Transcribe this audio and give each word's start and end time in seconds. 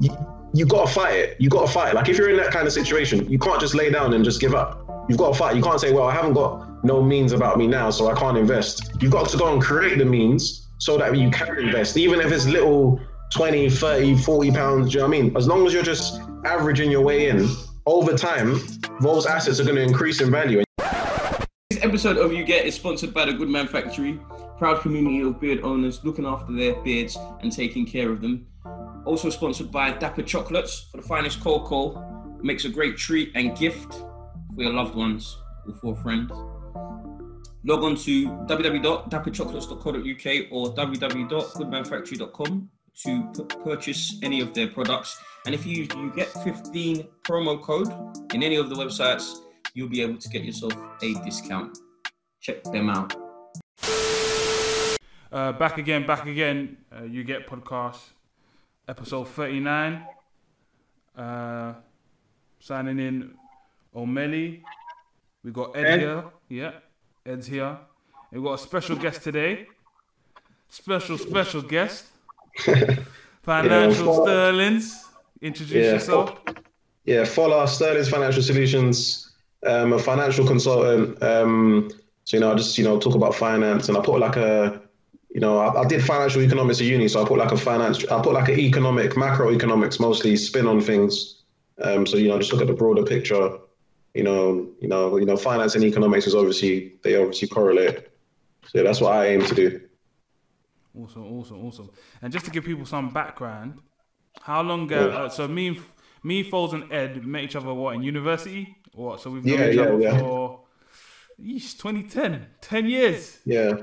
you, 0.00 0.10
you 0.54 0.66
gotta 0.66 0.90
fight 0.90 1.14
it. 1.14 1.36
You 1.40 1.48
gotta 1.48 1.70
fight. 1.70 1.94
Like 1.94 2.08
if 2.08 2.18
you're 2.18 2.30
in 2.30 2.36
that 2.36 2.52
kind 2.52 2.66
of 2.66 2.72
situation, 2.72 3.30
you 3.30 3.38
can't 3.38 3.60
just 3.60 3.74
lay 3.74 3.90
down 3.90 4.14
and 4.14 4.24
just 4.24 4.40
give 4.40 4.54
up. 4.54 4.86
You've 5.08 5.18
got 5.18 5.32
to 5.32 5.38
fight. 5.38 5.56
You 5.56 5.62
can't 5.62 5.80
say, 5.80 5.92
well, 5.92 6.08
I 6.08 6.12
haven't 6.12 6.32
got 6.32 6.84
no 6.84 7.00
means 7.02 7.32
about 7.32 7.58
me 7.58 7.66
now, 7.66 7.90
so 7.90 8.10
I 8.10 8.18
can't 8.18 8.36
invest. 8.36 8.90
You've 9.00 9.12
got 9.12 9.28
to 9.28 9.36
go 9.36 9.52
and 9.52 9.62
create 9.62 9.98
the 9.98 10.04
means 10.04 10.68
so 10.78 10.98
that 10.98 11.16
you 11.16 11.30
can 11.30 11.58
invest, 11.58 11.96
even 11.96 12.20
if 12.20 12.32
it's 12.32 12.46
little 12.46 13.00
20, 13.32 13.70
30, 13.70 14.18
40 14.18 14.50
pounds. 14.50 14.90
Do 14.90 14.92
you 14.92 14.98
know 14.98 15.08
what 15.08 15.16
I 15.16 15.22
mean? 15.22 15.36
As 15.36 15.46
long 15.46 15.66
as 15.66 15.72
you're 15.72 15.82
just 15.82 16.20
averaging 16.44 16.90
your 16.90 17.02
way 17.02 17.28
in, 17.28 17.48
over 17.86 18.16
time, 18.16 18.60
those 19.00 19.26
assets 19.26 19.60
are 19.60 19.64
going 19.64 19.76
to 19.76 19.82
increase 19.82 20.20
in 20.20 20.30
value. 20.30 20.64
This 21.70 21.82
episode 21.82 22.16
of 22.16 22.32
You 22.32 22.44
Get 22.44 22.66
is 22.66 22.74
sponsored 22.74 23.14
by 23.14 23.26
the 23.26 23.32
Good 23.32 23.48
Man 23.48 23.68
Factory, 23.68 24.18
proud 24.58 24.80
community 24.80 25.20
of 25.20 25.40
beard 25.40 25.60
owners 25.62 26.04
looking 26.04 26.26
after 26.26 26.52
their 26.52 26.74
beards 26.82 27.16
and 27.42 27.52
taking 27.52 27.86
care 27.86 28.10
of 28.10 28.20
them. 28.20 28.46
Also 29.04 29.30
sponsored 29.30 29.70
by 29.70 29.92
Dapper 29.92 30.22
Chocolates 30.22 30.88
for 30.90 30.96
the 30.96 31.06
finest 31.06 31.40
cocoa, 31.40 32.02
makes 32.42 32.64
a 32.64 32.68
great 32.68 32.96
treat 32.96 33.30
and 33.34 33.56
gift 33.56 33.92
for 33.92 34.62
your 34.62 34.72
loved 34.72 34.94
ones 34.94 35.36
or 35.66 35.74
for 35.74 35.96
friends. 35.96 36.30
Log 37.64 37.82
on 37.82 37.96
to 37.96 38.28
www.dapperchocolates.co.uk 38.28 40.52
or 40.52 40.74
www.goodmanfactory.com 40.74 42.70
to 43.02 43.32
p- 43.32 43.44
purchase 43.64 44.18
any 44.22 44.40
of 44.40 44.54
their 44.54 44.68
products. 44.68 45.18
And 45.44 45.54
if 45.54 45.66
you, 45.66 45.88
you 45.96 46.12
get 46.14 46.28
15 46.28 47.08
promo 47.24 47.60
code 47.60 47.92
in 48.34 48.42
any 48.42 48.56
of 48.56 48.70
the 48.70 48.76
websites, 48.76 49.38
you'll 49.74 49.88
be 49.88 50.00
able 50.00 50.18
to 50.18 50.28
get 50.28 50.44
yourself 50.44 50.72
a 51.02 51.14
discount. 51.24 51.76
Check 52.40 52.62
them 52.64 52.88
out. 52.88 53.14
Uh, 55.32 55.52
back 55.52 55.78
again, 55.78 56.06
back 56.06 56.26
again. 56.26 56.76
Uh, 56.96 57.02
you 57.02 57.24
get 57.24 57.48
podcast 57.48 58.12
episode 58.88 59.28
39. 59.28 60.06
Uh, 61.16 61.74
signing 62.60 62.98
in 62.98 63.34
O'Malley. 63.94 64.62
We 65.42 65.50
got 65.50 65.76
Ed, 65.76 65.86
Ed. 65.86 65.98
here. 66.00 66.24
Yeah, 66.48 66.72
Ed's 67.24 67.46
here. 67.46 67.78
And 68.32 68.42
we 68.42 68.46
got 68.48 68.54
a 68.54 68.58
special 68.62 68.96
guest 68.96 69.22
today. 69.22 69.66
Special, 70.68 71.16
special 71.18 71.62
guest. 71.62 72.06
Financial 73.42 74.06
Yeah, 74.06 74.22
Sterlings. 74.22 75.04
Introduce 75.40 75.72
Yeah. 75.84 75.92
yourself. 75.92 76.38
Yeah, 77.04 77.24
follow 77.24 77.64
Sterling's 77.66 78.08
Financial 78.08 78.42
Solutions, 78.42 79.30
um, 79.64 79.92
a 79.92 79.98
financial 79.98 80.44
consultant. 80.46 81.22
Um, 81.22 81.88
so 82.24 82.36
you 82.36 82.40
know, 82.40 82.50
I 82.52 82.56
just 82.56 82.76
you 82.78 82.82
know 82.84 82.98
talk 82.98 83.14
about 83.14 83.34
finance, 83.34 83.88
and 83.88 83.96
I 83.96 84.00
put 84.00 84.18
like 84.18 84.34
a, 84.36 84.82
you 85.30 85.40
know, 85.40 85.58
I, 85.58 85.82
I 85.82 85.84
did 85.86 86.04
financial 86.04 86.42
economics 86.42 86.80
at 86.80 86.86
uni, 86.86 87.08
so 87.08 87.22
I 87.22 87.28
put 87.28 87.38
like 87.38 87.52
a 87.52 87.56
finance, 87.56 88.04
I 88.06 88.22
put 88.22 88.32
like 88.32 88.48
an 88.48 88.58
economic, 88.58 89.12
macroeconomics 89.12 90.00
mostly 90.00 90.36
spin 90.36 90.66
on 90.66 90.80
things. 90.80 91.42
Um, 91.82 92.06
so 92.06 92.16
you 92.16 92.28
know, 92.28 92.38
just 92.38 92.52
look 92.52 92.62
at 92.62 92.68
the 92.68 92.72
broader 92.74 93.02
picture. 93.04 93.58
You 94.14 94.22
know, 94.24 94.70
you 94.80 94.88
know, 94.88 95.18
you 95.18 95.26
know, 95.26 95.36
finance 95.36 95.74
and 95.74 95.84
economics 95.84 96.26
is 96.26 96.34
obviously 96.34 96.94
they 97.02 97.16
obviously 97.16 97.48
correlate. 97.48 98.08
So 98.66 98.82
that's 98.82 99.00
what 99.00 99.12
I 99.12 99.26
aim 99.26 99.44
to 99.44 99.54
do. 99.54 99.80
Awesome, 100.98 101.24
awesome, 101.24 101.64
awesome. 101.66 101.90
And 102.22 102.32
just 102.32 102.46
to 102.46 102.50
give 102.50 102.64
people 102.64 102.86
some 102.86 103.10
background, 103.10 103.80
how 104.40 104.62
long? 104.62 104.90
Uh, 104.92 104.96
uh, 104.96 105.28
so 105.28 105.46
me, 105.46 105.68
and- 105.68 105.82
me, 106.22 106.42
Foles, 106.48 106.72
and 106.72 106.90
Ed 106.92 107.24
met 107.26 107.44
each 107.44 107.56
other 107.56 107.72
what 107.74 107.94
in 107.94 108.02
university? 108.02 108.76
What? 108.94 109.20
So 109.20 109.30
we've 109.30 109.44
known 109.44 109.58
Yeah, 109.58 109.68
each 109.68 109.76
yeah, 109.76 109.82
other 109.82 110.00
yeah. 110.00 110.18
for, 110.18 110.64
yeesh, 111.38 111.78
2010, 111.78 112.46
10 112.60 112.86
years. 112.88 113.38
Yeah, 113.44 113.74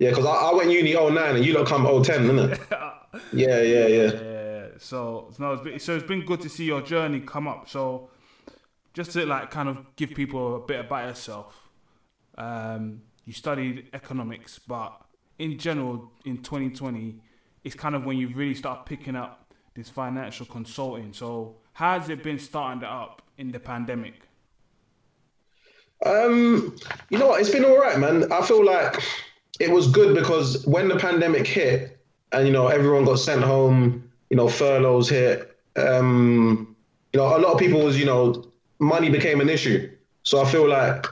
yeah, 0.00 0.08
because 0.08 0.24
I, 0.24 0.30
I 0.32 0.54
went 0.54 0.70
uni 0.70 0.94
09 0.94 1.36
and 1.36 1.44
you 1.44 1.52
lot 1.52 1.66
come 1.66 1.84
010, 1.84 2.26
innit? 2.28 2.58
yeah, 3.32 3.60
yeah, 3.60 3.86
yeah. 3.86 4.12
Yeah. 4.12 4.66
So 4.78 5.30
no, 5.38 5.52
it's 5.52 5.62
been, 5.62 5.78
so 5.78 5.94
it's 5.94 6.06
been 6.06 6.24
good 6.24 6.40
to 6.40 6.48
see 6.48 6.64
your 6.64 6.80
journey 6.80 7.20
come 7.20 7.46
up. 7.46 7.68
So 7.68 8.08
just 8.94 9.12
to 9.12 9.26
like 9.26 9.50
kind 9.50 9.68
of 9.68 9.84
give 9.96 10.10
people 10.14 10.56
a 10.56 10.60
bit 10.60 10.80
about 10.80 11.08
yourself. 11.08 11.68
Um, 12.38 13.02
you 13.26 13.34
studied 13.34 13.88
economics, 13.92 14.58
but 14.58 15.00
in 15.38 15.58
general, 15.58 16.10
in 16.24 16.38
2020, 16.38 17.20
it's 17.62 17.74
kind 17.74 17.94
of 17.94 18.06
when 18.06 18.16
you 18.16 18.28
really 18.28 18.54
start 18.54 18.86
picking 18.86 19.16
up 19.16 19.52
this 19.74 19.90
financial 19.90 20.46
consulting. 20.46 21.12
So 21.12 21.56
how 21.74 21.98
has 21.98 22.08
it 22.08 22.22
been 22.22 22.38
starting 22.38 22.80
that 22.80 22.90
up 22.90 23.20
in 23.36 23.52
the 23.52 23.60
pandemic? 23.60 24.14
Um, 26.06 26.74
you 27.10 27.18
know 27.18 27.26
what? 27.26 27.42
It's 27.42 27.50
been 27.50 27.66
all 27.66 27.78
right, 27.78 27.98
man. 27.98 28.32
I 28.32 28.40
feel 28.40 28.64
like 28.64 29.02
it 29.60 29.70
was 29.70 29.86
good 29.86 30.14
because 30.16 30.66
when 30.66 30.88
the 30.88 30.96
pandemic 30.96 31.46
hit 31.46 31.98
and 32.32 32.46
you 32.46 32.52
know 32.52 32.68
everyone 32.68 33.04
got 33.04 33.18
sent 33.18 33.42
home, 33.42 34.10
you 34.30 34.36
know 34.36 34.48
furloughs 34.48 35.08
hit. 35.08 35.56
Um, 35.76 36.74
you 37.12 37.20
know, 37.20 37.26
a 37.36 37.38
lot 37.38 37.52
of 37.52 37.58
people 37.58 37.84
was 37.84 37.98
you 37.98 38.06
know 38.06 38.44
money 38.78 39.10
became 39.10 39.40
an 39.40 39.48
issue. 39.48 39.88
So 40.22 40.42
I 40.42 40.50
feel 40.50 40.68
like 40.68 41.06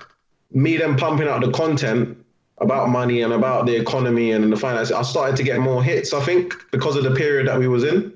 me 0.50 0.76
then 0.76 0.96
pumping 0.96 1.28
out 1.28 1.42
the 1.42 1.52
content 1.52 2.16
about 2.60 2.88
money 2.88 3.22
and 3.22 3.32
about 3.32 3.66
the 3.66 3.76
economy 3.76 4.32
and 4.32 4.52
the 4.52 4.56
finance, 4.56 4.90
I 4.90 5.02
started 5.02 5.36
to 5.36 5.42
get 5.42 5.60
more 5.60 5.82
hits. 5.82 6.12
I 6.12 6.20
think 6.20 6.54
because 6.72 6.96
of 6.96 7.04
the 7.04 7.14
period 7.14 7.46
that 7.46 7.58
we 7.58 7.68
was 7.68 7.84
in. 7.84 8.14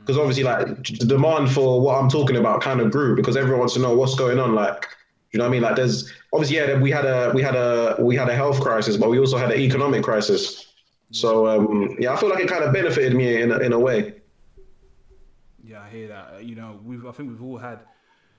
Because 0.00 0.18
obviously, 0.18 0.42
like 0.42 0.66
the 0.66 1.06
demand 1.06 1.52
for 1.52 1.80
what 1.80 1.96
I'm 1.96 2.08
talking 2.08 2.36
about 2.36 2.60
kind 2.60 2.80
of 2.80 2.90
grew 2.90 3.14
because 3.14 3.36
everyone 3.36 3.60
wants 3.60 3.74
to 3.74 3.80
know 3.80 3.94
what's 3.94 4.16
going 4.16 4.40
on. 4.40 4.52
Like, 4.52 4.86
you 5.32 5.38
know 5.38 5.44
what 5.44 5.48
I 5.48 5.52
mean? 5.52 5.62
Like, 5.62 5.76
there's 5.76 6.12
obviously 6.32 6.56
yeah, 6.56 6.78
we 6.78 6.90
had 6.90 7.06
a 7.06 7.32
we 7.34 7.42
had 7.42 7.54
a 7.54 7.96
we 7.98 8.14
had 8.14 8.28
a 8.28 8.34
health 8.34 8.60
crisis, 8.60 8.98
but 8.98 9.08
we 9.08 9.18
also 9.18 9.38
had 9.38 9.50
an 9.50 9.58
economic 9.58 10.02
crisis. 10.02 10.66
So 11.10 11.46
um, 11.46 11.96
yeah, 11.98 12.12
I 12.12 12.16
feel 12.16 12.28
like 12.28 12.40
it 12.40 12.48
kind 12.48 12.64
of 12.64 12.72
benefited 12.72 13.14
me 13.14 13.40
in 13.40 13.50
a, 13.50 13.58
in 13.58 13.72
a 13.72 13.78
way. 13.78 14.20
Yeah, 15.64 15.80
I 15.80 15.88
hear 15.88 16.08
that. 16.08 16.44
You 16.44 16.54
know, 16.54 16.78
we've 16.84 17.06
I 17.06 17.12
think 17.12 17.30
we've 17.30 17.42
all 17.42 17.56
had 17.56 17.80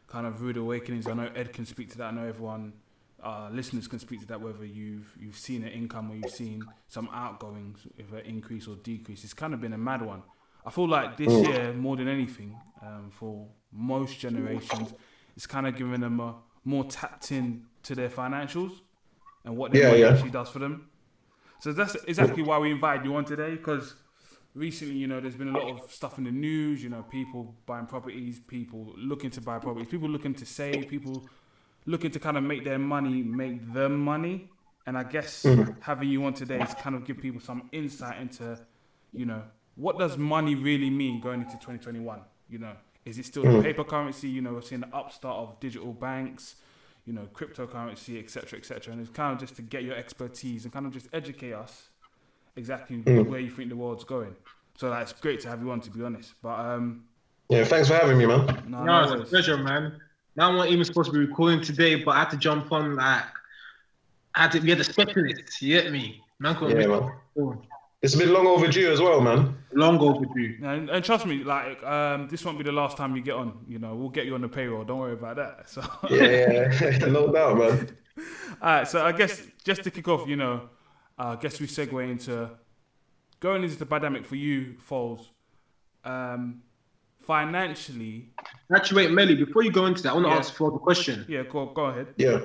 kind 0.07 0.27
of 0.27 0.41
rude 0.41 0.57
awakenings. 0.57 1.07
I 1.07 1.13
know 1.13 1.29
Ed 1.35 1.51
can 1.51 1.65
speak 1.65 1.89
to 1.91 1.97
that. 1.97 2.05
I 2.05 2.11
know 2.11 2.25
everyone, 2.25 2.73
uh, 3.23 3.49
listeners 3.51 3.87
can 3.87 3.97
speak 3.97 4.19
to 4.21 4.27
that. 4.27 4.39
Whether 4.39 4.65
you've 4.65 5.17
you've 5.19 5.37
seen 5.37 5.63
an 5.63 5.69
income 5.69 6.11
or 6.11 6.15
you've 6.15 6.29
seen 6.29 6.63
some 6.89 7.09
outgoings, 7.11 7.87
if 7.97 8.13
an 8.13 8.19
increase 8.19 8.67
or 8.67 8.75
decrease, 8.75 9.23
it's 9.23 9.33
kind 9.33 9.55
of 9.55 9.61
been 9.61 9.73
a 9.73 9.79
mad 9.79 10.03
one. 10.03 10.21
I 10.63 10.69
feel 10.69 10.87
like 10.87 11.17
this 11.17 11.33
year 11.47 11.73
more 11.73 11.97
than 11.97 12.07
anything, 12.07 12.55
um, 12.83 13.09
for 13.11 13.47
most 13.71 14.19
generations, 14.19 14.93
it's 15.35 15.47
kind 15.47 15.67
of 15.67 15.75
given 15.75 15.99
them 15.99 16.19
a 16.19 16.35
more 16.63 16.85
tapped 16.85 17.31
in 17.31 17.65
to 17.83 17.95
their 17.95 18.09
financials 18.09 18.71
and 19.43 19.57
what 19.57 19.71
their 19.71 19.83
Yeah, 19.83 19.87
money 19.89 20.01
yeah. 20.01 20.09
actually 20.09 20.31
does 20.31 20.49
for 20.49 20.59
them. 20.59 20.89
So 21.59 21.71
that's 21.71 21.95
exactly 22.07 22.43
why 22.43 22.57
we 22.57 22.71
invited 22.71 23.05
you 23.05 23.15
on 23.15 23.25
today 23.25 23.51
because 23.51 23.95
recently, 24.53 24.95
you 24.95 25.07
know, 25.07 25.19
there's 25.19 25.35
been 25.35 25.49
a 25.49 25.57
lot 25.57 25.69
of 25.69 25.91
stuff 25.91 26.17
in 26.17 26.25
the 26.25 26.31
news. 26.31 26.83
You 26.83 26.89
know, 26.89 27.03
people 27.03 27.55
buying 27.65 27.85
properties, 27.85 28.39
people 28.39 28.93
looking 28.97 29.29
to 29.31 29.41
buy 29.41 29.59
properties, 29.59 29.87
people 29.87 30.09
looking 30.09 30.33
to 30.35 30.45
save, 30.45 30.87
people 30.87 31.25
looking 31.85 32.11
to 32.11 32.19
kind 32.19 32.37
of 32.37 32.43
make 32.43 32.63
their 32.63 32.79
money 32.79 33.23
make 33.23 33.73
them 33.73 33.99
money. 33.99 34.49
And 34.85 34.97
I 34.97 35.03
guess 35.03 35.43
mm-hmm. 35.43 35.79
having 35.81 36.09
you 36.09 36.25
on 36.25 36.33
today 36.33 36.59
is 36.59 36.73
kind 36.73 36.95
of 36.95 37.05
give 37.05 37.17
people 37.17 37.39
some 37.39 37.69
insight 37.71 38.19
into, 38.19 38.59
you 39.13 39.25
know, 39.25 39.43
what 39.75 39.97
does 39.97 40.17
money 40.17 40.55
really 40.55 40.89
mean 40.89 41.21
going 41.21 41.41
into 41.41 41.53
2021? 41.53 42.19
You 42.49 42.59
know, 42.59 42.73
is 43.05 43.17
it 43.17 43.25
still 43.25 43.43
the 43.45 43.61
paper 43.63 43.83
currency? 43.83 44.29
You 44.29 44.41
know, 44.41 44.53
we're 44.53 44.61
seeing 44.61 44.81
the 44.81 44.95
upstart 44.95 45.37
of 45.37 45.59
digital 45.59 45.93
banks, 45.93 46.55
you 47.05 47.13
know, 47.13 47.27
cryptocurrency, 47.33 48.23
etc., 48.23 48.59
etc. 48.59 48.93
And 48.93 49.01
it's 49.01 49.09
kind 49.09 49.33
of 49.33 49.39
just 49.39 49.55
to 49.57 49.61
get 49.61 49.83
your 49.83 49.95
expertise 49.95 50.63
and 50.63 50.73
kind 50.73 50.85
of 50.85 50.93
just 50.93 51.07
educate 51.13 51.53
us 51.53 51.89
exactly 52.55 52.97
where 52.97 53.39
you 53.39 53.49
think 53.49 53.69
the 53.69 53.75
world's 53.75 54.03
going. 54.03 54.35
So 54.77 54.89
that's 54.89 55.13
great 55.13 55.39
to 55.41 55.49
have 55.49 55.61
you 55.61 55.71
on, 55.71 55.81
to 55.81 55.91
be 55.91 56.03
honest. 56.03 56.33
But 56.41 56.59
um, 56.59 57.03
Yeah, 57.49 57.63
thanks 57.65 57.87
for 57.89 57.95
having 57.95 58.17
me, 58.17 58.25
man. 58.25 58.45
no, 58.67 58.83
No, 58.83 59.05
no 59.05 59.13
it's 59.13 59.29
a 59.29 59.31
pleasure, 59.31 59.57
man. 59.57 59.99
Now 60.35 60.49
I'm 60.49 60.55
not 60.55 60.69
even 60.69 60.83
supposed 60.83 61.11
to 61.11 61.13
be 61.13 61.19
recording 61.25 61.61
today, 61.61 61.95
but 61.95 62.11
I 62.11 62.19
had 62.19 62.29
to 62.31 62.37
jump 62.37 62.71
on 62.71 62.95
like 62.95 63.23
I 64.35 64.41
had 64.43 64.51
to 64.53 64.59
we 64.59 64.69
had 64.69 64.79
a 64.79 64.83
specialist, 64.83 65.61
you 65.61 65.79
get 65.79 65.91
me? 65.91 66.21
Man 66.39 66.57
Yeah, 66.61 66.73
miss 66.73 66.87
man. 66.87 67.11
it. 67.35 67.57
It's 68.03 68.15
been 68.15 68.33
long 68.33 68.45
overdue 68.47 68.91
as 68.91 68.99
well, 68.99 69.21
man. 69.21 69.55
long 69.71 69.97
overdue. 69.99 70.57
And, 70.61 70.89
and 70.89 71.03
trust 71.05 71.25
me, 71.25 71.43
like 71.43 71.81
um, 71.83 72.27
this 72.27 72.43
won't 72.43 72.57
be 72.57 72.63
the 72.65 72.71
last 72.73 72.97
time 72.97 73.15
you 73.15 73.21
get 73.23 73.35
on. 73.35 73.63
You 73.67 73.79
know, 73.79 73.95
we'll 73.95 74.09
get 74.09 74.25
you 74.25 74.35
on 74.35 74.41
the 74.41 74.49
payroll. 74.49 74.83
Don't 74.83 74.99
worry 74.99 75.13
about 75.13 75.37
that. 75.37 75.69
So, 75.73 75.81
Yeah, 76.09 76.69
yeah, 76.81 76.97
no 77.07 77.31
doubt, 77.31 77.57
man. 77.57 77.97
all 78.61 78.69
right. 78.69 78.87
So 78.87 79.05
I 79.05 79.13
guess 79.13 79.41
just 79.63 79.83
to 79.83 79.89
kick 79.91 80.07
off, 80.09 80.27
you 80.27 80.35
know, 80.35 80.69
uh, 81.17 81.35
I 81.37 81.41
guess 81.41 81.59
we 81.61 81.67
segue 81.67 82.11
into 82.11 82.49
going 83.39 83.63
into 83.63 83.77
the 83.77 83.85
pandemic 83.85 84.25
for 84.25 84.35
you, 84.35 84.75
Foles. 84.89 85.25
Um, 86.03 86.61
financially, 87.21 88.33
Actually, 88.75 89.05
wait, 89.05 89.11
Melly, 89.13 89.35
before 89.35 89.63
you 89.63 89.71
go 89.71 89.85
into 89.85 90.01
that, 90.03 90.09
I 90.11 90.13
want 90.13 90.25
to 90.25 90.31
Yeah. 90.31 90.37
ask 90.37 90.53
for 90.55 90.71
the 90.71 90.77
question. 90.77 91.25
yeah, 91.29 91.43
go 91.43 91.67
go 91.67 91.85
ahead. 91.85 92.07
Yeah. 92.17 92.39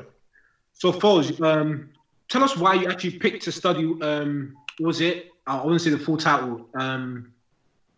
So, 0.73 0.93
Foles, 0.93 1.41
um, 1.45 1.91
tell 2.29 2.45
us 2.45 2.57
why 2.57 2.75
you 2.75 2.89
actually 2.89 3.19
picked 3.19 3.43
to 3.45 3.53
study. 3.53 3.85
Um, 4.01 4.55
was 4.79 5.01
it? 5.01 5.31
I 5.49 5.65
want 5.65 5.79
to 5.79 5.85
say 5.85 5.91
the 5.91 5.99
full 5.99 6.17
title. 6.19 6.69
Um, 6.75 7.33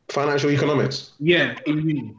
Financial 0.09 0.51
economics. 0.51 1.13
yeah, 1.21 1.57
in 1.67 1.87
uni. 1.89 2.15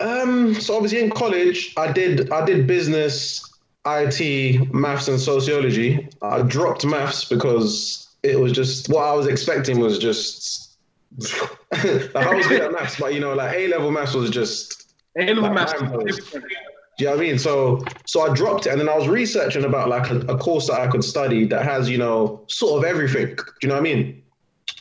Um, 0.00 0.54
so 0.54 0.74
obviously 0.74 1.00
in 1.00 1.10
college, 1.10 1.72
I 1.76 1.92
did 1.92 2.30
I 2.32 2.44
did 2.44 2.66
business, 2.66 3.48
IT, 3.86 4.72
maths, 4.74 5.06
and 5.08 5.20
sociology. 5.20 6.08
I 6.20 6.42
dropped 6.42 6.84
maths 6.84 7.24
because 7.24 8.08
it 8.22 8.38
was 8.38 8.52
just 8.52 8.88
what 8.88 9.04
I 9.04 9.12
was 9.14 9.26
expecting 9.28 9.78
was 9.78 9.98
just 9.98 10.76
like, 11.18 11.50
I 12.16 12.34
was 12.34 12.46
good 12.48 12.62
at 12.62 12.72
maths, 12.72 12.98
but 12.98 13.14
you 13.14 13.20
know, 13.20 13.34
like 13.34 13.54
A 13.56 13.68
level 13.68 13.90
maths 13.92 14.14
was 14.14 14.30
just 14.30 14.92
A 15.16 15.26
level 15.26 15.42
Like 15.44 15.54
maths. 15.54 16.34
Do 16.98 17.04
you 17.04 17.10
know 17.10 17.16
what 17.16 17.24
I 17.24 17.26
mean? 17.26 17.38
So 17.38 17.82
so 18.06 18.30
I 18.30 18.34
dropped 18.34 18.66
it 18.66 18.70
and 18.70 18.80
then 18.80 18.88
I 18.88 18.96
was 18.96 19.08
researching 19.08 19.64
about 19.64 19.88
like 19.88 20.10
a, 20.10 20.18
a 20.20 20.38
course 20.38 20.68
that 20.68 20.80
I 20.80 20.86
could 20.88 21.02
study 21.02 21.46
that 21.46 21.64
has, 21.64 21.88
you 21.88 21.98
know, 21.98 22.44
sort 22.48 22.78
of 22.78 22.88
everything. 22.88 23.34
Do 23.34 23.42
you 23.62 23.68
know 23.68 23.74
what 23.74 23.80
I 23.80 23.94
mean? 23.94 24.22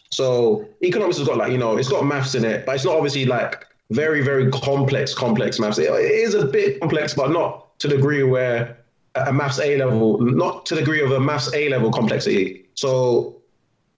So 0.10 0.68
economics 0.84 1.18
has 1.18 1.28
got 1.28 1.38
like, 1.38 1.52
you 1.52 1.58
know, 1.58 1.78
it's 1.78 1.88
got 1.90 2.06
maths 2.06 2.36
in 2.36 2.44
it, 2.44 2.66
but 2.66 2.76
it's 2.76 2.86
not 2.86 2.96
obviously 2.96 3.26
like 3.26 3.66
very, 3.92 4.22
very 4.22 4.52
complex, 4.52 5.14
complex 5.14 5.60
maths. 5.60 5.78
It, 5.78 5.90
it 5.90 6.12
is 6.12 6.34
a 6.34 6.46
bit 6.46 6.80
complex, 6.82 7.14
but 7.14 7.32
not 7.32 7.80
to 7.80 7.88
the 7.88 7.96
degree 7.96 8.24
where 8.24 8.78
a 9.16 9.32
maths 9.32 9.60
A 9.60 9.78
level, 9.78 10.20
not 10.20 10.66
to 10.68 10.76
the 10.76 10.82
degree 10.82 11.02
of 11.02 11.12
a 11.12 11.20
maths 11.20 11.54
A 11.54 11.70
level 11.70 11.92
complexity. 11.92 12.66
So 12.76 13.42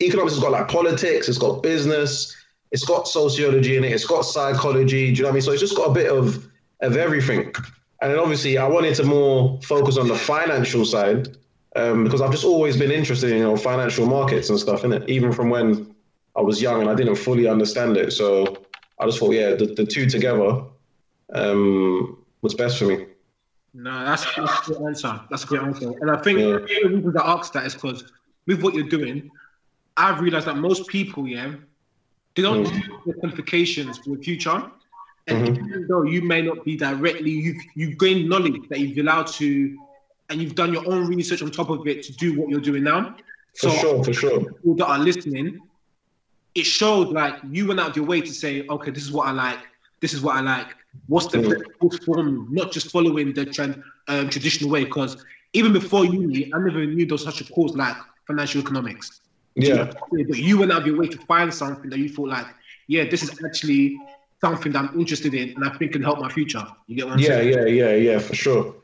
economics 0.02 0.34
has 0.36 0.44
got 0.44 0.52
like 0.52 0.68
politics, 0.68 1.30
it's 1.30 1.38
got 1.38 1.64
business, 1.64 2.36
it's 2.72 2.84
got 2.84 3.08
sociology 3.08 3.78
in 3.78 3.84
it, 3.84 3.92
it's 3.92 4.06
got 4.06 4.22
psychology. 4.22 5.12
Do 5.12 5.18
you 5.18 5.24
know 5.24 5.30
what 5.30 5.32
I 5.32 5.34
mean? 5.34 5.42
So 5.42 5.52
it's 5.52 5.62
just 5.62 5.76
got 5.76 5.90
a 5.90 5.94
bit 5.94 6.12
of 6.12 6.48
of 6.82 6.98
everything. 6.98 7.54
And 8.04 8.12
then 8.12 8.20
obviously 8.20 8.58
I 8.58 8.68
wanted 8.68 8.96
to 8.96 9.04
more 9.06 9.62
focus 9.64 9.96
on 9.98 10.10
the 10.10 10.16
financial 10.16 10.84
side 10.84 11.38
um, 11.78 12.04
because 12.04 12.20
I've 12.20 12.32
just 12.32 12.44
always 12.44 12.76
been 12.76 12.92
interested 12.92 13.32
in 13.32 13.38
you 13.38 13.44
know 13.44 13.56
financial 13.56 14.06
markets 14.06 14.50
and 14.50 14.60
stuff, 14.60 14.82
innit? 14.82 15.08
Even 15.08 15.32
from 15.32 15.50
when 15.50 15.96
I 16.36 16.42
was 16.42 16.62
young 16.62 16.82
and 16.82 16.90
I 16.90 16.96
didn't 16.96 17.16
fully 17.16 17.48
understand 17.48 17.96
it. 17.96 18.12
So 18.12 18.58
I 19.00 19.06
just 19.06 19.20
thought, 19.20 19.34
yeah, 19.34 19.56
the, 19.56 19.68
the 19.68 19.86
two 19.86 20.06
together 20.06 20.64
um, 21.34 22.18
was 22.42 22.54
best 22.54 22.78
for 22.78 22.86
me. 22.86 23.06
No, 23.74 24.04
that's, 24.06 24.26
that's 24.36 24.68
a 24.68 24.74
great 24.74 24.88
answer. 24.90 25.22
That's 25.30 25.44
a 25.46 25.48
great 25.48 25.62
answer. 25.64 25.94
And 26.02 26.12
I 26.12 26.18
think 26.18 26.40
Yeah. 26.40 26.58
the 26.84 26.90
reason 26.90 27.18
I 27.18 27.32
asked 27.32 27.54
that 27.54 27.66
is 27.66 27.74
because 27.74 28.04
with 28.48 28.62
what 28.62 28.74
you're 28.74 28.90
doing, 28.90 29.32
I've 29.96 30.20
realized 30.20 30.48
that 30.48 30.58
most 30.58 30.88
people, 30.88 31.26
yeah, 31.26 31.54
they 32.36 32.42
don't 32.42 32.66
Mm. 32.66 32.76
use 32.76 32.90
the 33.06 33.14
qualifications 33.14 33.98
for 34.00 34.18
the 34.18 34.22
future. 34.22 34.62
And 35.28 35.48
Mhm. 35.48 35.58
even 35.58 35.88
though 35.88 36.04
you 36.04 36.22
may 36.22 36.42
not 36.42 36.64
be 36.66 36.76
directly, 36.76 37.32
you've, 37.32 37.64
you've 37.76 37.98
gained 37.98 38.28
knowledge 38.30 38.62
that 38.70 38.80
you've 38.80 38.98
allowed 38.98 39.28
to, 39.28 39.78
and 40.30 40.42
you've 40.42 40.56
done 40.56 40.74
your 40.74 40.84
own 40.92 41.08
research 41.08 41.42
on 41.42 41.52
top 41.52 41.70
of 41.70 41.86
it 41.88 42.02
to 42.04 42.14
do 42.14 42.40
what 42.40 42.50
you're 42.50 42.60
doing 42.60 42.84
now. 42.84 43.16
For 43.56 43.70
So 43.70 43.70
sure, 43.70 44.04
for 44.04 44.14
sure. 44.14 44.40
people 44.40 44.76
that 44.76 44.88
are 44.88 45.00
listening, 45.00 45.62
it 46.56 46.66
showed 46.66 47.12
like 47.12 47.36
you 47.52 47.68
went 47.68 47.80
out 47.80 47.90
of 47.92 47.96
your 47.96 48.06
way 48.06 48.22
to 48.22 48.34
say, 48.34 48.66
okay, 48.70 48.92
this 48.92 49.04
is 49.04 49.12
what 49.12 49.28
I 49.28 49.32
like, 49.32 49.60
this 50.02 50.14
is 50.14 50.22
what 50.22 50.36
I 50.36 50.42
like. 50.42 50.76
What's 51.08 51.28
the 51.28 51.40
Mm. 51.40 51.50
best 51.50 52.00
course? 52.06 52.48
Not 52.52 52.72
just 52.72 52.92
following 52.92 53.34
the 53.34 53.46
trend, 53.46 53.82
um, 54.08 54.30
traditional 54.30 54.70
way. 54.70 54.84
Because 54.86 55.18
even 55.54 55.74
before 55.74 56.06
uni, 56.06 56.52
I 56.54 56.60
never 56.60 56.86
knew 56.86 57.06
there 57.06 57.16
was 57.16 57.24
such 57.24 57.42
a 57.42 57.46
course 57.46 57.74
like 57.76 57.96
financial 58.28 58.62
economics. 58.62 59.22
Yeah. 59.56 59.86
But 60.12 60.38
you 60.38 60.60
went 60.60 60.72
out 60.72 60.82
of 60.82 60.88
your 60.88 60.98
way 60.98 61.08
to 61.08 61.18
find 61.28 61.54
something 61.54 61.90
that 61.90 62.00
you 62.00 62.10
thought 62.10 62.30
like, 62.30 62.48
yeah, 62.88 63.06
this 63.06 63.24
is 63.24 63.32
actually 63.46 63.96
something 64.44 64.72
that 64.74 64.80
I'm 64.84 65.00
interested 65.00 65.34
in 65.34 65.56
and 65.56 65.64
I 65.64 65.70
think 65.78 65.94
can 65.94 66.04
help 66.04 66.20
my 66.20 66.30
future. 66.30 66.66
You 66.88 66.96
get 66.98 67.06
what 67.06 67.14
I'm 67.14 67.20
Yeah, 67.20 67.28
saying? 67.28 67.54
yeah, 67.54 67.66
yeah, 67.66 67.90
yeah, 67.92 68.12
yeah, 68.12 68.20
for 68.20 68.36
sure. 68.36 68.76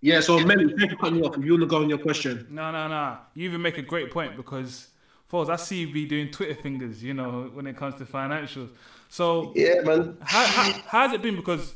Yeah. 0.00 0.20
So, 0.20 0.38
Melly, 0.40 0.66
thank 0.78 0.90
you 0.90 0.96
for 0.96 1.02
cutting 1.02 1.16
me 1.20 1.22
off. 1.26 1.36
If 1.36 1.44
you 1.44 1.52
want 1.52 1.62
to 1.62 1.66
go 1.66 1.82
on 1.82 1.88
your 1.88 1.98
question. 1.98 2.46
No, 2.50 2.70
no, 2.70 2.88
no. 2.88 3.18
You 3.34 3.48
even 3.48 3.60
make 3.60 3.78
a 3.78 3.82
great 3.82 4.10
point 4.10 4.36
because, 4.36 4.88
Foles, 5.30 5.50
I 5.50 5.56
see 5.56 5.80
you 5.80 5.92
be 5.92 6.06
doing 6.06 6.30
Twitter 6.30 6.54
fingers, 6.54 7.02
you 7.02 7.12
know, 7.12 7.50
when 7.52 7.66
it 7.66 7.76
comes 7.76 7.96
to 7.96 8.04
financials. 8.06 8.70
So, 9.08 9.52
Yeah, 9.54 9.82
man. 9.82 10.16
how, 10.22 10.44
how, 10.46 10.72
how 10.86 11.00
has 11.06 11.12
it 11.12 11.22
been? 11.22 11.36
Because 11.36 11.74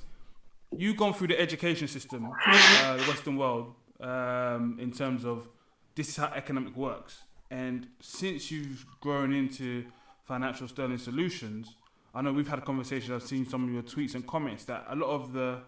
you've 0.77 0.97
gone 0.97 1.13
through 1.13 1.29
the 1.29 1.41
education 1.41 1.89
system, 1.89 2.31
uh, 2.47 2.97
the 2.97 3.03
Western 3.05 3.37
world, 3.37 3.75
um, 4.01 4.79
in 4.81 4.91
terms 4.93 5.25
of 5.25 5.49
this 5.95 6.09
is 6.09 6.17
how 6.17 6.33
economic 6.35 6.77
works. 6.77 7.19
And 7.51 7.89
since 8.01 8.51
you've 8.51 8.87
grown 9.01 9.33
into 9.33 9.85
financial 10.25 10.69
sterling 10.69 10.99
solutions, 10.99 11.75
I 12.15 12.23
know 12.23 12.33
we've 12.33 12.49
had 12.49 12.59
a 12.59 12.63
conversation. 12.63 13.15
I've 13.15 13.23
seen 13.23 13.47
some 13.47 13.65
of 13.65 13.73
your 13.73 13.83
tweets 13.83 14.15
and 14.15 14.27
comments 14.27 14.65
that 14.65 14.87
a 14.89 14.97
lot 14.97 15.11
of 15.11 15.33
the 15.33 15.59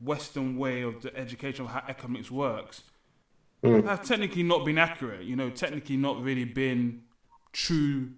Western 0.00 0.56
way 0.56 0.82
of 0.82 1.02
the 1.02 1.16
education 1.16 1.64
of 1.64 1.70
how 1.70 1.82
economics 1.88 2.30
works 2.30 2.82
hmm. 3.62 3.80
have 3.86 4.04
technically 4.04 4.42
not 4.42 4.64
been 4.64 4.78
accurate. 4.78 5.22
You 5.22 5.36
know, 5.36 5.50
technically 5.50 5.96
not 5.96 6.22
really 6.22 6.44
been 6.44 7.02
true 7.52 8.10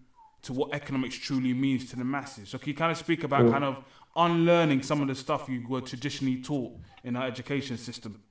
to 0.42 0.52
what 0.52 0.74
economics 0.74 1.16
truly 1.16 1.52
means 1.54 1.90
to 1.90 1.96
the 1.96 2.04
masses. 2.04 2.50
So 2.50 2.58
can 2.58 2.68
you 2.68 2.74
kind 2.74 2.92
of 2.92 2.98
speak 2.98 3.24
about 3.24 3.42
hmm. 3.42 3.50
kind 3.50 3.64
of 3.64 3.84
unlearning 4.14 4.82
some 4.82 5.00
of 5.00 5.08
the 5.08 5.14
stuff 5.14 5.48
you 5.48 5.66
were 5.68 5.80
traditionally 5.80 6.42
taught 6.42 6.72
in 7.04 7.16
our 7.16 7.26
education 7.26 7.76
system? 7.78 8.22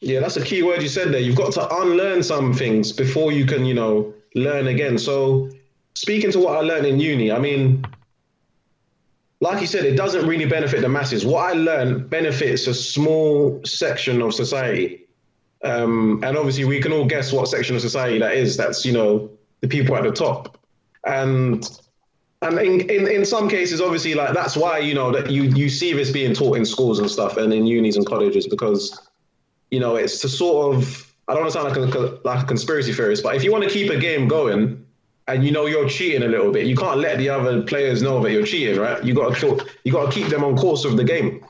Yeah, 0.00 0.20
that's 0.20 0.36
a 0.36 0.44
key 0.44 0.62
word 0.62 0.80
you 0.80 0.88
said 0.88 1.12
there. 1.12 1.20
You've 1.20 1.36
got 1.36 1.52
to 1.52 1.76
unlearn 1.76 2.22
some 2.22 2.54
things 2.54 2.90
before 2.90 3.32
you 3.32 3.44
can, 3.44 3.66
you 3.66 3.74
know, 3.74 4.14
learn 4.34 4.68
again. 4.68 4.96
So, 4.96 5.50
speaking 5.94 6.32
to 6.32 6.38
what 6.38 6.56
I 6.56 6.60
learned 6.60 6.86
in 6.86 6.98
uni, 6.98 7.30
I 7.30 7.38
mean, 7.38 7.84
like 9.40 9.60
you 9.60 9.66
said, 9.66 9.84
it 9.84 9.96
doesn't 9.96 10.26
really 10.26 10.44
benefit 10.44 10.82
the 10.82 10.88
masses. 10.88 11.24
What 11.24 11.50
I 11.50 11.52
learned 11.52 12.10
benefits 12.10 12.66
a 12.66 12.74
small 12.74 13.60
section 13.64 14.20
of 14.22 14.34
society. 14.34 15.06
Um, 15.62 16.22
and 16.22 16.36
obviously, 16.36 16.64
we 16.64 16.80
can 16.80 16.92
all 16.92 17.04
guess 17.06 17.32
what 17.32 17.48
section 17.48 17.74
of 17.76 17.82
society 17.82 18.18
that 18.18 18.34
is. 18.34 18.56
That's, 18.56 18.84
you 18.84 18.92
know, 18.92 19.30
the 19.60 19.68
people 19.68 19.96
at 19.96 20.04
the 20.04 20.12
top. 20.12 20.58
And 21.06 21.68
and 22.42 22.58
in, 22.58 22.80
in, 22.88 23.06
in 23.06 23.24
some 23.24 23.48
cases, 23.50 23.80
obviously, 23.82 24.14
like 24.14 24.32
that's 24.32 24.56
why, 24.56 24.78
you 24.78 24.94
know, 24.94 25.10
that 25.12 25.30
you, 25.30 25.42
you 25.42 25.68
see 25.68 25.92
this 25.92 26.10
being 26.10 26.32
taught 26.32 26.56
in 26.56 26.64
schools 26.64 26.98
and 26.98 27.10
stuff 27.10 27.36
and 27.36 27.52
in 27.52 27.66
unis 27.66 27.96
and 27.96 28.06
colleges 28.06 28.46
because 28.46 29.10
you 29.70 29.80
know, 29.80 29.96
it's 29.96 30.20
to 30.20 30.28
sort 30.28 30.74
of, 30.74 31.12
I 31.28 31.32
don't 31.32 31.42
want 31.42 31.52
to 31.52 31.60
sound 31.60 31.76
like 31.76 31.94
a, 31.94 32.18
like 32.24 32.44
a 32.44 32.46
conspiracy 32.46 32.92
theorist, 32.92 33.22
but 33.22 33.36
if 33.36 33.44
you 33.44 33.52
want 33.52 33.64
to 33.64 33.70
keep 33.70 33.90
a 33.90 33.96
game 33.96 34.28
going 34.28 34.79
and 35.28 35.44
you 35.44 35.50
know 35.50 35.66
you're 35.66 35.88
cheating 35.88 36.22
a 36.22 36.28
little 36.28 36.50
bit, 36.52 36.66
you 36.66 36.76
can't 36.76 36.98
let 36.98 37.18
the 37.18 37.28
other 37.28 37.62
players 37.62 38.02
know 38.02 38.22
that 38.22 38.32
you're 38.32 38.46
cheating, 38.46 38.78
right? 38.80 39.02
You 39.04 39.14
got 39.14 39.36
to 39.36 39.66
you 39.84 39.92
got 39.92 40.12
to 40.12 40.12
keep 40.12 40.28
them 40.28 40.44
on 40.44 40.56
course 40.56 40.84
of 40.84 40.96
the 40.96 41.04
game. 41.04 41.44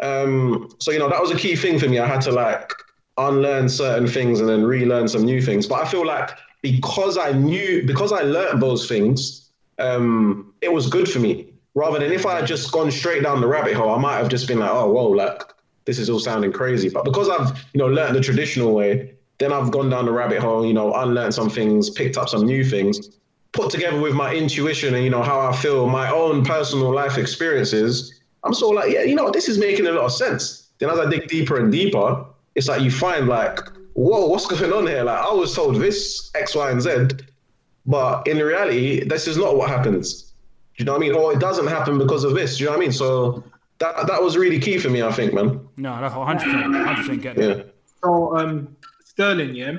Um, 0.00 0.70
so 0.78 0.90
you 0.90 0.98
know 0.98 1.08
that 1.08 1.20
was 1.20 1.30
a 1.30 1.36
key 1.36 1.56
thing 1.56 1.78
for 1.78 1.88
me. 1.88 1.98
I 1.98 2.06
had 2.06 2.20
to 2.22 2.32
like 2.32 2.72
unlearn 3.18 3.68
certain 3.68 4.06
things 4.06 4.40
and 4.40 4.48
then 4.48 4.64
relearn 4.64 5.08
some 5.08 5.24
new 5.24 5.42
things. 5.42 5.66
But 5.66 5.82
I 5.82 5.88
feel 5.88 6.06
like 6.06 6.30
because 6.62 7.18
I 7.18 7.32
knew, 7.32 7.84
because 7.86 8.12
I 8.12 8.22
learned 8.22 8.62
those 8.62 8.88
things, 8.88 9.50
um, 9.78 10.54
it 10.60 10.72
was 10.72 10.88
good 10.88 11.08
for 11.10 11.18
me. 11.18 11.52
Rather 11.74 11.98
than 11.98 12.12
if 12.12 12.26
I 12.26 12.36
had 12.36 12.46
just 12.46 12.72
gone 12.72 12.90
straight 12.90 13.22
down 13.22 13.40
the 13.40 13.46
rabbit 13.46 13.74
hole, 13.74 13.94
I 13.94 13.98
might 13.98 14.16
have 14.16 14.28
just 14.28 14.48
been 14.48 14.58
like, 14.58 14.70
oh, 14.70 14.90
whoa, 14.90 15.08
like 15.08 15.42
this 15.84 15.98
is 15.98 16.10
all 16.10 16.18
sounding 16.18 16.52
crazy. 16.52 16.88
But 16.88 17.04
because 17.04 17.28
I've, 17.28 17.56
you 17.72 17.78
know, 17.78 17.86
learned 17.86 18.16
the 18.16 18.20
traditional 18.20 18.74
way, 18.74 19.14
then 19.38 19.52
I've 19.52 19.70
gone 19.70 19.88
down 19.88 20.04
the 20.04 20.12
rabbit 20.12 20.40
hole, 20.40 20.66
you 20.66 20.74
know, 20.74 20.92
unlearned 20.94 21.34
some 21.34 21.48
things, 21.48 21.90
picked 21.90 22.16
up 22.16 22.28
some 22.28 22.44
new 22.44 22.64
things, 22.64 23.18
put 23.52 23.70
together 23.70 24.00
with 24.00 24.14
my 24.14 24.34
intuition 24.34 24.94
and, 24.94 25.04
you 25.04 25.10
know, 25.10 25.22
how 25.22 25.40
I 25.40 25.54
feel, 25.54 25.86
my 25.86 26.10
own 26.10 26.44
personal 26.44 26.92
life 26.92 27.18
experiences. 27.18 28.20
I'm 28.44 28.54
sort 28.54 28.76
of 28.76 28.84
like, 28.84 28.94
yeah, 28.94 29.02
you 29.02 29.14
know, 29.14 29.30
this 29.30 29.48
is 29.48 29.58
making 29.58 29.86
a 29.86 29.92
lot 29.92 30.04
of 30.04 30.12
sense. 30.12 30.68
Then 30.78 30.90
as 30.90 30.98
I 30.98 31.08
dig 31.08 31.28
deeper 31.28 31.58
and 31.58 31.70
deeper, 31.70 32.24
it's 32.54 32.68
like 32.68 32.82
you 32.82 32.90
find 32.90 33.28
like, 33.28 33.60
whoa, 33.94 34.26
what's 34.26 34.46
going 34.46 34.72
on 34.72 34.86
here? 34.86 35.04
Like 35.04 35.18
I 35.18 35.32
was 35.32 35.54
told 35.54 35.76
this 35.76 36.30
X, 36.34 36.54
Y, 36.54 36.70
and 36.70 36.82
Z, 36.82 37.08
but 37.86 38.26
in 38.26 38.38
reality, 38.38 39.04
this 39.04 39.26
is 39.26 39.36
not 39.36 39.56
what 39.56 39.68
happens. 39.68 40.22
Do 40.76 40.82
you 40.82 40.84
know 40.84 40.92
what 40.92 40.98
I 40.98 41.00
mean? 41.00 41.14
Or 41.14 41.32
it 41.32 41.40
doesn't 41.40 41.66
happen 41.66 41.98
because 41.98 42.22
of 42.22 42.34
this. 42.34 42.58
Do 42.58 42.64
you 42.64 42.70
know 42.70 42.76
what 42.76 42.82
I 42.82 42.86
mean? 42.86 42.92
So 42.92 43.42
that 43.78 44.06
that 44.06 44.22
was 44.22 44.36
really 44.36 44.60
key 44.60 44.78
for 44.78 44.90
me, 44.90 45.02
I 45.02 45.10
think, 45.10 45.32
man. 45.32 45.60
No, 45.76 46.00
that's 46.00 46.14
100%, 46.14 46.40
100% 46.40 47.22
get 47.22 47.36
that. 47.36 47.58
Yeah. 47.58 47.62
So, 48.04 48.36
um, 48.36 48.76
Sterling, 49.18 49.52
yeah, 49.52 49.72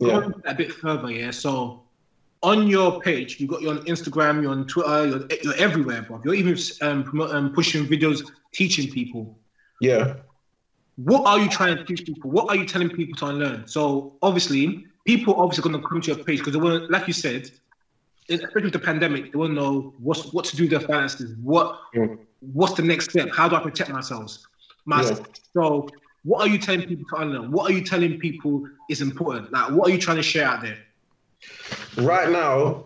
Yeah. 0.00 0.18
Going 0.18 0.32
a 0.44 0.54
bit 0.54 0.72
further, 0.72 1.08
yeah. 1.08 1.30
So, 1.30 1.78
on 2.42 2.66
your 2.66 3.00
page, 3.00 3.38
you 3.38 3.46
got 3.46 3.62
you're 3.62 3.70
on 3.70 3.78
Instagram, 3.84 4.42
you're 4.42 4.50
on 4.50 4.66
Twitter, 4.66 5.06
you're, 5.06 5.20
you're 5.44 5.54
everywhere, 5.54 6.02
bro. 6.02 6.20
You're 6.24 6.34
even 6.34 6.56
um, 6.80 7.04
promote, 7.04 7.30
um, 7.30 7.52
pushing 7.52 7.86
videos, 7.86 8.24
teaching 8.52 8.90
people. 8.90 9.30
Yeah. 9.80 10.14
What 10.96 11.22
are 11.24 11.38
you 11.38 11.48
trying 11.48 11.76
to 11.76 11.84
teach 11.84 12.04
people? 12.04 12.32
What 12.32 12.46
are 12.48 12.56
you 12.56 12.64
telling 12.64 12.90
people 12.90 13.14
to 13.18 13.26
unlearn? 13.26 13.64
So, 13.68 14.08
obviously, 14.20 14.80
people 15.04 15.34
obviously 15.36 15.62
going 15.62 15.80
to 15.80 15.88
come 15.88 16.00
to 16.00 16.10
your 16.10 16.16
page 16.16 16.38
because 16.38 16.54
they 16.54 16.58
want, 16.58 16.82
like 16.90 17.06
you 17.06 17.12
said, 17.12 17.48
especially 18.28 18.64
with 18.64 18.72
the 18.72 18.80
pandemic, 18.80 19.30
they 19.30 19.38
want 19.38 19.50
to 19.50 19.54
know 19.54 19.92
what's 19.98 20.32
what 20.32 20.44
to 20.46 20.56
do 20.56 20.64
with 20.64 20.70
their 20.70 20.80
finances. 20.80 21.32
What 21.40 21.72
Mm. 21.94 22.16
what's 22.40 22.72
the 22.72 22.82
next 22.82 23.04
step? 23.04 23.28
How 23.32 23.46
do 23.48 23.54
I 23.54 23.60
protect 23.60 23.90
myself? 23.90 24.36
myself? 24.84 25.20
So, 25.54 25.86
what 26.24 26.46
are 26.46 26.50
you 26.50 26.58
telling 26.58 26.86
people 26.86 27.04
to 27.10 27.22
unlearn? 27.22 27.50
What 27.50 27.70
are 27.70 27.74
you 27.74 27.82
telling 27.82 28.18
people 28.18 28.64
is 28.88 29.00
important? 29.00 29.52
Like, 29.52 29.70
what 29.70 29.90
are 29.90 29.92
you 29.92 29.98
trying 29.98 30.18
to 30.18 30.22
share 30.22 30.46
out 30.46 30.62
there? 30.62 30.78
Right 31.96 32.30
now, 32.30 32.84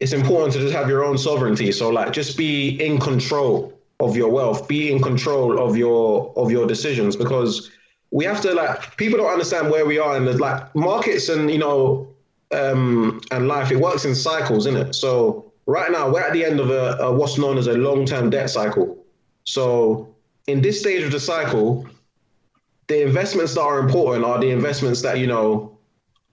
it's 0.00 0.12
important 0.12 0.52
to 0.54 0.58
just 0.58 0.74
have 0.74 0.88
your 0.88 1.04
own 1.04 1.16
sovereignty. 1.16 1.70
So 1.72 1.88
like 1.90 2.12
just 2.12 2.36
be 2.36 2.70
in 2.84 2.98
control 2.98 3.72
of 4.00 4.16
your 4.16 4.30
wealth, 4.30 4.66
be 4.66 4.90
in 4.90 5.00
control 5.00 5.58
of 5.64 5.76
your 5.76 6.32
of 6.36 6.50
your 6.50 6.66
decisions 6.66 7.14
because 7.16 7.70
we 8.10 8.24
have 8.24 8.40
to 8.42 8.54
like 8.54 8.96
people 8.96 9.18
don't 9.18 9.32
understand 9.32 9.70
where 9.70 9.86
we 9.86 9.98
are 9.98 10.16
in 10.16 10.24
the 10.24 10.36
like 10.36 10.74
markets 10.74 11.28
and 11.28 11.50
you 11.50 11.58
know 11.58 12.08
um 12.52 13.20
and 13.32 13.48
life 13.48 13.72
it 13.72 13.76
works 13.76 14.04
in 14.04 14.14
cycles 14.14 14.66
isn't 14.66 14.88
it 14.88 14.94
so 14.94 15.52
right 15.66 15.90
now 15.90 16.08
we're 16.08 16.20
at 16.20 16.32
the 16.32 16.44
end 16.44 16.60
of 16.60 16.70
a, 16.70 16.96
a 17.00 17.12
what's 17.12 17.38
known 17.38 17.58
as 17.58 17.66
a 17.66 17.72
long-term 17.72 18.30
debt 18.30 18.48
cycle 18.48 19.04
so 19.42 20.14
in 20.46 20.60
this 20.60 20.78
stage 20.78 21.02
of 21.02 21.10
the 21.10 21.18
cycle 21.18 21.84
the 22.86 23.02
investments 23.02 23.54
that 23.54 23.62
are 23.62 23.78
important 23.78 24.24
are 24.24 24.38
the 24.38 24.50
investments 24.50 25.02
that 25.02 25.18
you 25.18 25.26
know 25.26 25.76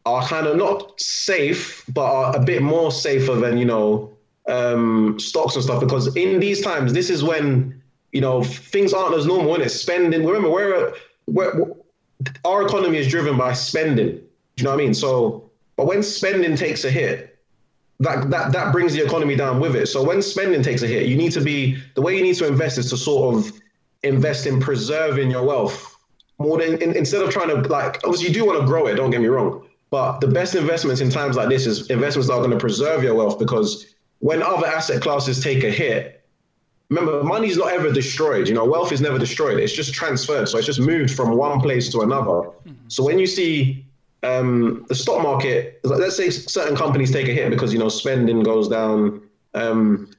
are 0.06 0.26
kind 0.26 0.48
of 0.48 0.58
not 0.58 1.00
safe 1.00 1.84
but 1.94 2.06
are 2.06 2.36
a 2.36 2.40
bit 2.40 2.62
more 2.62 2.92
safer 2.92 3.36
than 3.36 3.58
you 3.58 3.66
know 3.66 4.12
um, 4.48 5.20
stocks 5.20 5.56
and 5.56 5.64
stuff 5.64 5.80
because 5.80 6.16
in 6.16 6.40
these 6.40 6.62
times, 6.62 6.94
this 6.94 7.10
is 7.10 7.24
when 7.24 7.82
you 8.12 8.22
know 8.22 8.44
things 8.44 8.94
aren't 8.94 9.16
as 9.16 9.26
normal. 9.26 9.52
When 9.52 9.62
it's 9.62 9.76
spending, 9.76 10.26
remember 10.26 10.50
we're 10.50 10.94
our 12.46 12.66
economy 12.66 12.98
is 12.98 13.08
driven 13.08 13.38
by 13.38 13.54
spending. 13.54 14.08
Do 14.08 14.24
you 14.58 14.64
know 14.64 14.72
what 14.72 14.80
I 14.80 14.84
mean? 14.84 14.94
So, 14.94 15.50
but 15.76 15.88
when 15.88 16.04
spending 16.04 16.56
takes 16.56 16.84
a 16.84 16.92
hit, 16.92 17.40
that 18.00 18.30
that 18.30 18.52
that 18.52 18.72
brings 18.72 18.94
the 18.94 19.04
economy 19.06 19.36
down 19.36 19.60
with 19.60 19.76
it. 19.76 19.88
So 19.88 20.04
when 20.04 20.22
spending 20.22 20.62
takes 20.64 20.82
a 20.82 20.88
hit, 20.88 21.08
you 21.08 21.16
need 21.16 21.32
to 21.34 21.42
be 21.42 21.82
the 21.96 22.02
way 22.02 22.18
you 22.18 22.24
need 22.24 22.36
to 22.36 22.48
invest 22.48 22.78
is 22.78 22.90
to 22.90 22.98
sort 22.98 23.36
of 23.36 23.52
invest 24.04 24.48
in 24.48 24.60
preserving 24.60 25.30
your 25.30 25.44
wealth 25.44 25.91
more 26.42 26.58
than 26.60 26.82
in, 26.82 26.96
instead 26.96 27.22
of 27.22 27.30
trying 27.30 27.50
to 27.50 27.68
like 27.70 27.96
obviously 28.04 28.28
you 28.28 28.34
do 28.34 28.46
want 28.46 28.60
to 28.60 28.66
grow 28.66 28.88
it. 28.88 28.96
Don't 28.96 29.12
get 29.12 29.22
me 29.22 29.28
wrong, 29.28 29.68
but 29.90 30.20
the 30.20 30.28
best 30.28 30.56
investments 30.56 31.02
in 31.02 31.10
times 31.10 31.36
like 31.36 31.50
this 31.50 31.66
is 31.66 31.90
investments 31.90 32.28
that 32.28 32.34
are 32.34 32.40
going 32.40 32.52
to 32.52 32.58
preserve 32.58 33.04
your 33.04 33.16
wealth 33.16 33.40
because 33.40 33.94
when 34.20 34.42
other 34.42 34.68
asset 34.68 35.02
classes 35.02 35.44
take 35.44 35.64
a 35.64 35.70
hit, 35.72 36.24
remember 36.90 37.24
money's 37.24 37.58
not 37.58 37.72
ever 37.72 37.92
destroyed. 37.92 38.48
You 38.48 38.54
know, 38.54 38.66
wealth 38.66 38.92
is 38.92 39.02
never 39.02 39.18
destroyed. 39.18 39.60
It's 39.60 39.74
just 39.74 39.94
transferred. 39.94 40.48
So 40.48 40.58
it's 40.58 40.68
just 40.68 40.80
moved 40.80 41.14
from 41.14 41.36
one 41.36 41.60
place 41.60 41.90
to 41.90 42.02
another. 42.02 42.30
Mm-hmm. 42.32 42.74
So 42.88 43.04
when 43.04 43.18
you 43.18 43.28
see 43.28 43.86
um, 44.24 44.86
the 44.88 44.96
stock 44.96 45.24
market, 45.24 45.80
let's 45.84 46.16
say 46.16 46.30
certain 46.30 46.76
companies 46.76 47.12
take 47.12 47.28
a 47.28 47.34
hit 47.34 47.50
because 47.50 47.74
you 47.74 47.80
know 47.80 47.90
spending 47.90 48.44
goes 48.44 48.68
down. 48.68 49.22
Um, 49.54 50.10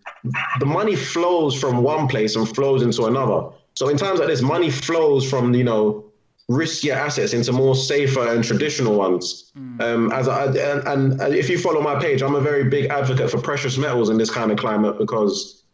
the 0.59 0.67
money 0.67 0.97
flows 0.97 1.59
from 1.59 1.83
one 1.83 2.07
place 2.09 2.37
and 2.37 2.49
flows 2.55 2.83
into 2.83 3.05
another. 3.07 3.49
So 3.75 3.89
in 3.89 3.97
times 3.97 4.19
like 4.19 4.29
this, 4.29 4.43
money 4.43 4.71
flows 4.71 5.29
from 5.29 5.55
you 5.55 5.65
know 5.65 6.05
riskier 6.53 6.95
assets 6.95 7.33
into 7.33 7.53
more 7.53 7.75
safer 7.75 8.29
and 8.29 8.45
traditional 8.45 8.95
ones. 8.97 9.53
Mm. 9.59 9.81
Um, 9.81 10.13
as 10.13 10.29
I, 10.29 10.47
and, 10.47 11.21
and 11.21 11.35
if 11.35 11.49
you 11.49 11.59
follow 11.59 11.81
my 11.81 12.01
page, 12.01 12.23
I'm 12.23 12.35
a 12.35 12.41
very 12.41 12.65
big 12.65 12.87
advocate 12.87 13.31
for 13.31 13.41
precious 13.41 13.79
metals 13.79 14.11
in 14.11 14.19
this 14.19 14.31
kind 14.31 14.51
of 14.51 14.59
climate 14.59 14.99
because, 14.99 15.65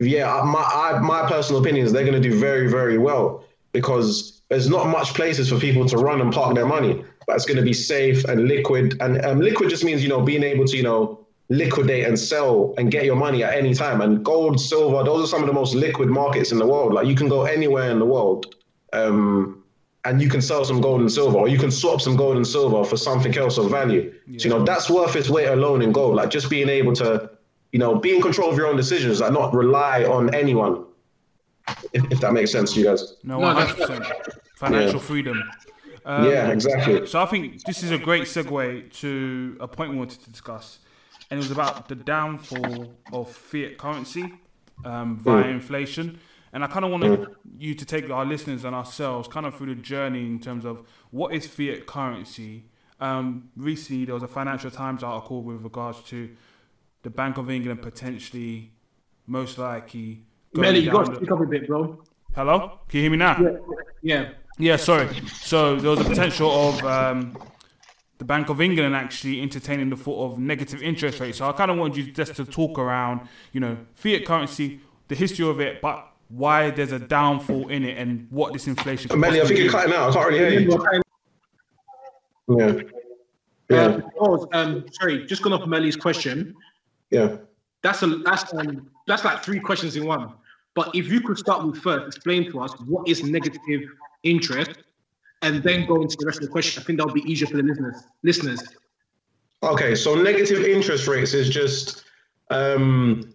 yeah, 0.00 0.42
my 0.44 0.62
I, 0.62 0.98
my 1.00 1.28
personal 1.28 1.60
opinion 1.60 1.86
is 1.86 1.92
they're 1.92 2.04
going 2.04 2.20
to 2.20 2.28
do 2.28 2.38
very 2.38 2.68
very 2.68 2.98
well 2.98 3.44
because 3.72 4.42
there's 4.48 4.68
not 4.68 4.86
much 4.88 5.14
places 5.14 5.48
for 5.48 5.58
people 5.58 5.86
to 5.86 5.96
run 5.96 6.20
and 6.20 6.32
park 6.32 6.54
their 6.54 6.66
money. 6.66 7.04
But 7.26 7.36
it's 7.36 7.46
going 7.46 7.56
to 7.56 7.62
be 7.62 7.72
safe 7.72 8.24
and 8.24 8.48
liquid, 8.48 9.00
and 9.00 9.24
um, 9.24 9.40
liquid 9.40 9.70
just 9.70 9.84
means 9.84 10.02
you 10.02 10.08
know 10.08 10.20
being 10.20 10.42
able 10.42 10.66
to 10.66 10.76
you 10.76 10.82
know 10.82 11.24
liquidate 11.48 12.06
and 12.06 12.18
sell 12.18 12.74
and 12.78 12.90
get 12.90 13.04
your 13.04 13.16
money 13.16 13.42
at 13.42 13.54
any 13.54 13.74
time. 13.74 14.00
And 14.00 14.24
gold, 14.24 14.60
silver, 14.60 15.02
those 15.04 15.24
are 15.24 15.26
some 15.26 15.42
of 15.42 15.46
the 15.46 15.52
most 15.52 15.74
liquid 15.74 16.08
markets 16.08 16.52
in 16.52 16.58
the 16.58 16.66
world. 16.66 16.94
Like 16.94 17.06
you 17.06 17.14
can 17.14 17.28
go 17.28 17.44
anywhere 17.44 17.90
in 17.90 17.98
the 17.98 18.06
world. 18.06 18.54
Um, 18.92 19.63
and 20.04 20.20
you 20.20 20.28
can 20.28 20.42
sell 20.42 20.64
some 20.64 20.80
gold 20.80 21.00
and 21.00 21.10
silver, 21.10 21.38
or 21.38 21.48
you 21.48 21.58
can 21.58 21.70
swap 21.70 22.00
some 22.00 22.16
gold 22.16 22.36
and 22.36 22.46
silver 22.46 22.84
for 22.84 22.96
something 22.96 23.36
else 23.36 23.56
of 23.56 23.70
value. 23.70 24.12
Yeah. 24.26 24.38
So, 24.38 24.44
you 24.44 24.54
know, 24.54 24.64
that's 24.64 24.90
worth 24.90 25.16
its 25.16 25.30
weight 25.30 25.46
alone 25.46 25.80
in 25.82 25.92
gold. 25.92 26.14
Like 26.16 26.30
just 26.30 26.50
being 26.50 26.68
able 26.68 26.92
to, 26.94 27.30
you 27.72 27.78
know, 27.78 27.94
be 27.94 28.14
in 28.14 28.20
control 28.20 28.50
of 28.50 28.56
your 28.56 28.66
own 28.66 28.76
decisions, 28.76 29.20
like 29.20 29.32
not 29.32 29.54
rely 29.54 30.04
on 30.04 30.34
anyone. 30.34 30.84
If, 31.94 32.04
if 32.12 32.20
that 32.20 32.34
makes 32.34 32.52
sense 32.52 32.74
to 32.74 32.80
you 32.80 32.86
guys. 32.86 33.14
No, 33.24 33.38
100%. 33.38 34.06
Financial 34.56 35.00
yeah. 35.00 35.06
freedom. 35.06 35.42
Um, 36.04 36.26
yeah, 36.26 36.48
exactly. 36.48 37.06
So 37.06 37.22
I 37.22 37.26
think 37.26 37.64
this 37.64 37.82
is 37.82 37.90
a 37.90 37.98
great 37.98 38.24
segue 38.24 38.92
to 39.00 39.56
a 39.60 39.66
point 39.66 39.90
we 39.90 39.96
wanted 39.96 40.20
to 40.20 40.30
discuss, 40.30 40.80
and 41.30 41.38
it 41.38 41.42
was 41.42 41.50
about 41.50 41.88
the 41.88 41.94
downfall 41.94 42.92
of 43.10 43.34
fiat 43.34 43.78
currency 43.78 44.34
um, 44.84 45.18
via 45.18 45.44
mm. 45.44 45.50
inflation. 45.50 46.20
And 46.54 46.62
I 46.62 46.68
kind 46.68 46.84
of 46.84 46.92
want 46.92 47.28
you 47.58 47.74
to 47.74 47.84
take 47.84 48.08
our 48.08 48.24
listeners 48.24 48.64
and 48.64 48.76
ourselves 48.76 49.26
kind 49.26 49.44
of 49.44 49.56
through 49.56 49.74
the 49.74 49.82
journey 49.82 50.20
in 50.20 50.38
terms 50.38 50.64
of 50.64 50.86
what 51.10 51.34
is 51.34 51.48
fiat 51.48 51.84
currency. 51.84 52.66
Um, 53.00 53.50
recently, 53.56 54.04
there 54.04 54.14
was 54.14 54.22
a 54.22 54.28
Financial 54.28 54.70
Times 54.70 55.02
article 55.02 55.42
with 55.42 55.62
regards 55.62 56.00
to 56.04 56.30
the 57.02 57.10
Bank 57.10 57.38
of 57.38 57.50
England 57.50 57.82
potentially, 57.82 58.70
most 59.26 59.58
likely. 59.58 60.22
Melly, 60.54 60.78
you 60.78 60.92
got 60.92 61.06
to 61.06 61.16
speak 61.16 61.32
up 61.32 61.40
a 61.40 61.46
bit, 61.46 61.66
bro. 61.66 62.00
Hello, 62.36 62.78
can 62.88 62.98
you 62.98 63.02
hear 63.02 63.10
me 63.10 63.16
now? 63.16 63.36
Yeah. 63.40 63.50
Yeah. 64.00 64.30
Yeah. 64.56 64.76
Sorry. 64.76 65.08
So 65.26 65.74
there 65.74 65.90
was 65.90 66.00
a 66.00 66.04
potential 66.04 66.50
of 66.52 66.84
um, 66.84 67.36
the 68.18 68.24
Bank 68.24 68.48
of 68.48 68.60
England 68.60 68.94
actually 68.94 69.42
entertaining 69.42 69.90
the 69.90 69.96
thought 69.96 70.30
of 70.30 70.38
negative 70.38 70.80
interest 70.84 71.18
rates. 71.18 71.38
So 71.38 71.48
I 71.48 71.52
kind 71.52 71.72
of 71.72 71.78
wanted 71.78 71.96
you 71.96 72.12
just 72.12 72.36
to 72.36 72.44
talk 72.44 72.78
around, 72.78 73.28
you 73.52 73.58
know, 73.58 73.76
fiat 73.94 74.24
currency, 74.24 74.82
the 75.08 75.16
history 75.16 75.48
of 75.48 75.60
it, 75.60 75.82
but 75.82 76.13
why 76.36 76.70
there's 76.70 76.92
a 76.92 76.98
downfall 76.98 77.68
in 77.68 77.84
it 77.84 77.96
and 77.96 78.26
what 78.30 78.52
this 78.52 78.66
inflation. 78.66 79.18
Melly, 79.18 79.40
I 79.40 79.44
think 79.44 79.60
you're 79.60 79.70
cutting 79.70 79.94
out. 79.94 80.10
I 80.10 80.12
can't 80.14 80.28
really 80.28 80.50
hear 80.50 80.60
you. 80.60 81.02
Yeah. 82.48 82.82
Yeah. 83.70 83.82
Um, 83.82 84.10
oh, 84.20 84.48
um, 84.52 84.84
sorry, 84.92 85.26
just 85.26 85.42
gone 85.42 85.52
off 85.52 85.66
Melly's 85.66 85.96
question. 85.96 86.54
Yeah. 87.10 87.36
That's 87.82 88.02
a 88.02 88.06
that's 88.18 88.52
um 88.54 88.90
that's 89.06 89.24
like 89.24 89.42
three 89.42 89.60
questions 89.60 89.96
in 89.96 90.06
one. 90.06 90.32
But 90.74 90.94
if 90.94 91.08
you 91.08 91.20
could 91.20 91.38
start 91.38 91.64
with 91.64 91.80
first, 91.80 92.16
explain 92.16 92.50
to 92.50 92.60
us 92.60 92.72
what 92.80 93.08
is 93.08 93.22
negative 93.22 93.82
interest, 94.22 94.72
and 95.42 95.62
then 95.62 95.86
go 95.86 96.02
into 96.02 96.16
the 96.18 96.26
rest 96.26 96.38
of 96.38 96.46
the 96.46 96.50
question. 96.50 96.82
I 96.82 96.84
think 96.84 96.98
that'll 96.98 97.14
be 97.14 97.22
easier 97.30 97.46
for 97.46 97.56
the 97.56 97.62
listeners. 97.62 98.02
Listeners. 98.22 98.62
Okay, 99.62 99.94
so 99.94 100.14
negative 100.14 100.64
interest 100.64 101.06
rates 101.06 101.32
is 101.32 101.48
just 101.48 102.04
um, 102.50 103.33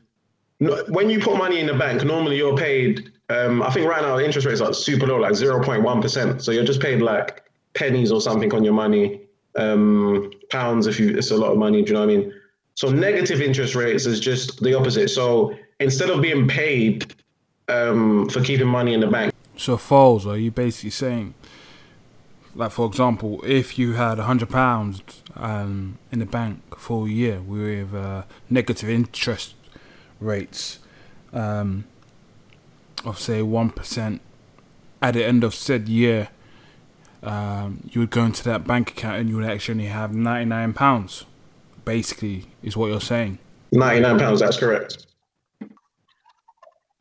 when 0.60 1.10
you 1.10 1.20
put 1.20 1.38
money 1.38 1.60
in 1.60 1.68
the 1.68 1.74
bank, 1.74 2.04
normally 2.04 2.38
you're 2.38 2.58
paid. 2.58 3.12
Um, 3.30 3.62
I 3.62 3.72
think 3.72 3.88
right 3.88 4.02
now 4.02 4.20
interest 4.20 4.46
rates 4.46 4.62
are 4.62 4.74
super 4.74 5.08
low, 5.08 5.18
like 5.18 5.36
zero 5.36 5.64
point 5.64 5.84
one 5.84 6.02
percent. 6.02 6.42
So 6.44 6.52
you're 6.52 6.66
just 6.66 6.82
paid 6.82 7.02
like 7.02 7.44
pennies 7.74 8.12
or 8.12 8.20
something 8.22 8.54
on 8.54 8.64
your 8.64 8.74
money, 8.74 9.22
um, 9.56 10.32
pounds 10.50 10.88
if 10.88 11.00
you. 11.00 11.18
It's 11.18 11.32
a 11.32 11.38
lot 11.38 11.52
of 11.52 11.58
money. 11.58 11.82
Do 11.82 11.90
you 11.90 11.94
know 11.94 12.06
what 12.06 12.14
I 12.14 12.18
mean? 12.18 12.34
So 12.76 12.90
negative 12.90 13.42
interest 13.42 13.76
rates 13.76 14.06
is 14.06 14.20
just 14.20 14.62
the 14.62 14.74
opposite. 14.74 15.10
So 15.10 15.56
instead 15.80 16.10
of 16.10 16.22
being 16.22 16.48
paid 16.48 17.14
um, 17.70 18.28
for 18.30 18.42
keeping 18.42 18.68
money 18.68 18.94
in 18.94 19.00
the 19.00 19.08
bank. 19.08 19.34
So 19.56 19.78
falls. 19.78 20.26
Are 20.26 20.38
you 20.38 20.52
basically 20.52 20.90
saying, 20.90 21.36
like 22.56 22.72
for 22.72 22.86
example, 22.86 23.42
if 23.46 23.78
you 23.78 23.94
had 23.94 24.20
a 24.20 24.24
hundred 24.24 24.50
pounds 24.50 25.02
um, 25.36 26.00
in 26.12 26.20
the 26.20 26.26
bank 26.26 26.78
for 26.78 27.08
a 27.08 27.10
year 27.10 27.42
with 27.42 27.94
uh, 27.94 28.24
negative 28.50 28.90
interest 28.90 29.56
rates 30.20 30.80
um, 31.34 31.86
of 33.06 33.20
say 33.20 33.42
one 33.42 33.70
percent 33.70 34.22
at 35.02 35.14
the 35.14 35.26
end 35.26 35.44
of 35.44 35.56
said 35.56 35.88
year, 35.88 36.30
um, 37.24 37.90
you 37.92 38.02
would 38.02 38.10
go 38.10 38.26
into 38.26 38.44
that 38.44 38.66
bank 38.66 38.92
account 38.92 39.20
and 39.20 39.30
you 39.30 39.36
would 39.36 39.46
actually 39.46 39.74
only 39.74 39.86
have 39.88 40.14
ninety 40.14 40.46
nine 40.46 40.74
pounds. 40.74 41.26
Basically, 41.86 42.46
is 42.62 42.78
what 42.78 42.88
you're 42.88 43.02
saying. 43.02 43.40
Ninety 43.72 44.02
nine 44.02 44.20
pounds. 44.20 44.40
That's 44.40 44.58
correct. 44.58 45.08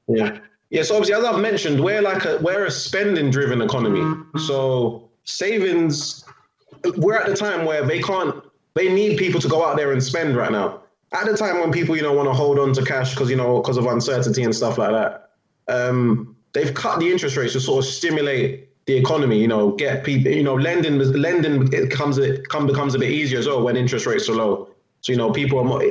Yeah. 0.06 0.38
Yeah. 0.70 0.82
So 0.82 0.94
obviously, 0.94 1.14
as 1.14 1.24
I've 1.24 1.40
mentioned, 1.40 1.82
we're 1.82 2.02
like 2.02 2.24
a 2.24 2.38
we're 2.38 2.66
a 2.66 2.70
spending 2.70 3.30
driven 3.30 3.60
economy. 3.60 4.22
So 4.46 5.10
savings, 5.24 6.24
we're 6.96 7.16
at 7.16 7.26
the 7.26 7.36
time 7.36 7.66
where 7.66 7.84
they 7.84 8.00
can't. 8.00 8.42
They 8.74 8.92
need 8.92 9.18
people 9.18 9.40
to 9.40 9.48
go 9.48 9.64
out 9.66 9.76
there 9.76 9.92
and 9.92 10.02
spend 10.02 10.36
right 10.36 10.52
now 10.52 10.82
at 11.12 11.28
a 11.28 11.34
time 11.34 11.60
when 11.60 11.72
people, 11.72 11.96
you 11.96 12.02
know, 12.02 12.12
want 12.12 12.28
to 12.28 12.34
hold 12.34 12.58
on 12.58 12.72
to 12.74 12.84
cash 12.84 13.14
because 13.14 13.30
you 13.30 13.36
know 13.36 13.60
because 13.60 13.76
of 13.76 13.86
uncertainty 13.86 14.42
and 14.42 14.54
stuff 14.54 14.78
like 14.78 14.90
that, 14.90 15.30
um, 15.68 16.36
they've 16.52 16.74
cut 16.74 17.00
the 17.00 17.10
interest 17.10 17.36
rates 17.36 17.54
to 17.54 17.60
sort 17.60 17.84
of 17.84 17.90
stimulate 17.90 18.68
the 18.86 18.96
economy. 18.96 19.40
You 19.40 19.48
know, 19.48 19.72
get 19.72 20.04
people, 20.04 20.32
you 20.32 20.42
know, 20.42 20.54
lending 20.54 20.98
lending 20.98 21.72
it 21.72 21.90
comes 21.90 22.18
it 22.18 22.48
come 22.48 22.66
becomes 22.66 22.94
a 22.94 22.98
bit 22.98 23.10
easier 23.10 23.38
as 23.38 23.46
well 23.46 23.62
when 23.62 23.76
interest 23.76 24.06
rates 24.06 24.28
are 24.28 24.34
low. 24.34 24.68
So 25.00 25.12
you 25.12 25.18
know, 25.18 25.30
people 25.30 25.58
are 25.58 25.64
more, 25.64 25.82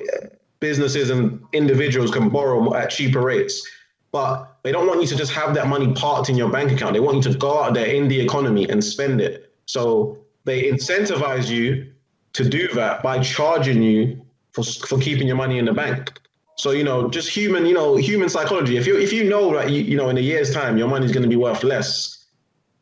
businesses 0.59 1.09
and 1.09 1.43
individuals 1.53 2.11
can 2.11 2.29
borrow 2.29 2.73
at 2.73 2.89
cheaper 2.89 3.21
rates, 3.21 3.67
but 4.11 4.57
they 4.63 4.71
don't 4.71 4.87
want 4.87 5.01
you 5.01 5.07
to 5.07 5.15
just 5.15 5.31
have 5.31 5.53
that 5.55 5.67
money 5.67 5.93
parked 5.93 6.29
in 6.29 6.35
your 6.35 6.49
bank 6.49 6.71
account. 6.71 6.93
They 6.93 6.99
want 6.99 7.25
you 7.25 7.31
to 7.31 7.37
go 7.37 7.63
out 7.63 7.73
there 7.73 7.85
in 7.85 8.07
the 8.07 8.19
economy 8.19 8.67
and 8.67 8.83
spend 8.83 9.21
it. 9.21 9.53
So 9.65 10.17
they 10.45 10.63
incentivize 10.63 11.49
you 11.49 11.91
to 12.33 12.47
do 12.47 12.67
that 12.69 13.03
by 13.03 13.19
charging 13.21 13.81
you 13.81 14.21
for 14.63 14.87
for 14.87 14.97
keeping 14.99 15.27
your 15.27 15.37
money 15.37 15.59
in 15.59 15.65
the 15.65 15.73
bank. 15.73 16.19
So 16.57 16.71
you 16.71 16.83
know, 16.83 17.09
just 17.09 17.29
human, 17.29 17.65
you 17.65 17.73
know, 17.73 17.95
human 17.95 18.29
psychology. 18.29 18.77
If 18.77 18.87
you 18.87 18.97
if 18.97 19.13
you 19.13 19.23
know 19.23 19.53
that 19.53 19.69
you, 19.69 19.81
you 19.83 19.95
know 19.95 20.09
in 20.09 20.17
a 20.17 20.21
year's 20.21 20.53
time 20.53 20.77
your 20.77 20.87
money's 20.87 21.11
going 21.11 21.23
to 21.23 21.29
be 21.29 21.35
worth 21.35 21.63
less, 21.63 22.25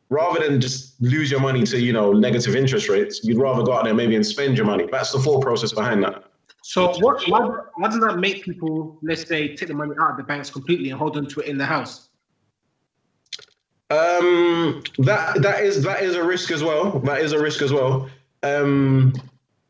rather 0.08 0.40
than 0.40 0.60
just 0.60 1.00
lose 1.00 1.30
your 1.30 1.40
money 1.40 1.62
to 1.64 1.78
you 1.78 1.92
know 1.92 2.12
negative 2.12 2.56
interest 2.56 2.88
rates, 2.88 3.20
you'd 3.24 3.38
rather 3.38 3.62
go 3.62 3.74
out 3.74 3.84
there 3.84 3.94
maybe 3.94 4.16
and 4.16 4.24
spend 4.24 4.56
your 4.56 4.66
money. 4.66 4.86
That's 4.90 5.12
the 5.12 5.18
thought 5.18 5.42
process 5.42 5.72
behind 5.72 6.02
that. 6.04 6.24
So 6.62 6.98
what 6.98 7.28
why, 7.28 7.40
why 7.76 7.88
does 7.88 8.00
that 8.00 8.18
make 8.18 8.42
people, 8.42 8.98
let's 9.02 9.28
say, 9.28 9.54
take 9.54 9.68
the 9.68 9.74
money 9.74 9.94
out 10.00 10.12
of 10.12 10.16
the 10.16 10.24
banks 10.24 10.50
completely 10.50 10.90
and 10.90 10.98
hold 10.98 11.16
on 11.16 11.26
to 11.26 11.40
it 11.40 11.46
in 11.46 11.58
the 11.58 11.66
house? 11.66 12.08
Um, 13.90 14.82
that 14.98 15.42
that 15.42 15.62
is 15.62 15.84
that 15.84 16.02
is 16.02 16.16
a 16.16 16.24
risk 16.24 16.50
as 16.50 16.64
well. 16.64 16.98
That 17.00 17.20
is 17.20 17.32
a 17.32 17.38
risk 17.38 17.62
as 17.62 17.72
well. 17.72 18.08
Um, 18.42 19.12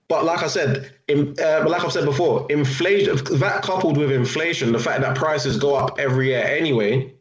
but 0.08 0.24
like 0.24 0.42
I 0.42 0.46
said, 0.46 0.92
in, 1.08 1.34
uh, 1.42 1.64
like 1.68 1.84
I've 1.84 1.92
said 1.92 2.04
before, 2.04 2.46
inflation 2.50 3.16
that 3.38 3.62
coupled 3.62 3.96
with 3.96 4.12
inflation, 4.12 4.72
the 4.72 4.78
fact 4.78 5.00
that 5.00 5.16
prices 5.16 5.56
go 5.56 5.74
up 5.74 5.98
every 5.98 6.28
year 6.28 6.44
anyway, 6.44 7.12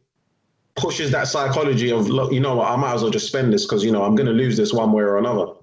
pushes 0.75 1.09
that 1.11 1.27
psychology 1.27 1.91
of 1.91 2.09
look, 2.09 2.31
you 2.31 2.39
know 2.39 2.55
what, 2.57 2.69
I 2.69 2.75
might 2.75 2.93
as 2.93 3.01
well 3.01 3.11
just 3.11 3.27
spend 3.27 3.51
this 3.51 3.65
because 3.65 3.83
you 3.83 3.91
know 3.91 4.03
I'm 4.03 4.15
going 4.15 4.27
to 4.27 4.33
lose 4.33 4.55
this 4.55 4.71
one 4.71 4.91
way 4.91 5.03
or 5.03 5.17
another. 5.17 5.53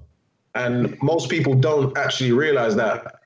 And 0.55 1.01
most 1.03 1.31
people 1.31 1.55
don't 1.55 1.97
actually 1.97 2.33
realize 2.33 2.75
that 2.77 3.21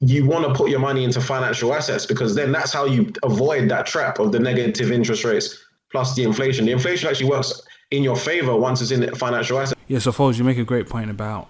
you 0.00 0.26
want 0.26 0.46
to 0.46 0.54
put 0.54 0.70
your 0.70 0.80
money 0.80 1.04
into 1.04 1.20
financial 1.20 1.72
assets 1.72 2.06
because 2.06 2.34
then 2.34 2.50
that's 2.50 2.72
how 2.72 2.86
you 2.86 3.12
avoid 3.22 3.68
that 3.68 3.86
trap 3.86 4.18
of 4.18 4.32
the 4.32 4.40
negative 4.40 4.90
interest 4.90 5.22
rates 5.22 5.64
plus 5.92 6.16
the 6.16 6.24
inflation. 6.24 6.64
The 6.64 6.72
inflation 6.72 7.08
actually 7.08 7.28
works 7.30 7.62
in 7.92 8.02
your 8.02 8.16
favor 8.16 8.56
once 8.56 8.80
it's 8.80 8.90
in 8.90 9.14
financial 9.14 9.60
assets. 9.60 9.80
Yeah, 9.86 9.98
so 9.98 10.10
Foles, 10.10 10.38
you 10.38 10.44
make 10.44 10.58
a 10.58 10.64
great 10.64 10.88
point 10.88 11.10
about 11.10 11.48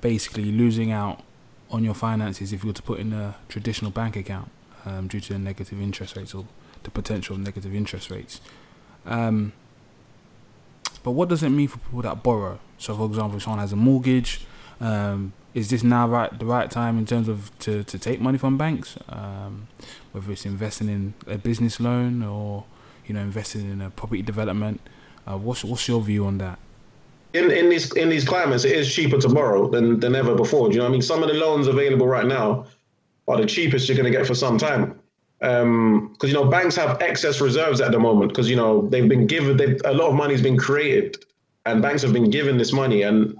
basically 0.00 0.44
losing 0.44 0.92
out 0.92 1.22
on 1.70 1.84
your 1.84 1.94
finances 1.94 2.52
if 2.52 2.62
you 2.62 2.68
were 2.68 2.74
to 2.74 2.82
put 2.82 2.98
in 2.98 3.12
a 3.12 3.36
traditional 3.48 3.90
bank 3.90 4.16
account 4.16 4.50
um, 4.86 5.08
due 5.08 5.20
to 5.20 5.32
the 5.34 5.38
negative 5.38 5.80
interest 5.80 6.16
rates 6.16 6.34
or 6.34 6.46
the 6.82 6.90
potential 6.90 7.36
negative 7.36 7.74
interest 7.74 8.10
rates. 8.10 8.40
Um, 9.04 9.52
but 11.02 11.12
what 11.12 11.28
does 11.28 11.42
it 11.42 11.50
mean 11.50 11.68
for 11.68 11.78
people 11.78 12.02
that 12.02 12.22
borrow? 12.22 12.58
So, 12.78 12.94
for 12.96 13.06
example, 13.06 13.36
if 13.36 13.42
someone 13.42 13.60
has 13.60 13.72
a 13.72 13.76
mortgage, 13.76 14.46
um, 14.80 15.32
is 15.54 15.70
this 15.70 15.82
now 15.82 16.08
right 16.08 16.36
the 16.38 16.46
right 16.46 16.70
time 16.70 16.98
in 16.98 17.06
terms 17.06 17.28
of 17.28 17.50
to, 17.60 17.82
to 17.84 17.98
take 17.98 18.20
money 18.20 18.38
from 18.38 18.56
banks? 18.58 18.96
Um, 19.08 19.68
whether 20.12 20.30
it's 20.32 20.46
investing 20.46 20.88
in 20.88 21.14
a 21.26 21.38
business 21.38 21.80
loan 21.80 22.22
or 22.22 22.64
you 23.06 23.14
know 23.14 23.20
investing 23.20 23.70
in 23.70 23.80
a 23.80 23.90
property 23.90 24.22
development. 24.22 24.80
Uh, 25.26 25.36
what's 25.36 25.64
what's 25.64 25.88
your 25.88 26.00
view 26.00 26.26
on 26.26 26.38
that? 26.38 26.58
In 27.34 27.50
in 27.50 27.68
these 27.68 27.92
in 27.94 28.08
these 28.08 28.24
climates, 28.24 28.64
it 28.64 28.72
is 28.72 28.92
cheaper 28.92 29.18
to 29.18 29.28
borrow 29.28 29.68
than 29.68 30.00
than 30.00 30.14
ever 30.14 30.34
before. 30.34 30.68
Do 30.68 30.74
you 30.74 30.78
know 30.78 30.84
what 30.84 30.90
I 30.90 30.92
mean? 30.92 31.02
Some 31.02 31.22
of 31.22 31.28
the 31.28 31.34
loans 31.34 31.66
available 31.66 32.06
right 32.06 32.26
now 32.26 32.66
are 33.26 33.36
the 33.36 33.46
cheapest 33.46 33.88
you're 33.88 33.96
going 33.96 34.10
to 34.10 34.16
get 34.16 34.26
for 34.26 34.34
some 34.34 34.58
time. 34.58 34.98
Because 35.40 35.62
um, 35.62 36.16
you 36.22 36.32
know 36.32 36.46
banks 36.46 36.74
have 36.74 37.00
excess 37.00 37.40
reserves 37.40 37.80
at 37.80 37.92
the 37.92 37.98
moment 37.98 38.32
because 38.32 38.50
you 38.50 38.56
know 38.56 38.88
they've 38.88 39.08
been 39.08 39.26
given 39.26 39.56
they've, 39.56 39.80
a 39.84 39.92
lot 39.92 40.08
of 40.08 40.14
money's 40.14 40.42
been 40.42 40.56
created 40.56 41.16
and 41.64 41.80
banks 41.80 42.02
have 42.02 42.12
been 42.12 42.28
given 42.28 42.58
this 42.58 42.72
money 42.72 43.02
and 43.02 43.38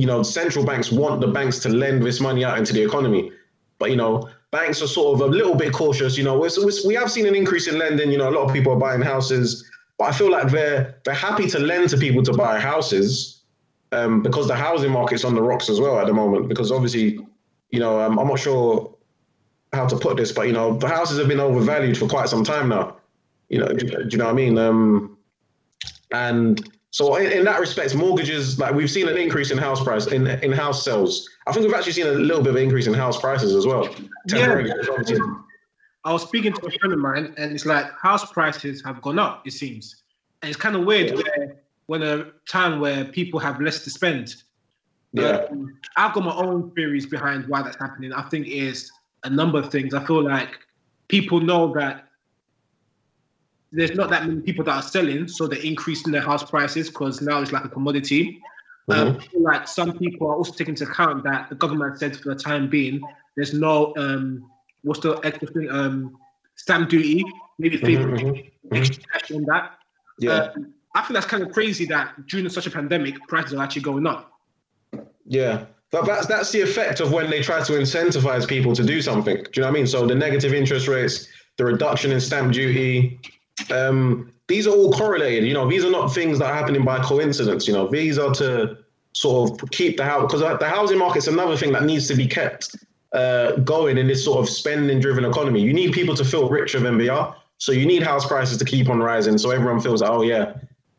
you 0.00 0.06
know, 0.06 0.22
central 0.22 0.64
banks 0.64 0.90
want 0.90 1.20
the 1.20 1.28
banks 1.28 1.58
to 1.58 1.68
lend 1.68 2.02
this 2.02 2.20
money 2.20 2.42
out 2.42 2.58
into 2.58 2.72
the 2.72 2.82
economy. 2.82 3.30
But, 3.78 3.90
you 3.90 3.96
know, 3.96 4.30
banks 4.50 4.80
are 4.80 4.86
sort 4.86 5.14
of 5.14 5.28
a 5.28 5.30
little 5.30 5.54
bit 5.54 5.74
cautious. 5.74 6.16
You 6.16 6.24
know, 6.24 6.38
we're, 6.38 6.48
we're, 6.58 6.72
we 6.86 6.94
have 6.94 7.10
seen 7.10 7.26
an 7.26 7.34
increase 7.34 7.66
in 7.68 7.78
lending. 7.78 8.10
You 8.10 8.16
know, 8.16 8.30
a 8.30 8.32
lot 8.32 8.46
of 8.46 8.52
people 8.52 8.72
are 8.72 8.78
buying 8.78 9.02
houses, 9.02 9.69
but 10.00 10.06
I 10.08 10.12
feel 10.12 10.30
like 10.30 10.50
they're 10.50 10.98
they're 11.04 11.12
happy 11.14 11.46
to 11.48 11.58
lend 11.58 11.90
to 11.90 11.98
people 11.98 12.22
to 12.22 12.32
buy 12.32 12.58
houses 12.58 13.42
um, 13.92 14.22
because 14.22 14.48
the 14.48 14.56
housing 14.56 14.90
market's 14.90 15.24
on 15.24 15.34
the 15.34 15.42
rocks 15.42 15.68
as 15.68 15.78
well 15.78 16.00
at 16.00 16.06
the 16.06 16.14
moment. 16.14 16.48
Because 16.48 16.72
obviously, 16.72 17.18
you 17.68 17.80
know, 17.80 18.00
um, 18.00 18.18
I'm 18.18 18.26
not 18.26 18.38
sure 18.38 18.96
how 19.74 19.86
to 19.86 19.96
put 19.96 20.16
this, 20.16 20.32
but 20.32 20.46
you 20.46 20.54
know, 20.54 20.78
the 20.78 20.88
houses 20.88 21.18
have 21.18 21.28
been 21.28 21.38
overvalued 21.38 21.98
for 21.98 22.08
quite 22.08 22.30
some 22.30 22.44
time 22.44 22.70
now. 22.70 22.96
You 23.50 23.58
know, 23.58 23.68
do, 23.68 23.86
do 23.86 24.08
you 24.10 24.16
know 24.16 24.24
what 24.24 24.30
I 24.30 24.34
mean? 24.34 24.56
Um, 24.56 25.18
and 26.12 26.66
so 26.92 27.16
in, 27.16 27.30
in, 27.30 27.44
that 27.44 27.60
respect, 27.60 27.94
mortgages 27.94 28.58
like 28.58 28.74
we've 28.74 28.90
seen 28.90 29.06
an 29.06 29.18
increase 29.18 29.50
in 29.50 29.58
house 29.58 29.84
price 29.84 30.06
in 30.06 30.26
in 30.26 30.50
house 30.50 30.82
sales. 30.82 31.28
I 31.46 31.52
think 31.52 31.66
we've 31.66 31.74
actually 31.74 31.92
seen 31.92 32.06
a 32.06 32.12
little 32.12 32.42
bit 32.42 32.50
of 32.50 32.56
an 32.56 32.62
increase 32.62 32.86
in 32.86 32.94
house 32.94 33.20
prices 33.20 33.54
as 33.54 33.66
well. 33.66 33.86
Yeah. 35.06 35.34
I 36.04 36.12
was 36.12 36.22
speaking 36.22 36.52
to 36.52 36.66
a 36.66 36.70
friend 36.70 36.92
of 36.94 36.98
mine, 36.98 37.34
and 37.36 37.52
it's 37.52 37.66
like 37.66 37.86
house 37.98 38.30
prices 38.32 38.82
have 38.84 39.02
gone 39.02 39.18
up. 39.18 39.46
It 39.46 39.52
seems, 39.52 40.02
and 40.42 40.48
it's 40.48 40.58
kind 40.58 40.74
of 40.74 40.84
weird 40.84 41.14
where, 41.14 41.56
when 41.86 42.02
a 42.02 42.26
time 42.48 42.80
where 42.80 43.04
people 43.04 43.38
have 43.40 43.60
less 43.60 43.84
to 43.84 43.90
spend. 43.90 44.36
Yeah, 45.12 45.44
um, 45.50 45.78
I've 45.96 46.14
got 46.14 46.24
my 46.24 46.34
own 46.34 46.70
theories 46.70 47.04
behind 47.04 47.48
why 47.48 47.62
that's 47.62 47.76
happening. 47.76 48.12
I 48.12 48.22
think 48.22 48.46
is 48.46 48.90
a 49.24 49.30
number 49.30 49.58
of 49.58 49.70
things. 49.70 49.92
I 49.92 50.04
feel 50.06 50.22
like 50.22 50.56
people 51.08 51.40
know 51.40 51.72
that 51.74 52.06
there's 53.72 53.94
not 53.94 54.10
that 54.10 54.26
many 54.26 54.40
people 54.40 54.64
that 54.64 54.76
are 54.76 54.82
selling, 54.82 55.28
so 55.28 55.46
they're 55.46 55.60
increasing 55.60 56.12
their 56.12 56.22
house 56.22 56.48
prices 56.48 56.88
because 56.88 57.20
now 57.20 57.40
it's 57.42 57.52
like 57.52 57.64
a 57.64 57.68
commodity. 57.68 58.40
Mm-hmm. 58.88 59.36
Um, 59.36 59.42
like 59.42 59.68
some 59.68 59.98
people 59.98 60.28
are 60.28 60.34
also 60.34 60.52
taking 60.52 60.72
into 60.72 60.84
account 60.84 61.24
that 61.24 61.48
the 61.50 61.54
government 61.54 61.98
said 61.98 62.16
for 62.16 62.34
the 62.34 62.40
time 62.40 62.68
being, 62.68 63.00
there's 63.36 63.54
no 63.54 63.94
um, 63.96 64.50
what's 64.82 65.00
the 65.00 65.14
extra 65.24 65.48
thing, 65.48 65.70
um, 65.70 66.16
stamp 66.56 66.88
duty, 66.88 67.24
maybe 67.58 67.78
mm-hmm, 67.78 68.14
mm-hmm. 68.14 68.74
extra 68.74 69.02
cash 69.12 69.30
on 69.32 69.44
that. 69.44 69.78
Yeah, 70.18 70.50
um, 70.54 70.74
I 70.94 71.02
think 71.02 71.14
that's 71.14 71.26
kind 71.26 71.42
of 71.42 71.52
crazy 71.52 71.86
that 71.86 72.26
during 72.26 72.48
such 72.48 72.66
a 72.66 72.70
pandemic, 72.70 73.16
prices 73.28 73.54
are 73.54 73.62
actually 73.62 73.82
going 73.82 74.06
up. 74.06 74.32
Yeah, 75.24 75.66
but 75.90 76.06
that's 76.06 76.26
that's 76.26 76.50
the 76.50 76.60
effect 76.60 77.00
of 77.00 77.12
when 77.12 77.30
they 77.30 77.42
try 77.42 77.62
to 77.62 77.72
incentivize 77.72 78.46
people 78.46 78.74
to 78.74 78.84
do 78.84 79.00
something. 79.00 79.36
Do 79.36 79.42
you 79.54 79.62
know 79.62 79.68
what 79.68 79.70
I 79.70 79.72
mean? 79.72 79.86
So 79.86 80.06
the 80.06 80.14
negative 80.14 80.52
interest 80.52 80.88
rates, 80.88 81.28
the 81.56 81.64
reduction 81.64 82.12
in 82.12 82.20
stamp 82.20 82.52
duty, 82.52 83.20
um, 83.70 84.32
these 84.48 84.66
are 84.66 84.74
all 84.74 84.92
correlated. 84.92 85.46
You 85.46 85.54
know, 85.54 85.68
these 85.68 85.84
are 85.84 85.90
not 85.90 86.12
things 86.12 86.38
that 86.38 86.46
are 86.50 86.54
happening 86.54 86.84
by 86.84 87.00
coincidence. 87.00 87.68
You 87.68 87.74
know, 87.74 87.88
these 87.88 88.18
are 88.18 88.32
to 88.34 88.78
sort 89.12 89.62
of 89.62 89.70
keep 89.70 89.96
the 89.96 90.04
house 90.04 90.22
because 90.22 90.40
the 90.58 90.68
housing 90.68 90.98
market's 90.98 91.26
another 91.26 91.56
thing 91.56 91.72
that 91.72 91.84
needs 91.84 92.06
to 92.08 92.14
be 92.14 92.26
kept 92.26 92.76
uh, 93.12 93.52
going 93.56 93.98
in 93.98 94.06
this 94.06 94.24
sort 94.24 94.38
of 94.38 94.48
spending-driven 94.48 95.24
economy. 95.24 95.60
You 95.60 95.72
need 95.72 95.92
people 95.92 96.14
to 96.14 96.24
feel 96.24 96.48
richer 96.48 96.80
than 96.80 96.98
they 96.98 97.08
are, 97.08 97.36
so 97.58 97.72
you 97.72 97.86
need 97.86 98.02
house 98.02 98.26
prices 98.26 98.56
to 98.58 98.64
keep 98.64 98.88
on 98.88 99.00
rising, 99.00 99.38
so 99.38 99.50
everyone 99.50 99.80
feels 99.80 100.00
like, 100.00 100.10
oh 100.10 100.22
yeah, 100.22 100.54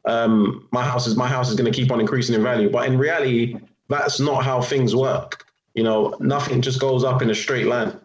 um, 0.05 0.67
my 0.71 0.83
house 0.83 1.07
is 1.07 1.15
my 1.15 1.27
house 1.27 1.49
is 1.49 1.55
going 1.55 1.71
to 1.71 1.77
keep 1.79 1.91
on 1.91 1.99
increasing 1.99 2.35
in 2.35 2.43
value. 2.43 2.69
But 2.69 2.87
in 2.87 2.97
reality, 2.97 3.57
that's 3.87 4.19
not 4.19 4.43
how 4.43 4.61
things 4.61 4.95
work. 4.95 5.45
You 5.73 5.83
know, 5.83 6.15
nothing 6.19 6.61
just 6.61 6.79
goes 6.79 7.03
up 7.03 7.21
in 7.21 7.29
a 7.29 7.35
straight 7.35 7.67
line. 7.67 7.97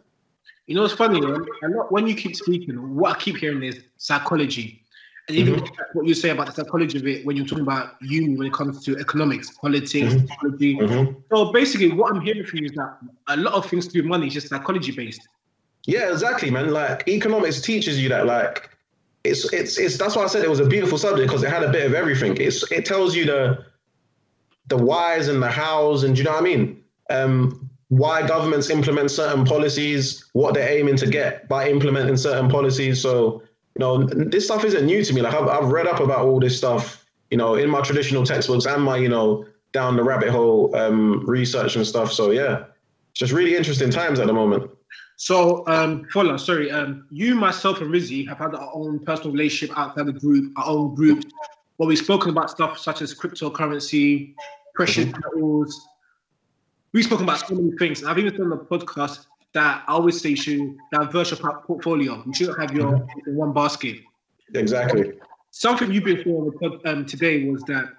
You 0.67 0.75
know, 0.75 0.85
it's 0.85 0.95
funny, 0.95 1.21
when 1.91 2.07
you 2.07 2.15
keep 2.15 2.35
speaking, 2.35 2.97
what 2.97 3.17
I 3.17 3.19
keep 3.21 3.37
hearing 3.37 3.63
is 3.63 3.81
psychology. 3.99 4.83
And 5.29 5.37
even 5.37 5.55
mm-hmm. 5.55 5.75
what 5.93 6.07
you 6.07 6.15
say 6.15 6.31
about 6.31 6.47
the 6.47 6.53
psychology 6.53 6.99
of 6.99 7.07
it 7.07 7.27
when 7.27 7.37
you're 7.37 7.47
talking 7.47 7.65
about 7.65 7.97
uni 8.01 8.37
when 8.37 8.47
it 8.47 8.53
comes 8.53 8.85
to 8.85 8.97
economics, 8.99 9.51
politics, 9.51 10.15
mm-hmm. 10.15 10.27
psychology. 10.27 10.77
Mm-hmm. 10.77 11.21
So 11.35 11.53
basically, 11.53 11.91
what 11.93 12.15
I'm 12.15 12.21
hearing 12.21 12.45
from 12.45 12.61
you 12.61 12.67
is 12.67 12.73
that 12.73 12.99
a 13.27 13.37
lot 13.37 13.55
of 13.55 13.67
things 13.67 13.87
to 13.89 13.93
do 13.93 14.03
with 14.03 14.09
money 14.09 14.29
is 14.29 14.35
just 14.35 14.49
psychology 14.49 14.93
based. 14.93 15.27
Yeah, 15.85 16.13
exactly, 16.13 16.51
man. 16.51 16.71
Like 16.71 17.09
economics 17.09 17.61
teaches 17.61 18.01
you 18.01 18.09
that, 18.11 18.27
like, 18.27 18.71
it's 19.25 19.53
it's 19.53 19.79
it's. 19.79 19.97
That's 19.97 20.15
why 20.15 20.25
I 20.25 20.27
said 20.29 20.45
it 20.45 20.51
was 20.51 20.61
a 20.61 20.67
beautiful 20.67 20.99
subject 20.99 21.29
because 21.29 21.43
it 21.43 21.51
had 21.51 21.65
a 21.65 21.71
bit 21.71 21.87
of 21.87 21.95
everything. 21.95 22.37
It's 22.39 22.71
it 22.71 22.85
tells 22.85 23.17
you 23.17 23.25
the 23.25 23.65
the 24.69 24.77
whys 24.77 25.29
and 25.29 25.43
the 25.43 25.51
hows, 25.51 26.05
and 26.05 26.15
do 26.15 26.21
you 26.21 26.25
know 26.25 26.33
what 26.33 26.41
I 26.41 26.45
mean? 26.45 26.85
Um, 27.11 27.71
why 27.89 28.27
governments 28.27 28.69
implement 28.69 29.11
certain 29.11 29.45
policies, 29.45 30.25
what 30.33 30.55
they're 30.55 30.69
aiming 30.69 30.97
to 30.97 31.07
get 31.07 31.49
by 31.49 31.69
implementing 31.69 32.17
certain 32.17 32.49
policies. 32.49 33.01
So, 33.01 33.43
you 33.77 33.81
know, 33.81 34.05
this 34.05 34.47
stuff 34.47 34.65
isn't 34.65 34.87
new 34.87 35.05
to 35.05 35.13
me. 35.13 35.21
Like 35.21 35.35
I've, 35.35 35.49
I've 35.49 35.69
read 35.71 35.87
up 35.87 36.01
about 36.01 36.21
all 36.21 36.41
this 36.41 36.57
stuff, 36.57 37.05
you 37.31 37.37
know, 37.37 37.57
in 37.57 37.69
my 37.69 37.83
traditional 37.83 38.25
textbooks 38.25 38.65
and 38.65 38.83
my, 38.83 38.97
you 38.97 39.11
know, 39.11 39.45
down 39.73 39.97
the 39.97 40.03
rabbit 40.03 40.31
hole 40.31 40.75
um, 40.75 41.27
research 41.27 41.77
and 41.77 41.87
stuff. 41.87 42.11
So 42.11 42.31
yeah, 42.31 42.65
it's 43.11 43.21
just 43.21 43.35
really 43.35 43.55
interesting 43.55 43.91
times 43.91 44.19
at 44.19 44.29
the 44.29 44.33
moment. 44.33 44.71
So, 45.17 45.67
um, 45.67 46.07
Fola, 46.11 46.41
sorry, 46.41 46.71
um, 46.71 47.07
you, 47.11 47.35
myself, 47.35 47.83
and 47.83 47.91
Rizzy 47.91 48.27
have 48.29 48.39
had 48.39 48.55
our 48.55 48.71
own 48.73 48.99
personal 48.99 49.33
relationship 49.33 49.77
outside 49.79 50.07
the 50.07 50.13
group, 50.13 50.53
our 50.57 50.69
own 50.69 50.95
group, 50.95 51.25
where 51.77 51.87
we've 51.87 51.99
spoken 51.99 52.31
about 52.31 52.51
stuff 52.51 52.79
such 52.79 53.03
as 53.03 53.15
cryptocurrency, 53.15 54.35
precious 54.75 55.05
mm-hmm. 55.05 55.21
metals, 55.37 55.87
we've 56.93 57.05
spoken 57.05 57.25
about 57.25 57.47
so 57.47 57.55
many 57.55 57.77
things. 57.77 58.05
I've 58.05 58.19
even 58.19 58.35
done 58.37 58.53
a 58.53 58.57
podcast 58.57 59.27
that 59.57 59.85
I 59.87 59.93
always 59.93 60.21
say 60.21 60.31
you 60.31 60.37
should 60.37 60.77
diverse 60.93 61.31
your 61.31 61.61
portfolio. 61.63 62.23
You 62.25 62.35
shouldn't 62.35 62.61
have 62.61 62.73
your 62.73 62.93
mm-hmm. 62.93 63.31
in 63.31 63.37
one 63.37 63.53
basket. 63.53 64.01
Exactly. 64.55 65.13
Something 65.51 65.91
you've 65.91 66.05
been 66.05 66.23
saying 66.23 66.81
um, 66.85 67.07
today 67.07 67.49
was 67.49 67.63
that 67.65 67.93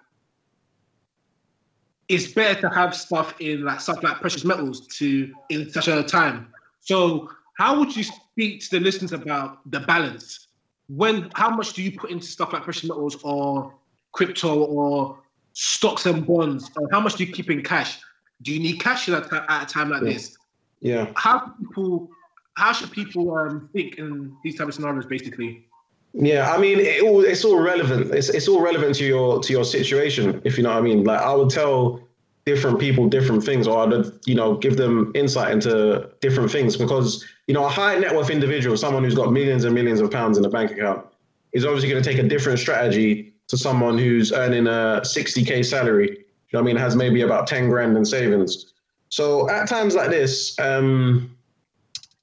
it's 2.08 2.28
better 2.32 2.62
to 2.62 2.70
have 2.70 2.96
stuff 2.96 3.34
in 3.40 3.66
like 3.66 3.82
stuff 3.82 4.02
like 4.04 4.22
precious 4.22 4.46
metals 4.46 4.88
to 4.98 5.34
in 5.50 5.70
such 5.70 5.88
a 5.88 6.04
time. 6.04 6.54
So 6.80 7.30
how 7.58 7.80
would 7.80 7.96
you 7.96 8.04
speak 8.04 8.62
to 8.62 8.70
the 8.72 8.80
listeners 8.80 9.12
about 9.12 9.70
the 9.72 9.82
balance? 9.82 10.48
When 10.88 11.30
how 11.34 11.50
much 11.50 11.74
do 11.74 11.84
you 11.84 11.92
put 12.00 12.12
into 12.12 12.26
stuff 12.26 12.54
like 12.54 12.64
precious 12.64 12.88
metals 12.88 13.18
or 13.24 13.74
crypto 14.14 14.64
or 14.64 15.20
stocks 15.54 16.06
and 16.06 16.26
bonds? 16.26 16.70
Or 16.78 16.88
how 16.92 17.00
much 17.02 17.16
do 17.16 17.26
you 17.26 17.34
keep 17.34 17.50
in 17.50 17.64
cash? 17.64 18.00
do 18.42 18.54
you 18.54 18.60
need 18.60 18.80
cash 18.80 19.10
at, 19.10 19.32
at 19.34 19.64
a 19.64 19.66
time 19.66 19.90
like 19.90 20.04
yeah. 20.04 20.14
this? 20.14 20.38
Yeah. 20.82 21.12
How 21.16 21.54
people, 21.60 22.10
how 22.56 22.72
should 22.74 22.92
people 22.92 23.36
um, 23.36 23.70
think 23.74 23.98
in 23.98 24.36
these 24.44 24.58
type 24.58 24.68
of 24.68 24.74
scenarios, 24.74 25.06
basically? 25.06 25.66
Yeah, 26.14 26.52
I 26.52 26.58
mean, 26.58 26.80
it 26.80 27.04
all, 27.04 27.24
it's 27.24 27.44
all 27.46 27.60
relevant. 27.60 28.12
It's 28.14 28.30
it's 28.30 28.48
all 28.48 28.62
relevant 28.62 28.96
to 28.96 29.06
your 29.06 29.40
to 29.42 29.54
your 29.54 29.66
situation, 29.66 30.42
if 30.46 30.58
you 30.58 30.64
know 30.64 30.70
what 30.70 30.80
I 30.80 30.82
mean. 30.82 31.04
Like 31.04 31.22
I 31.22 31.34
would 31.34 31.50
tell 31.50 32.02
different 32.46 32.80
people 32.80 33.08
different 33.08 33.44
things, 33.44 33.68
or 33.68 33.86
I'd 33.86 34.06
you 34.26 34.34
know 34.34 34.56
give 34.56 34.78
them 34.78 35.12
insight 35.14 35.52
into 35.52 36.10
different 36.22 36.50
things 36.50 36.76
because 36.76 37.24
you 37.46 37.54
know 37.54 37.66
a 37.66 37.70
high 37.70 38.00
net 38.00 38.16
worth 38.16 38.30
individual, 38.30 38.78
someone 38.78 39.04
who's 39.04 39.16
got 39.16 39.32
millions 39.32 39.64
and 39.66 39.76
millions 39.76 40.00
of 40.00 40.10
pounds 40.10 40.38
in 40.38 40.46
a 40.46 40.50
bank 40.50 40.72
account, 40.72 41.06
is 41.52 41.66
obviously 41.66 41.90
going 41.90 42.02
to 42.02 42.10
take 42.10 42.20
a 42.20 42.28
different 42.28 42.58
strategy 42.58 43.34
to 43.48 43.58
someone 43.58 43.98
who's 43.98 44.32
earning 44.32 44.66
a 44.66 45.02
60k 45.04 45.64
salary 45.64 46.26
you 46.50 46.58
know 46.58 46.64
what 46.64 46.70
I 46.70 46.74
mean? 46.74 46.82
Has 46.82 46.96
maybe 46.96 47.22
about 47.22 47.46
10 47.46 47.70
grand 47.70 47.98
in 47.98 48.06
savings. 48.06 48.74
So 49.10 49.50
at 49.50 49.68
times 49.70 49.96
like 49.96 50.10
this, 50.10 50.58
um, 50.60 51.36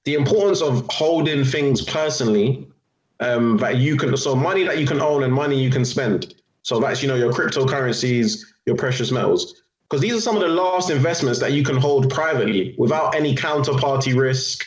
the 0.05 0.15
importance 0.15 0.61
of 0.61 0.87
holding 0.91 1.45
things 1.45 1.83
personally 1.83 2.67
um, 3.21 3.57
that 3.59 3.77
you 3.77 3.97
can, 3.97 4.17
so 4.17 4.35
money 4.35 4.65
that 4.65 4.79
you 4.79 4.87
can 4.87 5.01
own 5.01 5.23
and 5.23 5.33
money 5.33 5.59
you 5.63 5.71
can 5.71 5.85
spend. 5.85 6.35
So 6.63 6.81
that's, 6.81 7.03
you 7.03 7.09
know, 7.09 7.15
your 7.15 7.33
cryptocurrencies, 7.33 8.45
your 8.67 8.77
precious 8.77 9.11
metals. 9.11 9.63
because 9.95 10.01
these 10.01 10.15
are 10.15 10.21
some 10.21 10.35
of 10.35 10.43
the 10.43 10.49
last 10.49 10.91
investments 10.91 11.39
that 11.39 11.53
you 11.53 11.63
can 11.63 11.77
hold 11.77 12.11
privately 12.11 12.75
without 12.79 13.15
any 13.15 13.35
counterparty 13.35 14.19
risk. 14.19 14.65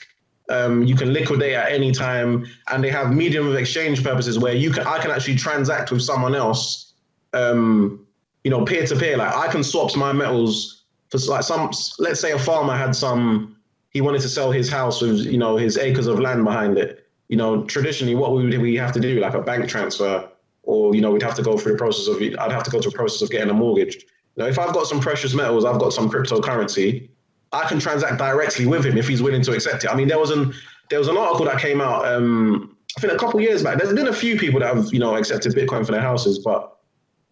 Um, 0.50 0.84
you 0.84 0.96
can 0.96 1.12
liquidate 1.12 1.54
at 1.54 1.72
any 1.72 1.92
time, 1.92 2.46
and 2.70 2.82
they 2.82 2.90
have 2.90 3.14
medium 3.14 3.48
of 3.48 3.56
exchange 3.56 4.02
purposes 4.04 4.40
where 4.40 4.54
you 4.54 4.72
can 4.72 4.88
I 4.88 5.00
can 5.00 5.12
actually 5.12 5.36
transact 5.36 5.92
with 5.92 6.02
someone 6.02 6.34
else, 6.34 6.94
um, 7.34 8.06
you 8.46 8.52
know, 8.52 8.64
peer 8.64 8.86
to 8.88 8.96
peer. 8.96 9.18
Like 9.18 9.36
I 9.36 9.52
can 9.52 9.64
swap 9.64 9.94
my 9.98 10.14
metals 10.14 10.86
for 11.10 11.18
like 11.30 11.44
some. 11.44 11.72
Let's 12.00 12.20
say 12.20 12.32
a 12.32 12.40
farmer 12.40 12.76
had 12.76 12.96
some, 12.96 13.58
he 13.92 14.02
wanted 14.02 14.22
to 14.22 14.30
sell 14.30 14.52
his 14.52 14.70
house 14.70 15.02
with 15.02 15.20
you 15.20 15.38
know 15.38 15.58
his 15.58 15.78
acres 15.78 16.08
of 16.08 16.20
land 16.20 16.44
behind 16.44 16.78
it. 16.78 17.08
You 17.30 17.38
know, 17.38 17.64
traditionally, 17.66 18.16
what 18.16 18.32
would 18.32 18.58
we 18.58 18.76
have 18.76 18.92
to 18.94 19.00
do? 19.00 19.20
Like 19.20 19.34
a 19.34 19.42
bank 19.42 19.68
transfer, 19.68 20.30
or 20.64 20.96
you 20.96 21.02
know, 21.02 21.12
we'd 21.12 21.24
have 21.24 21.36
to 21.36 21.44
go 21.44 21.58
through 21.58 21.74
the 21.74 21.78
process 21.78 22.08
of. 22.08 22.22
I'd 22.22 22.52
have 22.52 22.64
to 22.64 22.72
go 22.72 22.82
through 22.82 22.92
a 22.92 22.96
process 22.96 23.22
of 23.22 23.30
getting 23.30 23.50
a 23.50 23.54
mortgage. 23.54 24.06
Know, 24.38 24.46
if 24.46 24.60
I've 24.60 24.74
got 24.74 24.86
some 24.86 25.00
precious 25.00 25.34
metals, 25.34 25.66
I've 25.66 25.80
got 25.80 25.94
some 25.94 26.10
cryptocurrency. 26.10 27.10
I 27.52 27.68
can 27.68 27.80
transact 27.80 28.20
directly 28.20 28.68
with 28.68 28.86
him 28.86 28.98
if 28.98 29.08
he's 29.08 29.22
willing 29.22 29.42
to 29.42 29.54
accept 29.54 29.84
it. 29.84 29.90
I 29.90 29.96
mean, 29.96 30.08
there 30.08 30.20
was 30.20 30.30
an 30.30 30.54
there 30.90 31.00
was 31.00 31.08
an 31.08 31.18
article 31.18 31.46
that 31.46 31.60
came 31.60 31.82
out. 31.82 32.06
Um, 32.06 32.78
I 32.98 33.02
think 33.02 33.14
a 33.14 33.18
couple 33.18 33.42
years 33.42 33.64
back. 33.64 33.78
There's 33.78 33.94
been 33.94 34.08
a 34.08 34.14
few 34.14 34.38
people 34.38 34.60
that 34.60 34.76
have 34.76 34.94
you 34.94 35.00
know 35.00 35.16
accepted 35.16 35.54
Bitcoin 35.54 35.86
for 35.86 35.92
their 35.92 36.02
houses, 36.02 36.40
but 36.40 36.77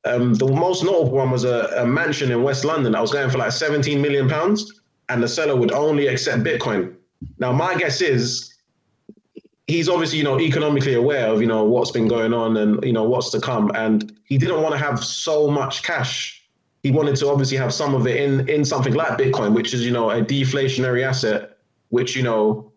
um, 0.06 0.34
the 0.36 0.48
most 0.48 0.84
notable 0.84 1.12
one 1.12 1.32
was 1.32 1.44
a, 1.44 1.72
a, 1.78 1.86
mansion 1.86 2.32
in 2.32 2.44
West 2.44 2.64
London 2.64 2.92
that 2.92 3.02
was 3.02 3.12
going 3.12 3.30
for 3.30 3.38
like 3.38 3.52
17 3.52 4.02
million 4.02 4.30
pounds, 4.30 4.82
and 5.10 5.22
the 5.22 5.28
seller 5.28 5.56
would 5.56 5.72
only 5.72 6.08
accept 6.08 6.44
Bitcoin. 6.44 6.96
Now, 7.40 7.52
my 7.52 7.76
guess 7.76 8.02
is 8.02 8.54
he's 9.68 9.90
obviously 9.90 10.20
you 10.20 10.24
know 10.24 10.40
economically 10.40 10.94
aware 10.94 11.28
of 11.28 11.42
you 11.42 11.48
know 11.48 11.64
what's 11.64 11.92
been 11.92 12.08
going 12.08 12.34
on 12.34 12.56
and 12.58 12.84
you 12.84 12.94
know 12.94 13.04
what's 13.04 13.32
to 13.32 13.40
come, 13.42 13.72
and 13.76 14.16
he 14.26 14.38
didn't 14.38 14.62
want 14.62 14.74
to 14.74 14.80
have 14.80 15.04
so 15.04 15.50
much 15.50 15.84
cash 15.84 16.46
he 16.86 16.92
wanted 16.92 17.16
to 17.16 17.28
obviously 17.28 17.58
have 17.58 17.74
some 17.74 17.96
of 17.96 18.06
it 18.06 18.16
in 18.18 18.48
in 18.48 18.64
something 18.64 18.94
like 18.94 19.18
Bitcoin, 19.18 19.56
which 19.56 19.74
is 19.74 19.84
you 19.84 19.90
know 19.90 20.12
a 20.12 20.22
deflationary 20.22 21.04
asset, 21.04 21.58
which 21.90 22.16
you 22.16 22.22
know 22.22 22.72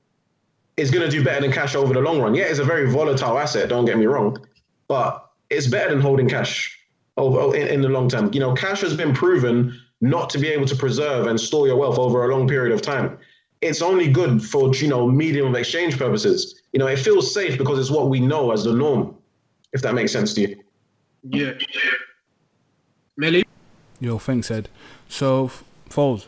is 0.78 0.90
going 0.90 1.04
to 1.04 1.10
do 1.10 1.22
better 1.22 1.42
than 1.42 1.52
cash 1.52 1.74
over 1.74 1.92
the 1.92 2.00
long 2.00 2.18
run. 2.18 2.34
Yeah, 2.34 2.44
it's 2.44 2.58
a 2.58 2.64
very 2.64 2.90
volatile 2.90 3.36
asset. 3.38 3.68
Don't 3.68 3.84
get 3.84 3.98
me 3.98 4.06
wrong, 4.06 4.38
but 4.86 5.30
it's 5.50 5.66
better 5.66 5.90
than 5.90 6.00
holding 6.00 6.26
cash 6.26 6.77
over 7.18 7.54
in, 7.54 7.66
in 7.66 7.80
the 7.82 7.88
long 7.88 8.08
term. 8.08 8.30
You 8.32 8.40
know, 8.40 8.54
cash 8.54 8.80
has 8.80 8.96
been 8.96 9.12
proven 9.12 9.78
not 10.00 10.30
to 10.30 10.38
be 10.38 10.48
able 10.48 10.66
to 10.66 10.76
preserve 10.76 11.26
and 11.26 11.38
store 11.38 11.66
your 11.66 11.76
wealth 11.76 11.98
over 11.98 12.24
a 12.24 12.34
long 12.34 12.48
period 12.48 12.72
of 12.72 12.80
time. 12.80 13.18
It's 13.60 13.82
only 13.82 14.08
good 14.08 14.42
for 14.42 14.72
you 14.74 14.88
know 14.88 15.06
medium 15.06 15.48
of 15.48 15.54
exchange 15.54 15.98
purposes. 15.98 16.62
You 16.72 16.78
know, 16.78 16.86
it 16.86 16.98
feels 16.98 17.34
safe 17.34 17.58
because 17.58 17.78
it's 17.78 17.90
what 17.90 18.08
we 18.08 18.20
know 18.20 18.52
as 18.52 18.64
the 18.64 18.72
norm. 18.72 19.16
If 19.72 19.82
that 19.82 19.94
makes 19.94 20.12
sense 20.12 20.32
to 20.34 20.40
you. 20.42 20.62
Yeah. 21.24 21.52
Melly. 23.16 23.44
Yo, 24.00 24.18
thanks, 24.18 24.50
Ed. 24.50 24.68
So, 25.08 25.50
Foles, 25.90 26.26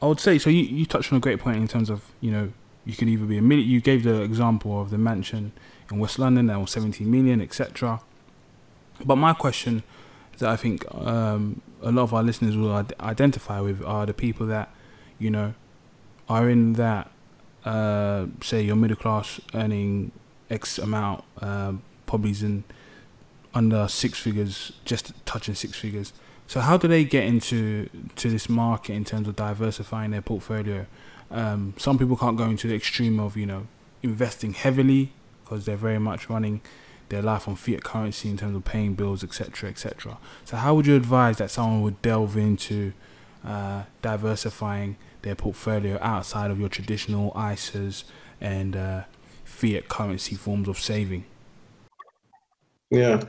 I 0.00 0.06
would 0.06 0.18
say 0.18 0.38
so. 0.38 0.48
You, 0.48 0.62
you 0.62 0.86
touched 0.86 1.12
on 1.12 1.18
a 1.18 1.20
great 1.20 1.38
point 1.38 1.58
in 1.58 1.68
terms 1.68 1.90
of 1.90 2.02
you 2.20 2.30
know 2.30 2.52
you 2.86 2.94
can 2.94 3.08
either 3.08 3.26
be 3.26 3.36
a 3.36 3.42
million. 3.42 3.68
You 3.68 3.80
gave 3.80 4.04
the 4.04 4.22
example 4.22 4.80
of 4.80 4.90
the 4.90 4.98
mansion 4.98 5.52
in 5.90 5.98
West 5.98 6.18
London 6.18 6.46
that 6.46 6.58
was 6.58 6.70
17 6.70 7.08
million, 7.08 7.40
etc. 7.42 8.00
But 9.04 9.16
my 9.16 9.34
question 9.34 9.82
that 10.40 10.50
I 10.50 10.56
think 10.56 10.84
um, 10.94 11.62
a 11.82 11.90
lot 11.90 12.02
of 12.02 12.14
our 12.14 12.22
listeners 12.22 12.56
will 12.56 12.84
identify 13.00 13.60
with 13.60 13.82
are 13.84 14.06
the 14.06 14.14
people 14.14 14.46
that 14.46 14.68
you 15.18 15.30
know 15.30 15.54
are 16.28 16.50
in 16.50 16.74
that 16.74 17.10
uh, 17.64 18.26
say 18.42 18.62
you're 18.62 18.76
middle 18.76 18.96
class 18.96 19.40
earning 19.54 20.12
X 20.50 20.78
amount, 20.78 21.24
uh, 21.40 21.74
probably 22.06 22.34
in 22.40 22.64
under 23.54 23.88
six 23.88 24.18
figures, 24.18 24.72
just 24.84 25.12
touching 25.26 25.54
six 25.54 25.76
figures 25.76 26.12
so 26.50 26.58
how 26.58 26.76
do 26.76 26.88
they 26.88 27.04
get 27.04 27.26
into 27.26 27.88
to 28.16 28.28
this 28.28 28.48
market 28.48 28.94
in 28.94 29.04
terms 29.04 29.28
of 29.28 29.36
diversifying 29.36 30.10
their 30.10 30.20
portfolio? 30.20 30.84
Um, 31.30 31.74
some 31.76 31.96
people 31.96 32.16
can't 32.16 32.36
go 32.36 32.42
into 32.42 32.66
the 32.66 32.74
extreme 32.74 33.20
of 33.20 33.36
you 33.36 33.46
know 33.46 33.68
investing 34.02 34.54
heavily 34.54 35.12
because 35.44 35.64
they're 35.64 35.76
very 35.76 36.00
much 36.00 36.28
running 36.28 36.60
their 37.10 37.22
life 37.22 37.46
on 37.46 37.56
fiat 37.56 37.84
currency 37.84 38.30
in 38.30 38.36
terms 38.36 38.56
of 38.56 38.64
paying 38.64 38.94
bills, 38.94 39.22
etc., 39.22 39.68
etc. 39.68 40.16
So 40.44 40.56
how 40.56 40.74
would 40.74 40.86
you 40.86 40.96
advise 40.96 41.36
that 41.38 41.50
someone 41.50 41.82
would 41.82 42.00
delve 42.00 42.36
into 42.36 42.92
uh, 43.44 43.84
diversifying 44.00 44.96
their 45.22 45.34
portfolio 45.34 45.98
outside 46.00 46.50
of 46.50 46.58
your 46.58 46.68
traditional 46.68 47.32
ISAs 47.32 48.04
and 48.40 48.76
uh, 48.76 49.02
fiat 49.44 49.88
currency 49.88 50.34
forms 50.34 50.68
of 50.68 50.78
saving? 50.78 51.24
Yeah. 52.90 53.22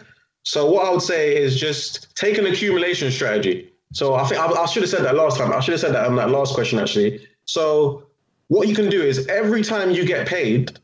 So 0.44 0.72
what 0.72 0.88
I 0.88 0.92
would 0.92 1.02
say 1.02 1.36
is 1.36 1.60
just 1.60 2.16
take 2.16 2.38
an 2.38 2.46
accumulation 2.46 3.12
strategy. 3.12 3.72
So 3.94 4.16
I 4.16 4.26
think 4.26 4.42
I, 4.42 4.48
I 4.48 4.66
should 4.66 4.84
have 4.84 4.90
said 4.90 5.04
that 5.04 5.16
last 5.16 5.38
time. 5.38 5.52
I 5.52 5.60
should 5.60 5.74
have 5.74 5.82
said 5.82 5.94
that 5.94 6.06
on 6.06 6.16
that 6.16 6.30
last 6.30 6.54
question 6.54 6.80
actually. 6.80 7.28
So 7.46 8.04
what 8.48 8.68
you 8.68 8.76
can 8.76 8.90
do 8.90 9.02
is 9.02 9.28
every 9.28 9.64
time 9.64 9.92
you 9.92 10.06
get 10.06 10.28
paid, 10.28 10.80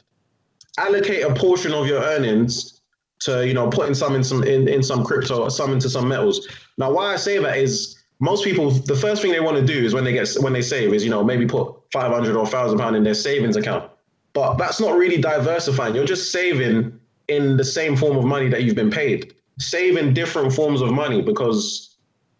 allocate 0.77 1.23
a 1.23 1.33
portion 1.33 1.73
of 1.73 1.87
your 1.87 2.01
earnings 2.01 2.76
to 3.19 3.47
you 3.47 3.53
know 3.53 3.69
putting 3.69 3.93
some 3.93 4.15
in 4.15 4.23
some 4.23 4.43
in, 4.43 4.67
in 4.67 4.83
some 4.83 5.03
crypto 5.03 5.49
some 5.49 5.73
into 5.73 5.89
some 5.89 6.07
metals. 6.07 6.47
Now 6.77 6.91
why 6.91 7.13
I 7.13 7.15
say 7.15 7.37
that 7.39 7.57
is 7.57 7.97
most 8.19 8.43
people 8.43 8.71
the 8.71 8.95
first 8.95 9.21
thing 9.21 9.31
they 9.31 9.39
want 9.39 9.57
to 9.57 9.65
do 9.65 9.85
is 9.85 9.93
when 9.93 10.03
they 10.03 10.13
get 10.13 10.29
when 10.39 10.53
they 10.53 10.61
save 10.61 10.93
is 10.93 11.03
you 11.03 11.09
know 11.09 11.23
maybe 11.23 11.45
put 11.45 11.73
500 11.93 12.35
or 12.35 12.43
1000 12.43 12.77
pound 12.77 12.95
in 12.95 13.03
their 13.03 13.13
savings 13.13 13.55
account. 13.55 13.89
But 14.33 14.57
that's 14.57 14.79
not 14.79 14.97
really 14.97 15.19
diversifying. 15.19 15.95
You're 15.95 16.05
just 16.05 16.31
saving 16.31 16.99
in 17.27 17.57
the 17.57 17.63
same 17.63 17.95
form 17.95 18.17
of 18.17 18.23
money 18.23 18.49
that 18.49 18.63
you've 18.63 18.75
been 18.75 18.91
paid 18.91 19.33
saving 19.59 20.13
different 20.13 20.53
forms 20.53 20.81
of 20.81 20.91
money 20.91 21.21
because 21.21 21.95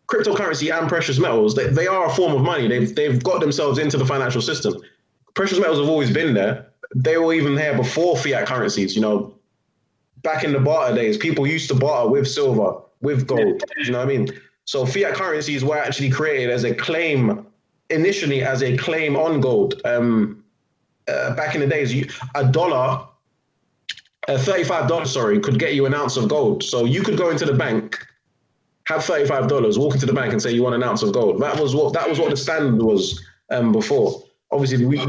cryptocurrency 0.07 0.75
and 0.75 0.87
precious 0.87 1.19
metals, 1.19 1.55
they, 1.55 1.67
they 1.67 1.87
are 1.87 2.07
a 2.07 2.13
form 2.13 2.33
of 2.33 2.41
money. 2.41 2.67
They've, 2.67 2.95
they've 2.95 3.23
got 3.23 3.41
themselves 3.41 3.79
into 3.79 3.97
the 3.97 4.05
financial 4.05 4.41
system. 4.41 4.81
Precious 5.33 5.59
metals 5.59 5.79
have 5.79 5.89
always 5.89 6.11
been 6.11 6.33
there. 6.33 6.67
They 6.95 7.17
were 7.17 7.33
even 7.33 7.55
there 7.55 7.75
before 7.75 8.15
fiat 8.15 8.47
currencies. 8.47 8.95
You 8.95 9.01
know, 9.01 9.37
back 10.23 10.43
in 10.43 10.53
the 10.53 10.60
barter 10.60 10.95
days, 10.95 11.17
people 11.17 11.47
used 11.47 11.67
to 11.69 11.75
barter 11.75 12.10
with 12.10 12.27
silver, 12.27 12.80
with 13.01 13.27
gold. 13.27 13.63
You 13.77 13.91
know 13.91 13.99
what 13.99 14.10
I 14.10 14.17
mean? 14.17 14.30
So 14.65 14.86
fiat 14.86 15.13
currencies 15.13 15.63
were 15.63 15.77
actually 15.77 16.10
created 16.10 16.49
as 16.49 16.63
a 16.63 16.73
claim, 16.73 17.45
initially 17.89 18.43
as 18.43 18.63
a 18.63 18.75
claim 18.77 19.15
on 19.15 19.39
gold. 19.39 19.82
Um, 19.86 20.43
uh, 21.08 21.36
back 21.36 21.56
in 21.56 21.62
the 21.62 21.67
days, 21.67 21.93
you, 21.93 22.08
a 22.36 22.45
dollar 22.45 23.08
uh, 24.27 24.38
$35, 24.38 25.08
sorry, 25.08 25.39
could 25.39 25.58
get 25.58 25.73
you 25.73 25.86
an 25.86 25.93
ounce 25.93 26.17
of 26.17 26.27
gold. 26.27 26.63
So 26.63 26.86
you 26.86 27.01
could 27.01 27.17
go 27.17 27.30
into 27.30 27.45
the 27.45 27.53
bank, 27.53 27.97
have 28.86 29.01
$35, 29.01 29.77
walk 29.77 29.93
into 29.93 30.06
the 30.06 30.13
bank 30.13 30.34
and 30.34 30.41
say 30.41 30.51
you 30.51 30.63
want 30.63 30.75
an 30.75 30.84
ounce 30.84 31.01
of 31.01 31.13
gold. 31.13 31.41
That 31.41 31.60
was 31.60 31.75
what 31.75 31.93
that 31.93 32.10
was 32.10 32.19
what 32.19 32.30
the 32.30 32.38
standard 32.38 32.82
was 32.82 33.25
um, 33.51 33.71
before. 33.71 34.21
Obviously, 34.51 34.86
we, 34.86 35.01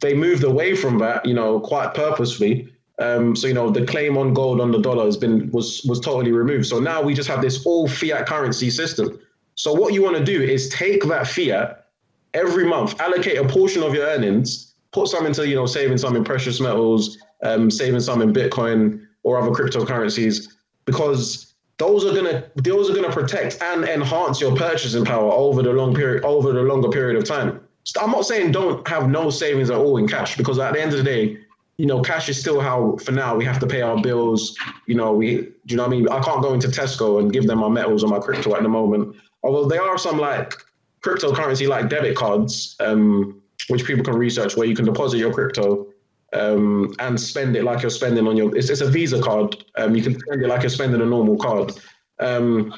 they 0.00 0.14
moved 0.14 0.44
away 0.44 0.74
from 0.74 0.98
that, 0.98 1.24
you 1.26 1.34
know, 1.34 1.60
quite 1.60 1.94
purposefully. 1.94 2.72
Um, 2.98 3.36
so 3.36 3.46
you 3.46 3.54
know, 3.54 3.70
the 3.70 3.84
claim 3.84 4.16
on 4.16 4.32
gold 4.32 4.60
on 4.60 4.72
the 4.72 4.78
dollar 4.78 5.04
has 5.04 5.16
been 5.16 5.50
was 5.50 5.84
was 5.84 6.00
totally 6.00 6.32
removed. 6.32 6.66
So 6.66 6.80
now 6.80 7.02
we 7.02 7.14
just 7.14 7.28
have 7.28 7.42
this 7.42 7.64
all 7.66 7.88
fiat 7.88 8.26
currency 8.26 8.70
system. 8.70 9.18
So 9.54 9.72
what 9.72 9.92
you 9.92 10.02
want 10.02 10.16
to 10.16 10.24
do 10.24 10.42
is 10.42 10.68
take 10.70 11.02
that 11.04 11.26
fiat 11.26 11.86
every 12.34 12.66
month, 12.66 13.00
allocate 13.00 13.38
a 13.38 13.44
portion 13.46 13.82
of 13.82 13.94
your 13.94 14.06
earnings, 14.06 14.74
put 14.92 15.08
some 15.08 15.26
into 15.26 15.46
you 15.46 15.54
know 15.54 15.66
saving 15.66 15.98
some 15.98 16.16
in 16.16 16.24
precious 16.24 16.60
metals, 16.60 17.18
um, 17.42 17.70
saving 17.70 18.00
some 18.00 18.22
in 18.22 18.32
Bitcoin 18.32 19.06
or 19.22 19.38
other 19.38 19.50
cryptocurrencies, 19.50 20.48
because 20.86 21.54
those 21.78 22.04
are 22.06 22.14
gonna 22.14 22.44
those 22.56 22.88
are 22.90 22.94
gonna 22.94 23.12
protect 23.12 23.60
and 23.62 23.84
enhance 23.84 24.40
your 24.40 24.56
purchasing 24.56 25.04
power 25.04 25.30
over 25.32 25.62
the 25.62 25.72
long 25.72 25.94
period 25.94 26.24
over 26.24 26.52
the 26.52 26.62
longer 26.62 26.88
period 26.88 27.16
of 27.16 27.24
time. 27.24 27.60
I'm 28.00 28.10
not 28.10 28.24
saying 28.26 28.52
don't 28.52 28.86
have 28.88 29.08
no 29.08 29.30
savings 29.30 29.70
at 29.70 29.76
all 29.76 29.96
in 29.98 30.08
cash 30.08 30.36
because 30.36 30.58
at 30.58 30.72
the 30.72 30.82
end 30.82 30.92
of 30.92 30.98
the 30.98 31.04
day, 31.04 31.38
you 31.78 31.86
know, 31.86 32.00
cash 32.00 32.28
is 32.28 32.40
still 32.40 32.60
how 32.60 32.96
for 32.96 33.12
now 33.12 33.36
we 33.36 33.44
have 33.44 33.58
to 33.60 33.66
pay 33.66 33.82
our 33.82 34.00
bills. 34.00 34.56
You 34.86 34.94
know, 34.94 35.12
we 35.12 35.36
do 35.36 35.52
you 35.66 35.76
know 35.76 35.82
what 35.84 35.92
I 35.92 35.96
mean? 35.96 36.08
I 36.08 36.20
can't 36.20 36.42
go 36.42 36.54
into 36.54 36.68
Tesco 36.68 37.20
and 37.20 37.32
give 37.32 37.46
them 37.46 37.58
my 37.58 37.68
metals 37.68 38.02
or 38.02 38.08
my 38.08 38.18
crypto 38.18 38.54
at 38.54 38.62
the 38.62 38.68
moment. 38.68 39.16
Although 39.42 39.68
there 39.68 39.82
are 39.82 39.98
some 39.98 40.18
like 40.18 40.54
cryptocurrency 41.02 41.68
like 41.68 41.88
debit 41.88 42.16
cards, 42.16 42.76
um, 42.80 43.42
which 43.68 43.84
people 43.84 44.04
can 44.04 44.14
research 44.14 44.56
where 44.56 44.66
you 44.66 44.74
can 44.74 44.84
deposit 44.84 45.18
your 45.18 45.32
crypto 45.32 45.86
um, 46.32 46.94
and 46.98 47.20
spend 47.20 47.56
it 47.56 47.64
like 47.64 47.82
you're 47.82 47.90
spending 47.90 48.26
on 48.26 48.36
your. 48.36 48.56
It's, 48.56 48.70
it's 48.70 48.80
a 48.80 48.90
Visa 48.90 49.20
card. 49.20 49.64
Um, 49.76 49.94
you 49.94 50.02
can 50.02 50.18
spend 50.18 50.42
it 50.42 50.48
like 50.48 50.62
you're 50.62 50.70
spending 50.70 51.00
a 51.00 51.06
normal 51.06 51.36
card. 51.36 51.72
Um, 52.18 52.74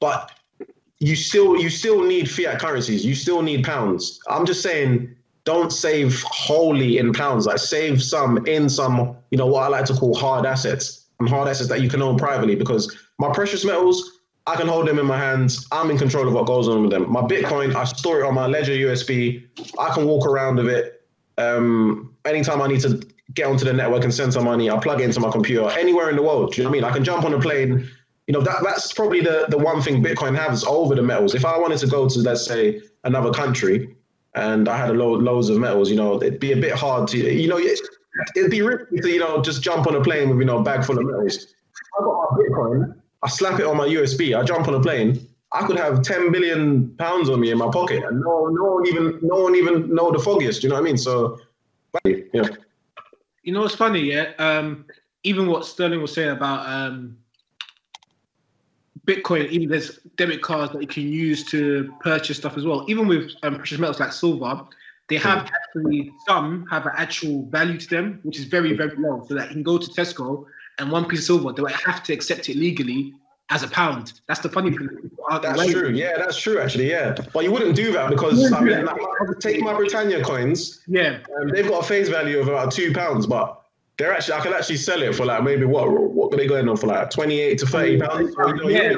but 0.00 0.32
you 0.98 1.16
still 1.16 1.60
you 1.60 1.68
still 1.68 2.02
need 2.02 2.30
fiat 2.30 2.58
currencies. 2.58 3.04
You 3.04 3.14
still 3.14 3.42
need 3.42 3.64
pounds. 3.64 4.18
I'm 4.28 4.46
just 4.46 4.62
saying, 4.62 5.14
don't 5.44 5.72
save 5.72 6.22
wholly 6.22 6.98
in 6.98 7.12
pounds. 7.12 7.46
Like 7.46 7.58
save 7.58 8.02
some 8.02 8.46
in 8.46 8.68
some, 8.68 9.16
you 9.30 9.38
know, 9.38 9.46
what 9.46 9.62
I 9.64 9.68
like 9.68 9.84
to 9.86 9.94
call 9.94 10.14
hard 10.14 10.46
assets 10.46 11.06
and 11.20 11.28
hard 11.28 11.48
assets 11.48 11.68
that 11.68 11.80
you 11.80 11.88
can 11.88 12.02
own 12.02 12.16
privately. 12.16 12.54
Because 12.54 12.96
my 13.18 13.32
precious 13.32 13.64
metals, 13.64 14.20
I 14.46 14.56
can 14.56 14.66
hold 14.66 14.88
them 14.88 14.98
in 14.98 15.06
my 15.06 15.18
hands. 15.18 15.66
I'm 15.70 15.90
in 15.90 15.98
control 15.98 16.26
of 16.26 16.34
what 16.34 16.46
goes 16.46 16.68
on 16.68 16.82
with 16.82 16.90
them. 16.90 17.10
My 17.10 17.22
Bitcoin, 17.22 17.74
I 17.74 17.84
store 17.84 18.20
it 18.20 18.26
on 18.26 18.34
my 18.34 18.46
Ledger 18.46 18.72
USB. 18.72 19.46
I 19.78 19.94
can 19.94 20.06
walk 20.06 20.26
around 20.26 20.56
with 20.56 20.68
it. 20.68 21.02
Um, 21.36 22.14
anytime 22.24 22.62
I 22.62 22.68
need 22.68 22.80
to 22.80 23.02
get 23.34 23.46
onto 23.46 23.64
the 23.64 23.72
network 23.72 24.04
and 24.04 24.14
send 24.14 24.32
some 24.32 24.44
money, 24.44 24.70
I'll 24.70 24.80
plug 24.80 25.00
it 25.00 25.04
into 25.04 25.20
my 25.20 25.30
computer 25.30 25.68
anywhere 25.70 26.10
in 26.10 26.16
the 26.16 26.22
world. 26.22 26.52
Do 26.52 26.58
you 26.58 26.64
know 26.64 26.70
what 26.70 26.78
I 26.78 26.80
mean? 26.80 26.90
I 26.90 26.92
can 26.94 27.04
jump 27.04 27.24
on 27.24 27.34
a 27.34 27.40
plane 27.40 27.88
you 28.26 28.32
know 28.32 28.40
that 28.40 28.62
that's 28.62 28.92
probably 28.92 29.20
the 29.20 29.46
the 29.50 29.58
one 29.58 29.82
thing 29.82 30.02
Bitcoin 30.02 30.34
has 30.34 30.64
over 30.64 30.94
the 30.94 31.02
metals. 31.02 31.34
If 31.34 31.44
I 31.44 31.58
wanted 31.58 31.78
to 31.80 31.86
go 31.86 32.08
to 32.08 32.18
let's 32.20 32.46
say 32.46 32.80
another 33.04 33.30
country 33.30 33.94
and 34.34 34.68
I 34.68 34.76
had 34.76 34.90
a 34.90 34.94
load 34.94 35.22
loads 35.22 35.48
of 35.48 35.58
metals, 35.58 35.90
you 35.90 35.96
know, 35.96 36.22
it'd 36.22 36.40
be 36.40 36.52
a 36.52 36.56
bit 36.56 36.72
hard 36.72 37.08
to 37.08 37.18
you 37.18 37.48
know 37.48 37.58
it'd 37.58 38.50
be 38.50 38.62
risky 38.62 39.00
to 39.00 39.08
you 39.08 39.20
know 39.20 39.42
just 39.42 39.62
jump 39.62 39.86
on 39.86 39.94
a 39.94 40.02
plane 40.02 40.30
with 40.30 40.38
you 40.38 40.44
know 40.44 40.58
a 40.58 40.62
bag 40.62 40.84
full 40.84 40.98
of 40.98 41.04
metals. 41.04 41.54
I 41.98 42.02
got 42.02 42.30
my 42.30 42.38
Bitcoin, 42.38 42.94
I 43.22 43.28
slap 43.28 43.60
it 43.60 43.66
on 43.66 43.76
my 43.76 43.88
USB, 43.88 44.38
I 44.38 44.44
jump 44.44 44.68
on 44.68 44.74
a 44.74 44.80
plane. 44.80 45.26
I 45.54 45.64
could 45.66 45.78
have 45.78 46.02
10 46.02 46.32
billion 46.32 46.90
pounds 46.96 47.30
on 47.30 47.38
me 47.40 47.52
in 47.52 47.58
my 47.58 47.70
pocket, 47.70 48.02
and 48.02 48.20
no, 48.20 48.48
no 48.48 48.64
one 48.72 48.86
even, 48.88 49.20
no 49.22 49.44
one 49.44 49.54
even 49.54 49.94
know 49.94 50.10
the 50.10 50.18
foggiest. 50.18 50.64
You 50.64 50.68
know 50.68 50.74
what 50.74 50.80
I 50.80 50.84
mean? 50.84 50.98
So, 50.98 51.38
yeah. 52.04 52.48
You 53.44 53.52
know 53.52 53.60
what's 53.60 53.76
funny, 53.76 54.00
yeah? 54.00 54.32
Um, 54.38 54.84
even 55.22 55.46
what 55.46 55.64
Sterling 55.64 56.02
was 56.02 56.12
saying 56.12 56.30
about 56.30 56.68
um, 56.68 57.16
Bitcoin, 59.06 59.48
even 59.50 59.68
there's 59.68 59.98
debit 60.16 60.42
cards 60.42 60.72
that 60.72 60.80
you 60.80 60.88
can 60.88 61.02
use 61.02 61.44
to 61.50 61.92
purchase 62.00 62.38
stuff 62.38 62.56
as 62.56 62.64
well. 62.64 62.84
Even 62.88 63.06
with 63.06 63.32
um, 63.42 63.56
precious 63.56 63.78
metals 63.78 64.00
like 64.00 64.12
silver, 64.12 64.62
they 65.08 65.16
have 65.16 65.50
actually 65.52 66.10
some 66.26 66.66
have 66.70 66.86
an 66.86 66.92
actual 66.96 67.44
value 67.46 67.78
to 67.78 67.88
them, 67.88 68.20
which 68.22 68.38
is 68.38 68.44
very 68.44 68.74
very 68.74 68.96
low. 68.96 69.24
So 69.28 69.34
that 69.34 69.48
you 69.48 69.54
can 69.54 69.62
go 69.62 69.78
to 69.78 69.86
Tesco 69.90 70.46
and 70.78 70.90
one 70.90 71.06
piece 71.06 71.20
of 71.20 71.24
silver, 71.26 71.52
they 71.52 71.72
have 71.72 72.02
to 72.04 72.12
accept 72.12 72.48
it 72.48 72.56
legally 72.56 73.14
as 73.50 73.62
a 73.62 73.68
pound. 73.68 74.20
That's 74.26 74.40
the 74.40 74.48
funny 74.48 74.70
thing. 74.70 74.88
That's 75.42 75.70
true. 75.70 75.90
Yeah, 75.90 76.16
that's 76.16 76.36
true. 76.36 76.58
Actually, 76.58 76.90
yeah. 76.90 77.14
But 77.32 77.44
you 77.44 77.52
wouldn't 77.52 77.76
do 77.76 77.92
that 77.92 78.10
because 78.10 78.52
I 78.52 78.60
mean, 78.60 78.84
like, 78.84 78.96
take 79.40 79.60
my 79.60 79.74
Britannia 79.74 80.22
coins. 80.22 80.80
Yeah, 80.86 81.18
um, 81.40 81.48
they've 81.48 81.68
got 81.68 81.84
a 81.84 81.86
face 81.86 82.08
value 82.08 82.40
of 82.40 82.48
about 82.48 82.72
two 82.72 82.92
pounds, 82.92 83.26
but 83.26 83.63
they're 83.96 84.12
actually 84.12 84.34
I 84.34 84.40
can 84.40 84.52
actually 84.52 84.76
sell 84.76 85.02
it 85.02 85.14
for 85.14 85.24
like 85.24 85.42
maybe 85.42 85.64
what 85.64 85.90
what 85.90 86.32
are 86.32 86.36
they 86.36 86.46
going 86.46 86.68
on 86.68 86.76
for 86.76 86.88
like 86.88 87.10
twenty 87.10 87.40
eight 87.40 87.58
to 87.58 87.66
thirty 87.66 87.98
pounds. 87.98 88.34
yeah. 88.66 88.96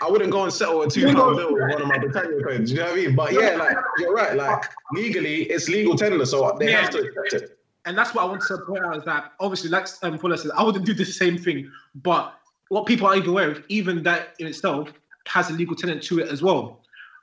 I 0.00 0.10
wouldn't 0.10 0.32
go 0.32 0.42
and 0.42 0.52
settle 0.52 0.82
a 0.82 0.90
two 0.90 1.04
pound 1.14 1.36
bill 1.36 1.52
with 1.52 1.62
one 1.62 1.82
of 1.82 1.88
my 1.88 1.98
Britannia 1.98 2.42
coins. 2.42 2.72
You 2.72 2.78
know 2.78 2.84
what 2.84 2.92
I 2.92 2.96
mean? 2.96 3.14
But 3.14 3.32
yeah, 3.32 3.56
like 3.56 3.76
you're 3.98 4.14
right. 4.14 4.36
Like 4.36 4.64
legally, 4.92 5.42
it's 5.44 5.68
legal 5.68 5.96
tender, 5.96 6.24
so 6.26 6.56
they 6.58 6.70
yeah. 6.70 6.80
have 6.82 6.90
to 6.90 6.98
accept 6.98 7.42
it. 7.44 7.58
And 7.84 7.98
that's 7.98 8.14
what 8.14 8.22
I 8.22 8.26
want 8.26 8.42
to 8.42 8.58
point 8.58 8.84
out 8.84 8.96
is 8.96 9.04
that 9.04 9.32
obviously, 9.40 9.70
like 9.70 9.88
um, 10.02 10.18
Fuller 10.18 10.36
said, 10.36 10.52
I 10.56 10.62
wouldn't 10.62 10.86
do 10.86 10.94
the 10.94 11.04
same 11.04 11.36
thing. 11.36 11.70
But 11.96 12.34
what 12.68 12.86
people 12.86 13.06
are 13.06 13.16
even 13.16 13.30
aware 13.30 13.50
of, 13.50 13.62
even 13.68 14.02
that 14.04 14.34
in 14.38 14.46
itself 14.46 14.92
has 15.26 15.50
a 15.50 15.52
legal 15.52 15.76
tender 15.76 15.98
to 15.98 16.20
it 16.20 16.28
as 16.28 16.42
well. 16.42 16.80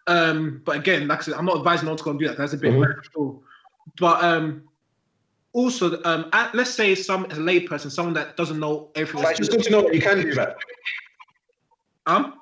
Um, 0.07 0.61
but 0.65 0.75
again, 0.75 1.07
like 1.07 1.19
I 1.19 1.21
said, 1.23 1.33
I'm 1.35 1.45
not 1.45 1.57
advising 1.57 1.87
not 1.87 1.97
to 1.99 2.03
go 2.03 2.11
and 2.11 2.19
do 2.19 2.27
that. 2.27 2.37
That's 2.37 2.53
a 2.53 2.57
bit 2.57 2.73
mm-hmm. 2.73 3.37
But 3.97 4.23
um, 4.23 4.63
also, 5.53 6.01
um, 6.03 6.29
at, 6.33 6.53
let's 6.53 6.73
say 6.73 6.95
some 6.95 7.25
a 7.25 7.35
layperson, 7.35 7.91
someone 7.91 8.13
that 8.13 8.37
doesn't 8.37 8.59
know 8.59 8.89
everything. 8.95 9.23
Like, 9.23 9.39
it's 9.39 9.49
good 9.49 9.63
to 9.63 9.71
know 9.71 9.81
that 9.81 9.93
you 9.93 10.01
can 10.01 10.21
do 10.21 10.33
that. 10.35 10.57
Um. 12.05 12.35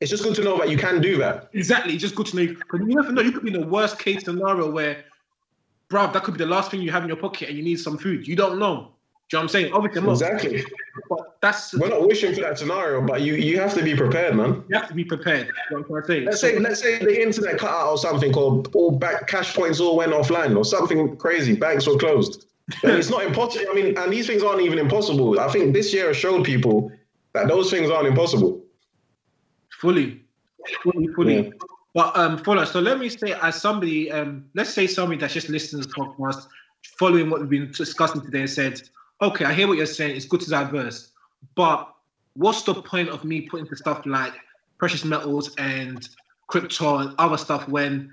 It's 0.00 0.10
just 0.10 0.22
good 0.22 0.34
to 0.36 0.42
know 0.42 0.56
that 0.56 0.70
you 0.70 0.78
can 0.78 1.02
do 1.02 1.18
that. 1.18 1.50
Exactly, 1.52 1.98
just 1.98 2.14
good 2.14 2.24
to 2.28 2.36
know. 2.36 2.46
Because 2.46 2.80
you 2.80 2.94
never 2.94 3.12
know. 3.12 3.20
You 3.20 3.32
could 3.32 3.42
be 3.42 3.52
in 3.52 3.60
the 3.60 3.66
worst 3.66 3.98
case 3.98 4.24
scenario 4.24 4.70
where, 4.70 5.04
bruv, 5.90 6.14
that 6.14 6.24
could 6.24 6.38
be 6.38 6.38
the 6.38 6.46
last 6.46 6.70
thing 6.70 6.80
you 6.80 6.90
have 6.90 7.02
in 7.02 7.08
your 7.08 7.18
pocket 7.18 7.50
and 7.50 7.58
you 7.58 7.62
need 7.62 7.78
some 7.78 7.98
food. 7.98 8.26
You 8.26 8.34
don't 8.34 8.58
know. 8.58 8.92
Do 9.30 9.36
you 9.36 9.38
know 9.38 9.44
what 9.44 9.54
I'm 9.54 9.60
saying? 9.60 9.72
Obviously, 9.72 10.02
I'm 10.02 10.08
exactly. 10.08 10.64
but 11.08 11.38
that's 11.40 11.72
we're 11.74 11.88
not 11.88 12.04
wishing 12.04 12.34
for 12.34 12.40
that 12.40 12.58
scenario, 12.58 13.00
but 13.00 13.20
you 13.20 13.34
you 13.34 13.60
have 13.60 13.72
to 13.74 13.82
be 13.82 13.94
prepared, 13.94 14.34
man. 14.34 14.64
You 14.68 14.76
have 14.76 14.88
to 14.88 14.94
be 14.94 15.04
prepared. 15.04 15.48
Know 15.70 15.84
saying? 16.04 16.24
Let's 16.24 16.40
say 16.40 16.58
let's 16.58 16.80
say 16.80 16.98
the 16.98 17.22
internet 17.22 17.56
cut 17.56 17.70
out 17.70 17.90
or 17.90 17.96
something, 17.98 18.34
or 18.34 18.64
all 18.74 18.90
back 18.90 19.28
cash 19.28 19.54
points 19.54 19.78
all 19.78 19.96
went 19.96 20.10
offline 20.10 20.56
or 20.56 20.64
something 20.64 21.16
crazy. 21.16 21.54
Banks 21.54 21.86
were 21.86 21.96
closed. 21.96 22.46
it's 22.82 23.08
not 23.08 23.24
impossible. 23.24 23.66
I 23.70 23.74
mean, 23.74 23.96
and 23.96 24.12
these 24.12 24.26
things 24.26 24.42
aren't 24.42 24.62
even 24.62 24.80
impossible. 24.80 25.38
I 25.38 25.46
think 25.46 25.74
this 25.74 25.94
year 25.94 26.08
has 26.08 26.16
showed 26.16 26.44
people 26.44 26.90
that 27.32 27.46
those 27.46 27.70
things 27.70 27.88
aren't 27.88 28.08
impossible. 28.08 28.60
Fully, 29.80 30.22
fully, 30.82 31.06
fully. 31.14 31.44
Yeah. 31.44 31.50
But 31.94 32.16
um, 32.16 32.36
follow. 32.38 32.64
So 32.64 32.80
let 32.80 32.98
me 32.98 33.08
say, 33.08 33.32
as 33.40 33.60
somebody, 33.60 34.10
um, 34.10 34.46
let's 34.54 34.70
say 34.70 34.88
somebody 34.88 35.20
that's 35.20 35.34
just 35.34 35.48
listening 35.48 35.82
to 35.82 35.88
the 35.88 35.94
podcast, 35.94 36.48
following 36.98 37.30
what 37.30 37.40
we've 37.40 37.50
been 37.50 37.70
discussing 37.70 38.22
today, 38.22 38.40
and 38.40 38.50
said, 38.50 38.80
okay, 39.22 39.44
I 39.44 39.52
hear 39.52 39.68
what 39.68 39.76
you're 39.76 39.86
saying. 39.86 40.16
It's 40.16 40.26
good 40.26 40.40
to 40.42 40.50
diverse, 40.50 41.12
but 41.54 41.94
what's 42.34 42.62
the 42.62 42.74
point 42.74 43.08
of 43.08 43.24
me 43.24 43.42
putting 43.42 43.66
to 43.66 43.76
stuff 43.76 44.04
like 44.06 44.34
precious 44.78 45.04
metals 45.04 45.54
and 45.56 46.08
crypto 46.46 46.98
and 46.98 47.14
other 47.18 47.36
stuff 47.36 47.68
when, 47.68 48.12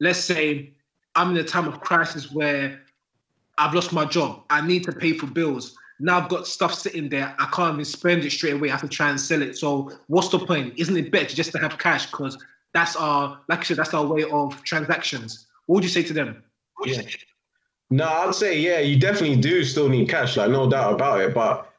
let's 0.00 0.18
say, 0.18 0.72
I'm 1.14 1.30
in 1.30 1.36
a 1.38 1.44
time 1.44 1.66
of 1.68 1.80
crisis 1.80 2.30
where 2.32 2.80
I've 3.56 3.74
lost 3.74 3.92
my 3.92 4.04
job. 4.04 4.44
I 4.50 4.66
need 4.66 4.84
to 4.84 4.92
pay 4.92 5.14
for 5.14 5.26
bills. 5.26 5.76
Now 6.00 6.20
I've 6.20 6.28
got 6.28 6.46
stuff 6.46 6.74
sitting 6.74 7.08
there. 7.08 7.34
I 7.38 7.46
can't 7.46 7.74
even 7.74 7.84
spend 7.84 8.24
it 8.24 8.30
straight 8.30 8.54
away. 8.54 8.68
I 8.68 8.72
have 8.72 8.82
to 8.82 8.88
try 8.88 9.10
and 9.10 9.20
sell 9.20 9.42
it. 9.42 9.56
So 9.56 9.90
what's 10.06 10.28
the 10.28 10.38
point? 10.38 10.74
Isn't 10.76 10.96
it 10.96 11.10
better 11.10 11.34
just 11.34 11.50
to 11.52 11.58
have 11.58 11.78
cash? 11.78 12.10
Because 12.10 12.38
that's 12.72 12.94
our, 12.94 13.40
like 13.48 13.60
I 13.60 13.62
said, 13.64 13.78
that's 13.78 13.94
our 13.94 14.06
way 14.06 14.24
of 14.24 14.62
transactions. 14.62 15.46
What 15.66 15.76
would 15.76 15.84
you 15.84 15.90
say 15.90 16.02
to 16.04 16.12
them? 16.12 16.44
Yeah. 16.84 17.02
No, 17.90 18.04
I'd 18.06 18.34
say 18.34 18.58
yeah, 18.58 18.80
you 18.80 18.98
definitely 18.98 19.36
do 19.36 19.64
still 19.64 19.88
need 19.88 20.08
cash, 20.08 20.36
like 20.36 20.50
no 20.50 20.68
doubt 20.68 20.94
about 20.94 21.20
it. 21.20 21.34
But 21.34 21.70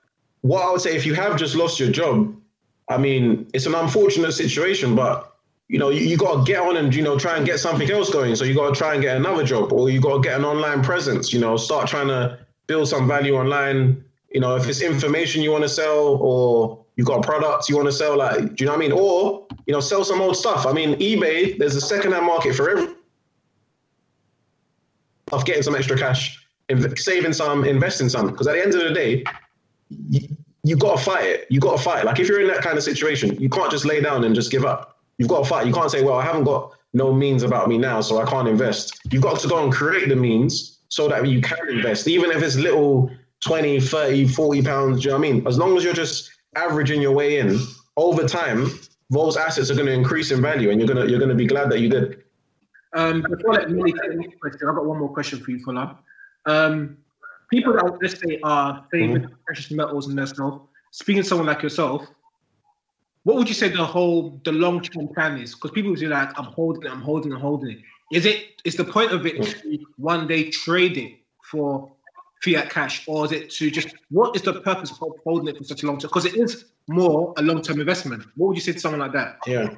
what 0.42 0.64
I 0.64 0.72
would 0.72 0.82
say, 0.82 0.96
if 0.96 1.06
you 1.06 1.14
have 1.14 1.38
just 1.38 1.56
lost 1.56 1.80
your 1.80 1.92
job, 1.92 2.36
I 2.88 2.98
mean, 2.98 3.48
it's 3.54 3.68
an 3.68 3.76
unfortunate 3.76 4.32
situation, 4.32 4.96
but 4.96 5.36
you 5.68 5.78
know, 5.78 5.90
you, 5.90 6.02
you 6.02 6.18
got 6.18 6.46
to 6.46 6.52
get 6.52 6.62
on 6.62 6.78
and 6.78 6.94
you 6.96 7.04
know 7.04 7.20
try 7.20 7.38
and 7.38 7.46
get 7.46 7.60
something 7.60 7.90
else 7.92 8.10
going. 8.12 8.36
So 8.36 8.44
you 8.44 8.56
got 8.56 8.74
to 8.74 8.78
try 8.78 8.94
and 8.94 9.04
get 9.04 9.18
another 9.18 9.44
job, 9.44 9.72
or 9.72 9.90
you 9.90 10.02
got 10.02 10.16
to 10.16 10.22
get 10.28 10.40
an 10.40 10.46
online 10.46 10.82
presence. 10.84 11.32
You 11.32 11.40
know, 11.40 11.58
start 11.58 11.88
trying 11.88 12.08
to 12.08 12.40
build 12.66 12.88
some 12.88 13.08
value 13.08 13.36
online. 13.36 14.04
You 14.32 14.40
know, 14.40 14.56
if 14.56 14.68
it's 14.68 14.82
information 14.82 15.44
you 15.44 15.52
want 15.52 15.64
to 15.64 15.70
sell, 15.70 16.18
or 16.20 16.84
you 16.96 17.04
got 17.04 17.22
products 17.22 17.70
you 17.70 17.76
want 17.76 17.88
to 17.88 17.92
sell, 17.92 18.18
like, 18.18 18.56
do 18.56 18.64
you 18.64 18.66
know 18.66 18.72
what 18.72 18.78
I 18.84 18.88
mean? 18.88 18.92
Or 18.92 19.46
you 19.68 19.74
know, 19.74 19.80
sell 19.80 20.04
some 20.04 20.22
old 20.22 20.36
stuff. 20.36 20.66
I 20.66 20.74
mean, 20.74 20.96
eBay, 20.96 21.60
there's 21.60 21.76
a 21.76 21.82
secondhand 21.82 22.26
market 22.26 22.56
for 22.56 22.68
everything 22.72 22.96
of 25.32 25.46
getting 25.46 25.64
some 25.64 25.76
extra 25.76 25.98
cash, 25.98 26.44
saving 26.96 27.34
some, 27.34 27.64
investing 27.64 28.10
some. 28.10 28.28
Because 28.28 28.48
at 28.48 28.56
the 28.56 28.62
end 28.62 28.74
of 28.76 28.82
the 28.82 28.94
day, 28.94 29.24
you, 30.10 30.28
you 30.64 30.76
got 30.76 30.98
to 30.98 31.04
fight 31.04 31.26
it. 31.26 31.48
You 31.50 31.60
got 31.60 31.78
to 31.78 31.84
fight. 31.84 32.06
Like 32.06 32.20
if 32.20 32.28
you're 32.28 32.42
in 32.42 32.48
that 32.48 32.62
kind 32.62 32.78
of 32.78 32.84
situation, 32.84 33.40
you 33.42 33.50
can't 33.50 33.72
just 33.72 33.86
lay 33.86 34.02
down 34.02 34.24
and 34.24 34.36
just 34.36 34.52
give 34.52 34.66
up. 34.66 35.00
You've 35.18 35.30
got 35.30 35.44
to 35.44 35.50
fight. 35.50 35.68
You 35.68 35.74
can't 35.74 35.92
say, 35.92 36.04
well, 36.04 36.16
I 36.16 36.24
haven't 36.24 36.44
got 36.44 36.72
no 36.94 37.14
means 37.14 37.44
about 37.44 37.68
me 37.68 37.78
now, 37.78 38.02
so 38.02 38.20
I 38.20 38.30
can't 38.30 38.48
invest. 38.48 39.00
You've 39.12 39.24
got 39.24 39.40
to 39.40 39.48
go 39.48 39.64
and 39.64 39.72
create 39.72 40.10
the 40.10 40.16
means 40.16 40.80
so 40.90 41.08
that 41.08 41.28
you 41.28 41.42
can 41.42 41.70
invest, 41.70 42.08
even 42.08 42.32
if 42.32 42.42
it's 42.42 42.56
little 42.56 43.12
20, 43.42 43.80
30, 43.80 44.28
40 44.28 44.62
pounds. 44.64 45.02
Do 45.02 45.04
you 45.04 45.10
know 45.10 45.20
what 45.20 45.28
I 45.28 45.32
mean? 45.32 45.48
As 45.48 45.58
long 45.58 45.78
as 45.78 45.84
you're 45.84 45.94
just 45.94 46.32
averaging 46.56 47.02
your 47.02 47.12
way 47.12 47.38
in 47.38 47.60
over 47.96 48.28
time, 48.28 48.68
those 49.10 49.38
assets 49.38 49.70
are 49.70 49.76
going 49.76 49.86
to 49.86 49.94
increase 49.94 50.32
in 50.32 50.42
value 50.42 50.72
and 50.72 50.80
you're 50.80 50.88
going 50.88 51.04
to, 51.04 51.10
you're 51.10 51.20
going 51.20 51.30
to 51.30 51.36
be 51.36 51.46
glad 51.46 51.70
that 51.70 51.80
you 51.80 51.90
did. 51.90 52.24
Um, 52.94 53.22
before 53.22 53.54
I 53.54 53.58
let 53.60 53.72
Millie 53.72 53.94
take 53.94 54.10
the 54.10 54.16
next 54.16 54.40
question, 54.40 54.68
I've 54.68 54.76
got 54.76 54.86
one 54.86 55.00
more 55.00 55.14
question 55.14 55.40
for 55.40 55.52
you, 55.52 55.60
Fuller. 55.64 55.96
Um, 56.46 56.98
people 57.52 57.74
that 57.74 57.98
let's 58.02 58.20
say 58.20 58.40
are 58.44 58.86
favoring 58.92 59.24
mm-hmm. 59.24 59.34
precious 59.46 59.72
metals 59.72 60.08
and 60.08 60.28
stuff, 60.28 60.62
speaking 60.92 61.24
to 61.24 61.28
someone 61.28 61.48
like 61.48 61.62
yourself, 61.62 62.08
what 63.24 63.36
would 63.36 63.48
you 63.48 63.54
say 63.54 63.70
the 63.70 63.86
whole 63.86 64.40
the 64.44 64.52
long 64.52 64.82
term 64.82 65.08
plan 65.10 65.38
is? 65.38 65.54
Because 65.54 65.72
people 65.72 65.92
would 65.92 66.00
be 66.00 66.08
like, 66.08 66.38
I'm 66.40 66.46
holding 66.46 66.84
it, 66.84 66.92
I'm 66.92 67.02
holding 67.02 67.32
it, 67.32 67.36
I'm 67.36 67.42
holding 67.42 67.72
it. 67.72 67.80
Is 68.12 68.26
it 68.26 68.62
is 68.66 68.76
the 68.76 68.86
point 68.86 69.12
of 69.12 69.26
it 69.26 69.44
to 69.44 69.80
one 69.98 70.28
day 70.28 70.50
trade 70.50 70.98
it 70.98 71.20
for 71.44 71.92
fiat 72.42 72.70
cash, 72.70 73.04
or 73.08 73.26
is 73.26 73.32
it 73.32 73.50
to 73.52 73.70
just 73.70 73.94
what 74.10 74.36
is 74.36 74.42
the 74.42 74.62
purpose 74.62 74.92
of 74.92 74.98
holding 75.24 75.48
it 75.48 75.58
for 75.58 75.64
such 75.64 75.84
a 75.84 75.86
long 75.86 76.00
time? 76.00 76.10
Because 76.10 76.26
it 76.26 76.36
is 76.36 76.66
more 76.88 77.34
a 77.38 77.42
long 77.42 77.62
term 77.62 77.80
investment. 77.80 78.24
What 78.36 78.48
would 78.48 78.58
you 78.58 78.62
say 78.62 78.74
to 78.74 78.80
someone 78.80 79.02
like 79.02 79.14
that? 79.14 79.38
Yeah. 79.46 79.76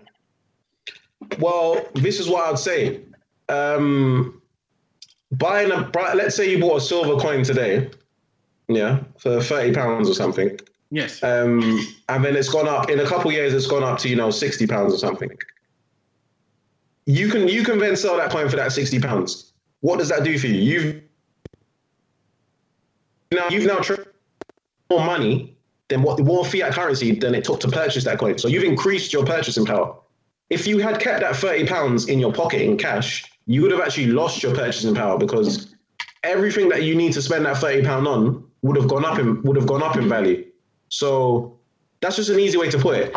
Well, 1.39 1.85
this 1.95 2.19
is 2.19 2.27
what 2.29 2.49
I'd 2.49 2.59
say. 2.59 3.01
Um, 3.49 4.41
buying 5.31 5.71
a, 5.71 5.89
let's 6.15 6.35
say 6.35 6.49
you 6.49 6.59
bought 6.59 6.77
a 6.77 6.81
silver 6.81 7.19
coin 7.19 7.43
today, 7.43 7.89
yeah, 8.67 9.03
for 9.17 9.41
thirty 9.41 9.73
pounds 9.73 10.09
or 10.09 10.13
something. 10.13 10.57
Yes. 10.89 11.23
Um, 11.23 11.79
and 12.09 12.23
then 12.23 12.35
it's 12.35 12.49
gone 12.49 12.67
up 12.67 12.89
in 12.89 12.99
a 12.99 13.05
couple 13.05 13.31
years. 13.31 13.53
It's 13.53 13.67
gone 13.67 13.83
up 13.83 13.97
to 13.99 14.09
you 14.09 14.15
know 14.15 14.29
sixty 14.31 14.67
pounds 14.67 14.93
or 14.93 14.97
something. 14.97 15.31
You 17.05 17.29
can 17.29 17.47
you 17.47 17.63
can 17.63 17.79
then 17.79 17.95
sell 17.95 18.17
that 18.17 18.31
coin 18.31 18.49
for 18.49 18.57
that 18.57 18.71
sixty 18.71 18.99
pounds. 18.99 19.53
What 19.79 19.99
does 19.99 20.09
that 20.09 20.23
do 20.23 20.37
for 20.37 20.47
you? 20.47 20.55
You've 20.55 21.01
now 23.31 23.47
you've 23.49 23.65
now 23.65 23.79
traded 23.79 24.07
more 24.89 25.05
money 25.05 25.55
than 25.87 26.03
what 26.03 26.19
more 26.19 26.45
fiat 26.45 26.73
currency 26.73 27.17
than 27.17 27.33
it 27.35 27.43
took 27.43 27.59
to 27.61 27.67
purchase 27.69 28.03
that 28.03 28.19
coin. 28.19 28.37
So 28.37 28.47
you've 28.47 28.63
increased 28.63 29.13
your 29.13 29.25
purchasing 29.25 29.65
power 29.65 29.95
if 30.51 30.67
you 30.67 30.79
had 30.79 30.99
kept 30.99 31.21
that 31.21 31.37
30 31.37 31.65
pounds 31.65 32.09
in 32.09 32.19
your 32.19 32.33
pocket 32.33 32.61
in 32.61 32.77
cash, 32.77 33.25
you 33.47 33.61
would 33.61 33.71
have 33.71 33.79
actually 33.79 34.07
lost 34.07 34.43
your 34.43 34.53
purchasing 34.53 34.93
power 34.93 35.17
because 35.17 35.73
everything 36.23 36.67
that 36.69 36.83
you 36.83 36.93
need 36.93 37.13
to 37.13 37.21
spend 37.21 37.45
that 37.45 37.57
30 37.57 37.83
pound 37.83 38.05
on 38.05 38.43
would 38.61 38.75
have 38.75 38.89
gone 38.89 39.05
up 39.05 39.17
in 39.17 39.41
would 39.43 39.55
have 39.55 39.65
gone 39.65 39.81
up 39.81 39.95
in 39.95 40.09
value. 40.09 40.45
So 40.89 41.57
that's 42.01 42.17
just 42.17 42.29
an 42.29 42.39
easy 42.39 42.57
way 42.57 42.69
to 42.69 42.77
put 42.77 42.97
it. 42.97 43.15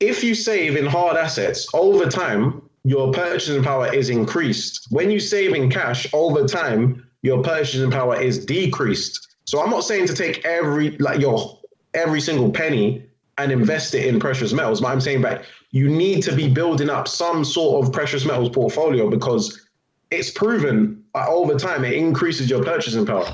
If 0.00 0.24
you 0.24 0.34
save 0.34 0.76
in 0.76 0.86
hard 0.86 1.16
assets 1.16 1.68
over 1.72 2.10
time, 2.10 2.60
your 2.82 3.12
purchasing 3.12 3.62
power 3.62 3.92
is 3.92 4.10
increased. 4.10 4.88
When 4.90 5.08
you 5.10 5.20
save 5.20 5.54
in 5.54 5.70
cash 5.70 6.12
over 6.12 6.46
time, 6.46 7.08
your 7.22 7.42
purchasing 7.44 7.92
power 7.92 8.20
is 8.20 8.44
decreased. 8.44 9.36
So 9.44 9.62
I'm 9.62 9.70
not 9.70 9.84
saying 9.84 10.08
to 10.08 10.14
take 10.14 10.44
every 10.44 10.98
like 10.98 11.20
your 11.20 11.60
every 11.94 12.20
single 12.20 12.50
penny 12.50 13.06
and 13.38 13.52
invest 13.52 13.94
it 13.94 14.06
in 14.06 14.18
precious 14.18 14.52
metals. 14.52 14.80
But 14.80 14.88
I'm 14.88 15.00
saying 15.00 15.22
that 15.22 15.44
you 15.70 15.88
need 15.88 16.22
to 16.22 16.34
be 16.34 16.48
building 16.48 16.90
up 16.90 17.06
some 17.08 17.44
sort 17.44 17.84
of 17.84 17.92
precious 17.92 18.24
metals 18.24 18.50
portfolio 18.50 19.10
because 19.10 19.68
it's 20.10 20.30
proven 20.30 21.04
uh, 21.14 21.26
over 21.28 21.58
time 21.58 21.84
it 21.84 21.94
increases 21.94 22.48
your 22.48 22.64
purchasing 22.64 23.04
power. 23.04 23.26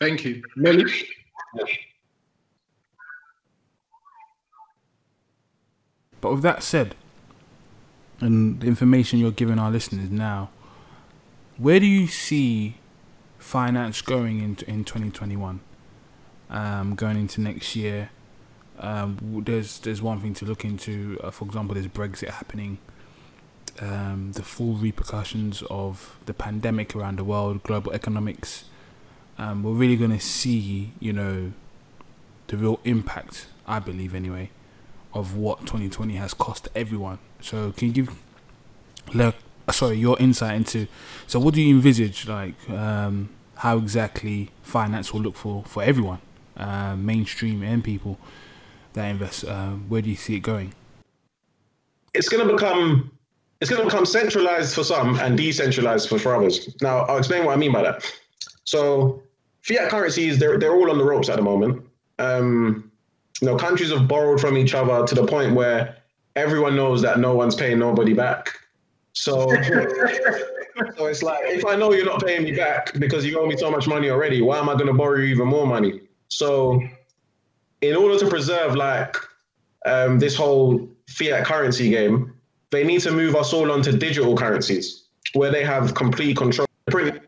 Thank 0.00 0.24
you. 0.24 0.42
Melly? 0.56 0.84
But 6.20 6.32
with 6.32 6.42
that 6.42 6.62
said, 6.62 6.94
and 8.20 8.60
the 8.60 8.66
information 8.66 9.18
you're 9.18 9.30
giving 9.30 9.58
our 9.58 9.70
listeners 9.70 10.10
now, 10.10 10.50
where 11.58 11.78
do 11.78 11.86
you 11.86 12.06
see 12.06 12.76
finance 13.38 14.00
going 14.00 14.40
into 14.40 14.68
in 14.68 14.84
2021? 14.84 15.60
Um, 16.48 16.94
going 16.94 17.18
into 17.18 17.40
next 17.40 17.76
year, 17.76 18.10
um, 18.78 19.42
there's 19.44 19.78
there's 19.80 20.02
one 20.02 20.20
thing 20.20 20.34
to 20.34 20.44
look 20.44 20.64
into. 20.64 21.18
Uh, 21.22 21.30
for 21.30 21.44
example, 21.44 21.74
there's 21.74 21.86
Brexit 21.86 22.30
happening. 22.30 22.78
Um, 23.80 24.32
the 24.32 24.42
full 24.42 24.74
repercussions 24.74 25.62
of 25.68 26.16
the 26.26 26.34
pandemic 26.34 26.94
around 26.94 27.18
the 27.18 27.24
world, 27.24 27.62
global 27.62 27.92
economics. 27.92 28.64
Um, 29.36 29.64
we're 29.64 29.72
really 29.72 29.96
going 29.96 30.12
to 30.12 30.20
see, 30.20 30.92
you 31.00 31.12
know, 31.12 31.52
the 32.46 32.56
real 32.56 32.80
impact. 32.84 33.46
I 33.66 33.78
believe, 33.78 34.14
anyway, 34.14 34.50
of 35.12 35.36
what 35.36 35.60
2020 35.60 36.14
has 36.14 36.34
cost 36.34 36.68
everyone. 36.74 37.18
So, 37.40 37.72
can 37.72 37.88
you 37.88 37.94
give, 37.94 38.22
like, 39.14 39.34
sorry, 39.70 39.96
your 39.96 40.18
insight 40.18 40.56
into? 40.56 40.86
So, 41.26 41.40
what 41.40 41.54
do 41.54 41.62
you 41.62 41.74
envisage, 41.74 42.28
like, 42.28 42.68
um, 42.68 43.30
how 43.56 43.78
exactly 43.78 44.50
finance 44.62 45.12
will 45.12 45.22
look 45.22 45.36
for 45.36 45.64
for 45.64 45.82
everyone, 45.82 46.20
uh, 46.56 46.94
mainstream 46.96 47.62
and 47.62 47.82
people 47.82 48.18
that 48.94 49.06
invest? 49.06 49.44
Uh, 49.44 49.70
where 49.88 50.02
do 50.02 50.10
you 50.10 50.16
see 50.16 50.36
it 50.36 50.40
going? 50.40 50.72
It's 52.14 52.28
going 52.28 52.46
to 52.46 52.52
become 52.52 53.10
it's 53.60 53.70
going 53.70 53.80
to 53.80 53.86
become 53.86 54.04
centralized 54.04 54.74
for 54.74 54.84
some 54.84 55.18
and 55.20 55.36
decentralized 55.38 56.08
for, 56.08 56.18
for 56.18 56.34
others. 56.34 56.74
Now, 56.82 56.98
I'll 57.00 57.18
explain 57.18 57.44
what 57.44 57.52
I 57.52 57.56
mean 57.56 57.72
by 57.72 57.82
that. 57.82 58.04
So, 58.64 59.22
fiat 59.62 59.90
currencies 59.90 60.38
they're 60.38 60.58
they're 60.58 60.74
all 60.74 60.90
on 60.90 60.98
the 60.98 61.04
ropes 61.04 61.28
at 61.28 61.36
the 61.36 61.42
moment. 61.42 61.84
Um, 62.18 62.90
you 63.40 63.48
know, 63.48 63.56
countries 63.56 63.90
have 63.90 64.06
borrowed 64.06 64.40
from 64.40 64.56
each 64.56 64.74
other 64.74 65.06
to 65.06 65.14
the 65.14 65.26
point 65.26 65.54
where 65.54 65.96
everyone 66.36 66.76
knows 66.76 67.02
that 67.02 67.18
no 67.18 67.34
one's 67.34 67.54
paying 67.54 67.78
nobody 67.78 68.12
back. 68.12 68.50
So, 69.12 69.48
so 70.96 71.06
it's 71.06 71.22
like 71.22 71.40
if 71.44 71.64
I 71.66 71.76
know 71.76 71.92
you're 71.92 72.04
not 72.04 72.24
paying 72.24 72.44
me 72.44 72.52
back 72.52 72.98
because 72.98 73.24
you 73.24 73.40
owe 73.40 73.46
me 73.46 73.56
so 73.56 73.70
much 73.70 73.86
money 73.86 74.10
already, 74.10 74.42
why 74.42 74.58
am 74.58 74.68
I 74.68 74.74
going 74.74 74.86
to 74.86 74.92
borrow 74.92 75.18
you 75.18 75.26
even 75.26 75.48
more 75.48 75.66
money? 75.66 76.02
So, 76.28 76.80
in 77.88 77.96
order 77.96 78.18
to 78.18 78.28
preserve 78.28 78.74
like 78.74 79.16
um, 79.86 80.18
this 80.18 80.36
whole 80.36 80.88
fiat 81.08 81.44
currency 81.44 81.90
game, 81.90 82.34
they 82.70 82.84
need 82.84 83.00
to 83.02 83.12
move 83.12 83.36
us 83.36 83.52
all 83.52 83.70
onto 83.70 83.92
digital 83.92 84.36
currencies 84.36 85.04
where 85.34 85.50
they 85.50 85.64
have 85.64 85.94
complete 85.94 86.36
control. 86.36 86.66
Print 86.86 87.20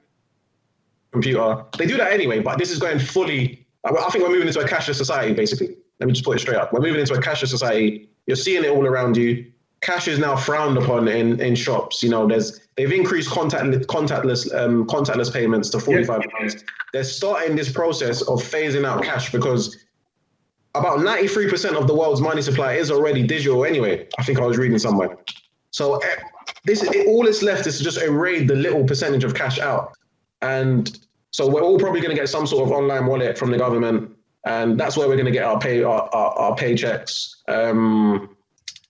computer. 1.12 1.64
They 1.79 1.87
do 1.87 1.97
that 1.97 2.12
anyway, 2.12 2.40
but 2.40 2.59
this 2.59 2.71
is 2.71 2.79
going 2.79 2.99
fully. 2.99 3.66
I 3.85 4.11
think 4.11 4.25
we're 4.25 4.31
moving 4.31 4.49
into 4.49 4.61
a 4.61 4.69
cashless 4.69 4.97
society, 4.97 5.33
basically. 5.33 5.77
Let 5.99 6.07
me 6.07 6.12
just 6.12 6.25
put 6.25 6.37
it 6.37 6.40
straight 6.40 6.59
up. 6.59 6.73
We're 6.73 6.81
moving 6.81 7.01
into 7.01 7.14
a 7.14 7.21
cashless 7.21 7.49
society. 7.49 8.09
You're 8.27 8.37
seeing 8.37 8.64
it 8.64 8.71
all 8.71 8.87
around 8.87 9.16
you. 9.16 9.51
Cash 9.81 10.09
is 10.09 10.19
now 10.19 10.37
frowned 10.37 10.77
upon 10.79 11.07
in, 11.09 11.40
in 11.40 11.55
shops. 11.55 12.03
You 12.03 12.11
know, 12.11 12.27
there's 12.27 12.61
they've 12.77 12.90
increased 12.90 13.31
contact, 13.31 13.64
contactless 13.87 14.53
um, 14.55 14.87
contactless 14.87 15.33
payments 15.33 15.71
to 15.71 15.79
45 15.79 16.23
pounds. 16.23 16.55
Yeah. 16.55 16.61
They're 16.92 17.05
starting 17.05 17.57
this 17.57 17.71
process 17.71 18.23
of 18.23 18.42
phasing 18.42 18.87
out 18.87 19.03
cash 19.05 19.31
because 19.33 19.77
about 20.79 20.99
93% 20.99 21.75
of 21.81 21.87
the 21.87 21.95
world's 21.95 22.21
money 22.21 22.43
supply 22.43 22.75
is 22.75 22.91
already 22.91 23.23
digital 23.23 23.65
anyway. 23.65 24.07
I 24.19 24.23
think 24.23 24.39
I 24.39 24.47
was 24.47 24.59
reading 24.59 24.79
somewhere. 24.79 25.17
So 25.71 25.97
eh, 25.99 26.17
this 26.65 26.83
it, 26.83 27.07
all 27.07 27.25
that's 27.25 27.43
left 27.43 27.67
is 27.67 27.79
to 27.79 27.85
just 27.85 28.01
erase 28.01 28.49
the 28.49 28.57
little 28.57 28.85
percentage 28.85 29.25
of 29.25 29.35
cash 29.35 29.59
out. 29.59 29.93
And 30.43 30.99
so 31.31 31.49
we're 31.49 31.62
all 31.62 31.79
probably 31.79 32.01
going 32.01 32.15
to 32.15 32.21
get 32.21 32.29
some 32.29 32.47
sort 32.47 32.67
of 32.67 32.73
online 32.73 33.07
wallet 33.07 33.37
from 33.37 33.51
the 33.51 33.59
government, 33.59 34.11
and 34.45 34.79
that's 34.79 34.97
where 34.97 35.09
we're 35.09 35.17
going 35.17 35.27
to 35.27 35.33
get 35.33 35.45
our 35.45 35.59
pay 35.59 35.83
our, 35.83 36.09
our, 36.15 36.39
our 36.39 36.57
paychecks. 36.57 37.37
Um, 37.49 38.37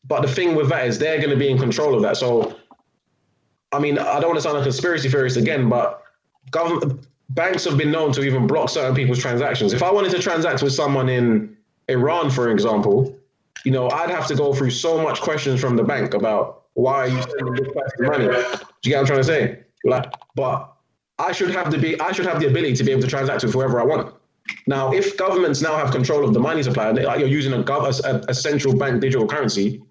but 0.05 0.23
the 0.23 0.29
thing 0.29 0.55
with 0.55 0.69
that 0.69 0.87
is 0.87 0.99
they're 0.99 1.19
going 1.19 1.31
to 1.31 1.37
be 1.37 1.49
in 1.49 1.59
control 1.59 1.95
of 1.95 2.03
that. 2.03 2.17
So, 2.17 2.57
I 3.73 3.79
mean, 3.79 3.99
I 3.99 4.21
don't 4.21 4.29
want 4.29 4.37
to 4.37 4.43
sound 4.43 4.55
like 4.55 4.63
a 4.63 4.71
conspiracy 4.71 5.09
theorist 5.09 5.37
again, 5.37 5.69
but 5.69 6.03
government 6.51 7.07
banks 7.31 7.65
have 7.65 7.77
been 7.77 7.91
known 7.91 8.13
to 8.13 8.23
even 8.23 8.47
block 8.47 8.69
certain 8.69 8.95
people's 8.95 9.19
transactions. 9.19 9.73
If 9.73 9.83
I 9.83 9.91
wanted 9.91 10.13
to 10.13 10.21
transact 10.21 10.63
with 10.63 10.73
someone 10.73 11.09
in 11.09 11.56
Iran, 11.89 12.31
for 12.31 12.51
example, 12.51 13.17
you 13.65 13.71
know, 13.73 13.91
I'd 13.91 14.11
have 14.11 14.27
to 14.29 14.35
go 14.35 14.55
through 14.55 14.71
so 14.71 15.03
much 15.03 15.21
questions 15.21 15.61
from 15.61 15.77
the 15.77 15.85
bank 15.85 16.15
about 16.15 16.65
why 16.75 16.95
are 16.95 17.09
you 17.09 17.23
sending 17.23 17.55
this 17.55 17.73
person 17.73 18.07
money? 18.07 18.27
Do 18.27 18.33
you 18.33 18.91
get 18.91 18.97
what 18.97 19.01
I'm 19.01 19.07
trying 19.07 19.19
to 19.19 19.25
say? 19.25 19.61
Like, 19.85 20.13
but 20.35 20.73
I 21.19 21.33
should 21.33 21.51
have 21.51 21.71
the 21.71 21.79
be 21.79 21.99
I 22.01 22.13
should 22.13 22.27
have 22.27 22.41
the 22.41 22.49
ability 22.49 22.75
to 22.75 22.85
be 22.85 22.93
able 22.93 23.03
to 23.03 23.09
transact 23.09 23.43
with 23.43 23.53
whoever 23.55 23.81
I 23.81 23.85
want. 23.85 24.15
Now, 24.67 24.93
if 24.93 25.17
governments 25.17 25.61
now 25.61 25.77
have 25.77 25.91
control 25.91 26.25
of 26.25 26.35
the 26.35 26.41
money 26.41 26.63
supply, 26.63 26.91
and 26.91 27.03
like 27.03 27.19
you're 27.19 27.29
using 27.29 27.53
a, 27.53 27.63
gov- 27.63 28.05
a, 28.05 28.25
a 28.29 28.35
central 28.35 28.77
bank 28.77 29.01
digital 29.01 29.27
currency, 29.27 29.83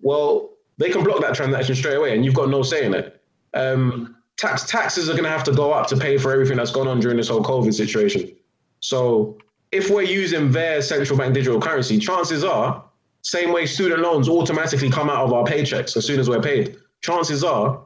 well, 0.00 0.50
they 0.78 0.90
can 0.90 1.02
block 1.04 1.20
that 1.20 1.34
transaction 1.34 1.74
straight 1.74 1.96
away, 1.96 2.14
and 2.14 2.24
you've 2.24 2.34
got 2.34 2.48
no 2.48 2.62
say 2.62 2.84
in 2.86 2.94
it. 2.94 3.20
Um, 3.54 4.16
tax 4.36 4.64
taxes 4.64 5.08
are 5.08 5.12
going 5.12 5.24
to 5.24 5.30
have 5.30 5.44
to 5.44 5.52
go 5.52 5.72
up 5.72 5.88
to 5.88 5.96
pay 5.96 6.16
for 6.16 6.32
everything 6.32 6.56
that's 6.56 6.70
gone 6.70 6.88
on 6.88 7.00
during 7.00 7.16
this 7.16 7.28
whole 7.28 7.42
COVID 7.42 7.74
situation. 7.74 8.34
So, 8.80 9.38
if 9.72 9.90
we're 9.90 10.02
using 10.02 10.50
their 10.50 10.80
central 10.82 11.18
bank 11.18 11.34
digital 11.34 11.60
currency, 11.60 11.98
chances 11.98 12.44
are, 12.44 12.84
same 13.22 13.52
way 13.52 13.66
student 13.66 14.00
loans 14.00 14.28
automatically 14.28 14.90
come 14.90 15.10
out 15.10 15.24
of 15.24 15.32
our 15.32 15.44
paychecks 15.44 15.96
as 15.96 16.06
soon 16.06 16.18
as 16.20 16.28
we're 16.28 16.40
paid. 16.40 16.76
Chances 17.02 17.44
are 17.44 17.82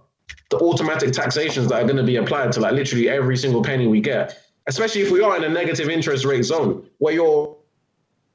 the 0.50 0.58
automatic 0.58 1.12
taxations 1.12 1.68
that 1.68 1.82
are 1.82 1.84
going 1.84 1.96
to 1.96 2.02
be 2.02 2.16
applied 2.16 2.52
to 2.52 2.60
like 2.60 2.72
literally 2.72 3.08
every 3.08 3.36
single 3.36 3.62
penny 3.62 3.86
we 3.86 4.00
get, 4.00 4.38
especially 4.66 5.00
if 5.00 5.10
we 5.10 5.20
are 5.20 5.36
in 5.36 5.44
a 5.44 5.48
negative 5.48 5.88
interest 5.88 6.24
rate 6.24 6.42
zone 6.42 6.86
where 6.98 7.14
your 7.14 7.56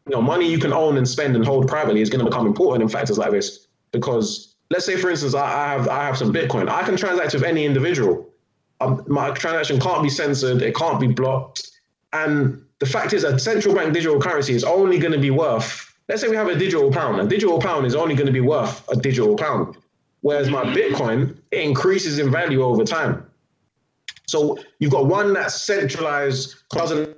you 0.07 0.15
know 0.15 0.21
money 0.21 0.49
you 0.49 0.60
can 0.60 0.73
own 0.73 0.97
and 0.97 1.07
spend 1.07 1.36
and 1.36 1.45
hold 1.45 1.67
privately 1.67 2.01
is 2.01 2.10
going 2.10 2.23
to 2.23 2.29
become 2.29 2.47
important 2.47 2.83
in 2.83 2.89
factors 2.89 3.17
like 3.17 3.31
this. 3.31 3.67
Because 3.91 4.55
let's 4.69 4.86
say, 4.86 4.97
for 4.97 5.10
instance, 5.10 5.33
I, 5.33 5.45
I 5.45 5.67
have 5.69 5.88
I 5.88 6.03
have 6.03 6.17
some 6.17 6.33
Bitcoin. 6.33 6.69
I 6.69 6.83
can 6.83 6.97
transact 6.97 7.33
with 7.33 7.43
any 7.43 7.65
individual. 7.65 8.27
Um, 8.81 9.03
my 9.07 9.31
transaction 9.31 9.79
can't 9.79 10.03
be 10.03 10.10
censored. 10.10 10.62
It 10.62 10.75
can't 10.75 10.99
be 10.99 11.07
blocked. 11.07 11.71
And 12.13 12.63
the 12.80 12.86
fact 12.86 13.13
is, 13.13 13.24
a 13.24 13.38
central 13.40 13.74
bank 13.74 13.94
digital 13.94 14.20
currency 14.20 14.54
is 14.54 14.63
only 14.63 15.00
going 15.00 15.13
to 15.13 15.20
be 15.20 15.32
worth. 15.32 15.94
Let's 16.08 16.22
say 16.22 16.28
we 16.28 16.36
have 16.36 16.48
a 16.48 16.58
digital 16.58 16.92
pound. 16.92 17.20
A 17.20 17.28
digital 17.28 17.60
pound 17.60 17.86
is 17.86 17.96
only 17.96 18.16
going 18.16 18.28
to 18.28 18.34
be 18.34 18.42
worth 18.42 18.88
a 18.90 18.96
digital 18.96 19.36
pound. 19.36 19.78
Whereas 20.22 20.50
my 20.50 20.63
Bitcoin 20.63 21.38
it 21.52 21.62
increases 21.62 22.20
in 22.20 22.32
value 22.32 22.63
over 22.63 22.84
time. 22.84 23.26
So 24.28 24.58
you've 24.80 24.92
got 24.92 25.06
one 25.06 25.34
that's 25.34 25.62
centralized, 25.62 26.56
doesn't. 26.72 27.16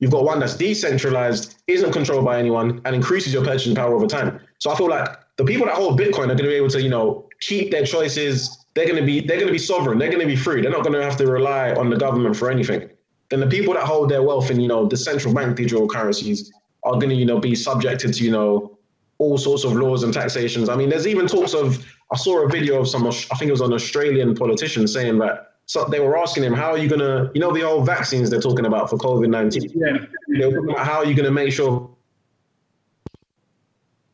You've 0.00 0.12
got 0.12 0.24
one 0.24 0.38
that's 0.38 0.56
decentralized, 0.56 1.56
isn't 1.66 1.92
controlled 1.92 2.24
by 2.24 2.38
anyone, 2.38 2.80
and 2.84 2.94
increases 2.94 3.32
your 3.32 3.44
purchasing 3.44 3.74
power 3.74 3.94
over 3.94 4.06
time. 4.06 4.38
So 4.58 4.70
I 4.70 4.76
feel 4.76 4.88
like 4.88 5.08
the 5.36 5.44
people 5.44 5.66
that 5.66 5.74
hold 5.74 5.98
Bitcoin 5.98 6.24
are 6.24 6.36
going 6.36 6.38
to 6.38 6.44
be 6.44 6.54
able 6.54 6.68
to, 6.68 6.80
you 6.80 6.88
know, 6.88 7.28
keep 7.40 7.70
their 7.70 7.84
choices. 7.84 8.64
They're 8.74 8.86
going 8.86 9.00
to 9.00 9.04
be 9.04 9.20
they're 9.20 9.38
going 9.38 9.48
to 9.48 9.52
be 9.52 9.58
sovereign. 9.58 9.98
They're 9.98 10.10
going 10.10 10.20
to 10.20 10.26
be 10.26 10.36
free. 10.36 10.62
They're 10.62 10.70
not 10.70 10.84
going 10.84 10.94
to 10.94 11.02
have 11.02 11.16
to 11.16 11.26
rely 11.26 11.72
on 11.72 11.90
the 11.90 11.96
government 11.96 12.36
for 12.36 12.50
anything. 12.50 12.90
Then 13.30 13.40
the 13.40 13.46
people 13.46 13.74
that 13.74 13.82
hold 13.82 14.08
their 14.08 14.22
wealth 14.22 14.50
in, 14.50 14.60
you 14.60 14.68
know, 14.68 14.86
the 14.86 14.96
central 14.96 15.34
bank 15.34 15.56
digital 15.56 15.86
currencies 15.86 16.50
are 16.84 16.92
going 16.92 17.10
to, 17.10 17.14
you 17.14 17.26
know, 17.26 17.38
be 17.38 17.54
subjected 17.54 18.14
to, 18.14 18.24
you 18.24 18.30
know, 18.30 18.78
all 19.18 19.36
sorts 19.36 19.64
of 19.64 19.72
laws 19.74 20.02
and 20.02 20.14
taxations. 20.14 20.68
I 20.68 20.76
mean, 20.76 20.88
there's 20.88 21.06
even 21.06 21.26
talks 21.26 21.54
of. 21.54 21.84
I 22.10 22.16
saw 22.16 22.44
a 22.44 22.48
video 22.48 22.80
of 22.80 22.88
some. 22.88 23.06
I 23.06 23.10
think 23.10 23.48
it 23.48 23.50
was 23.50 23.60
an 23.60 23.72
Australian 23.72 24.34
politician 24.34 24.86
saying 24.88 25.18
that. 25.18 25.56
So 25.66 25.84
they 25.84 26.00
were 26.00 26.16
asking 26.16 26.44
him, 26.44 26.54
"How 26.54 26.70
are 26.70 26.78
you 26.78 26.88
gonna? 26.88 27.30
You 27.34 27.40
know, 27.40 27.52
the 27.52 27.62
old 27.62 27.84
vaccines 27.84 28.30
they're 28.30 28.40
talking 28.40 28.64
about 28.64 28.88
for 28.88 28.96
COVID 28.96 29.28
nineteen. 29.28 29.70
Yeah. 29.74 29.98
They 30.28 30.46
were 30.46 30.52
talking 30.52 30.70
about 30.70 30.86
how 30.86 30.98
are 30.98 31.04
you 31.04 31.14
gonna 31.14 31.30
make 31.30 31.52
sure." 31.52 31.90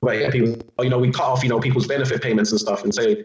Right, 0.02 0.30
people, 0.30 0.56
you 0.82 0.90
know, 0.90 0.98
we 0.98 1.10
cut 1.10 1.24
off, 1.24 1.42
you 1.42 1.48
know, 1.48 1.60
people's 1.60 1.86
benefit 1.86 2.20
payments 2.20 2.50
and 2.50 2.60
stuff, 2.60 2.84
and 2.84 2.94
say 2.94 3.24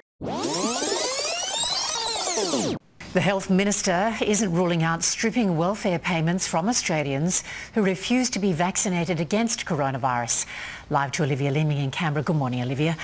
the 3.14 3.22
Health 3.22 3.50
Minister 3.50 4.16
isn't 4.24 4.54
ruling 4.54 4.84
out 4.84 5.02
stripping 5.02 5.58
welfare 5.58 5.98
payments 5.98 6.46
from 6.46 6.70
Australians 6.70 7.44
who 7.74 7.82
refuse 7.82 8.30
to 8.30 8.38
be 8.38 8.54
vaccinated 8.54 9.20
against 9.20 9.66
coronavirus. 9.66 10.46
Live 10.92 11.12
to 11.14 11.24
Olivia 11.24 11.50
Leeming 11.50 11.80
in 11.80 11.90
Canberra. 11.90 12.24
Good 12.24 12.36
morning, 12.36 12.62
Olivia. 12.62 12.96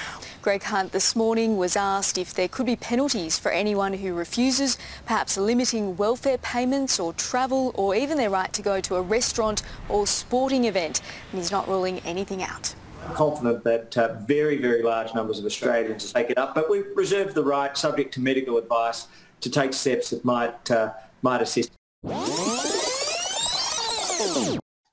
Greg 0.43 0.61
Hunt 0.61 0.91
this 0.91 1.15
morning 1.15 1.57
was 1.57 1.75
asked 1.75 2.19
if 2.19 2.35
there 2.35 2.47
could 2.47 2.67
be 2.67 2.75
penalties 2.75 3.39
for 3.39 3.49
anyone 3.49 3.93
who 3.93 4.13
refuses, 4.13 4.77
perhaps 5.07 5.37
limiting 5.37 5.97
welfare 5.97 6.37
payments 6.37 6.99
or 6.99 7.11
travel 7.13 7.71
or 7.73 7.95
even 7.95 8.15
their 8.15 8.29
right 8.29 8.53
to 8.53 8.61
go 8.61 8.79
to 8.81 8.97
a 8.97 9.01
restaurant 9.01 9.63
or 9.89 10.05
sporting 10.05 10.65
event. 10.65 11.01
And 11.31 11.39
he's 11.39 11.51
not 11.51 11.67
ruling 11.67 11.97
anything 12.01 12.43
out. 12.43 12.75
I'm 13.07 13.15
confident 13.15 13.63
that 13.63 13.97
uh, 13.97 14.13
very, 14.21 14.57
very 14.57 14.83
large 14.83 15.13
numbers 15.15 15.39
of 15.39 15.45
Australians 15.45 16.11
take 16.11 16.29
it 16.29 16.37
up, 16.37 16.53
but 16.53 16.69
we 16.69 16.81
reserve 16.95 17.33
the 17.33 17.43
right, 17.43 17.75
subject 17.75 18.13
to 18.15 18.19
medical 18.19 18.57
advice, 18.57 19.07
to 19.41 19.49
take 19.49 19.73
steps 19.73 20.09
that 20.09 20.23
might 20.25 20.71
uh, 20.71 20.93
might 21.21 21.41
assist. 21.41 21.71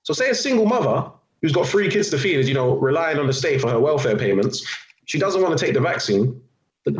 So, 0.05 0.12
say 0.12 0.30
a 0.30 0.34
single 0.34 0.66
mother 0.66 1.11
who's 1.40 1.53
got 1.53 1.66
three 1.66 1.88
kids 1.88 2.11
to 2.11 2.18
feed 2.18 2.38
is, 2.38 2.49
you 2.49 2.55
know, 2.55 2.76
relying 2.76 3.18
on 3.18 3.26
the 3.26 3.32
state 3.32 3.61
for 3.61 3.70
her 3.70 3.80
welfare 3.80 4.16
payments. 4.16 4.66
She 5.05 5.18
doesn't 5.18 5.43
want 5.43 5.57
to 5.57 5.64
take 5.64 5.74
the 5.74 5.80
vaccine. 5.80 6.40
The, 6.84 6.93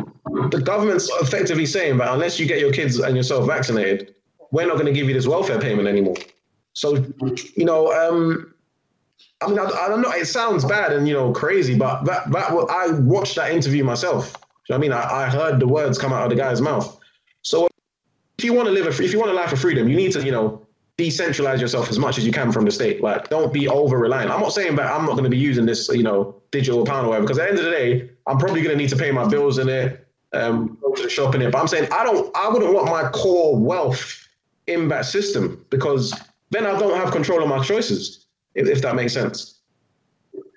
the 0.51 0.61
government's 0.61 1.09
effectively 1.21 1.65
saying 1.65 1.97
that 1.97 2.13
unless 2.13 2.39
you 2.39 2.45
get 2.45 2.59
your 2.59 2.71
kids 2.71 2.99
and 2.99 3.15
yourself 3.15 3.47
vaccinated, 3.47 4.15
we're 4.51 4.67
not 4.67 4.73
going 4.73 4.85
to 4.85 4.93
give 4.93 5.07
you 5.07 5.13
this 5.13 5.27
welfare 5.27 5.59
payment 5.59 5.87
anymore. 5.87 6.15
So, 6.73 7.05
you 7.55 7.65
know, 7.65 7.91
um, 7.91 8.53
I 9.41 9.47
mean, 9.47 9.59
I, 9.59 9.63
I, 9.63 9.87
don't 9.87 10.01
know. 10.01 10.11
It 10.11 10.25
sounds 10.25 10.63
bad 10.65 10.93
and 10.93 11.07
you 11.07 11.13
know 11.13 11.31
crazy, 11.31 11.77
but 11.77 12.03
that 12.05 12.31
that 12.31 12.49
I 12.69 12.91
watched 12.99 13.35
that 13.35 13.51
interview 13.51 13.83
myself. 13.83 14.33
You 14.67 14.73
know 14.73 14.77
I 14.77 14.79
mean, 14.79 14.93
I, 14.93 15.25
I 15.25 15.29
heard 15.29 15.59
the 15.59 15.67
words 15.67 15.97
come 15.97 16.13
out 16.13 16.23
of 16.23 16.29
the 16.29 16.35
guy's 16.35 16.61
mouth. 16.61 16.99
If 18.43 18.47
you 18.47 18.53
want 18.53 18.67
to 18.67 18.73
live, 18.73 18.87
a, 18.87 19.01
if 19.01 19.13
you 19.13 19.19
want 19.19 19.31
a 19.31 19.33
life 19.33 19.53
of 19.53 19.59
freedom, 19.61 19.87
you 19.87 19.95
need 19.95 20.11
to, 20.11 20.21
you 20.21 20.33
know, 20.33 20.67
decentralize 20.97 21.61
yourself 21.61 21.89
as 21.89 21.97
much 21.97 22.17
as 22.17 22.25
you 22.25 22.33
can 22.33 22.51
from 22.51 22.65
the 22.65 22.71
state. 22.71 23.01
Like, 23.01 23.29
don't 23.29 23.53
be 23.53 23.69
over 23.69 23.97
reliant. 23.97 24.31
I'm 24.31 24.41
not 24.41 24.51
saying 24.51 24.75
that 24.75 24.91
I'm 24.91 25.05
not 25.05 25.13
going 25.13 25.23
to 25.23 25.29
be 25.29 25.37
using 25.37 25.65
this, 25.65 25.87
you 25.87 26.03
know, 26.03 26.41
digital 26.51 26.85
pound 26.85 27.05
or 27.05 27.11
whatever, 27.11 27.25
because 27.25 27.39
at 27.39 27.45
the 27.45 27.49
end 27.51 27.59
of 27.59 27.63
the 27.63 27.71
day, 27.71 28.09
I'm 28.27 28.37
probably 28.37 28.61
going 28.61 28.75
to 28.75 28.83
need 28.83 28.89
to 28.89 28.97
pay 28.97 29.11
my 29.11 29.25
bills 29.25 29.59
in 29.59 29.69
it, 29.69 30.05
um, 30.33 30.77
go 30.81 30.91
to 30.93 31.03
the 31.03 31.09
shop 31.09 31.35
in 31.35 31.41
it. 31.41 31.53
But 31.53 31.59
I'm 31.59 31.69
saying 31.69 31.87
I 31.93 32.03
don't, 32.03 32.35
I 32.35 32.49
wouldn't 32.49 32.73
want 32.73 32.87
my 32.87 33.07
core 33.11 33.57
wealth 33.57 34.27
in 34.67 34.89
that 34.89 35.05
system 35.05 35.65
because 35.69 36.13
then 36.49 36.65
I 36.65 36.77
don't 36.77 36.97
have 36.97 37.13
control 37.13 37.41
of 37.41 37.47
my 37.47 37.63
choices, 37.63 38.25
if, 38.55 38.67
if 38.67 38.81
that 38.81 38.95
makes 38.95 39.13
sense. 39.13 39.61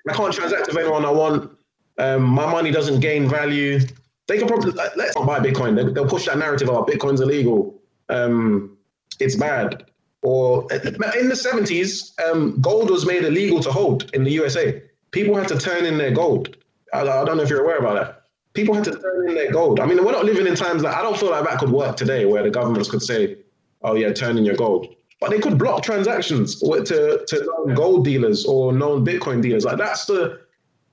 I 0.08 0.12
can't 0.12 0.34
transact 0.34 0.66
with 0.66 0.76
anyone 0.76 1.04
I 1.04 1.10
want. 1.10 1.56
Um, 1.98 2.24
my 2.24 2.50
money 2.50 2.72
doesn't 2.72 2.98
gain 2.98 3.28
value. 3.28 3.78
They 4.26 4.38
can 4.38 4.48
probably 4.48 4.72
let's 4.72 5.14
not 5.14 5.24
buy 5.24 5.38
Bitcoin. 5.38 5.76
They, 5.76 5.84
will 6.00 6.08
push 6.08 6.26
that 6.26 6.36
narrative. 6.36 6.68
Oh, 6.68 6.84
Bitcoin's 6.84 7.20
illegal. 7.20 7.75
Um, 8.08 8.76
it's 9.20 9.36
bad. 9.36 9.86
Or 10.22 10.62
in 10.72 11.28
the 11.28 11.38
70s, 11.40 12.18
um, 12.28 12.60
gold 12.60 12.90
was 12.90 13.06
made 13.06 13.24
illegal 13.24 13.60
to 13.60 13.70
hold 13.70 14.10
in 14.12 14.24
the 14.24 14.30
USA. 14.32 14.82
People 15.12 15.36
had 15.36 15.48
to 15.48 15.58
turn 15.58 15.84
in 15.84 15.98
their 15.98 16.10
gold. 16.10 16.56
I, 16.92 17.02
I, 17.02 17.24
don't 17.24 17.36
know 17.36 17.42
if 17.42 17.50
you're 17.50 17.62
aware 17.62 17.78
about 17.78 17.94
that. 17.94 18.22
People 18.52 18.74
had 18.74 18.84
to 18.84 18.98
turn 18.98 19.28
in 19.28 19.34
their 19.34 19.52
gold. 19.52 19.78
I 19.80 19.86
mean, 19.86 20.04
we're 20.04 20.12
not 20.12 20.24
living 20.24 20.46
in 20.46 20.56
times 20.56 20.82
like 20.82 20.96
I 20.96 21.02
don't 21.02 21.16
feel 21.16 21.30
like 21.30 21.44
that 21.44 21.58
could 21.58 21.70
work 21.70 21.96
today, 21.96 22.24
where 22.24 22.42
the 22.42 22.50
governments 22.50 22.90
could 22.90 23.02
say, 23.02 23.36
"Oh 23.82 23.94
yeah, 23.94 24.12
turn 24.12 24.38
in 24.38 24.44
your 24.44 24.56
gold," 24.56 24.94
but 25.20 25.30
they 25.30 25.38
could 25.38 25.58
block 25.58 25.82
transactions 25.82 26.58
to 26.60 27.24
to 27.28 27.72
gold 27.74 28.04
dealers 28.04 28.46
or 28.46 28.72
known 28.72 29.04
Bitcoin 29.04 29.42
dealers. 29.42 29.66
Like 29.66 29.76
that's 29.76 30.06
the 30.06 30.40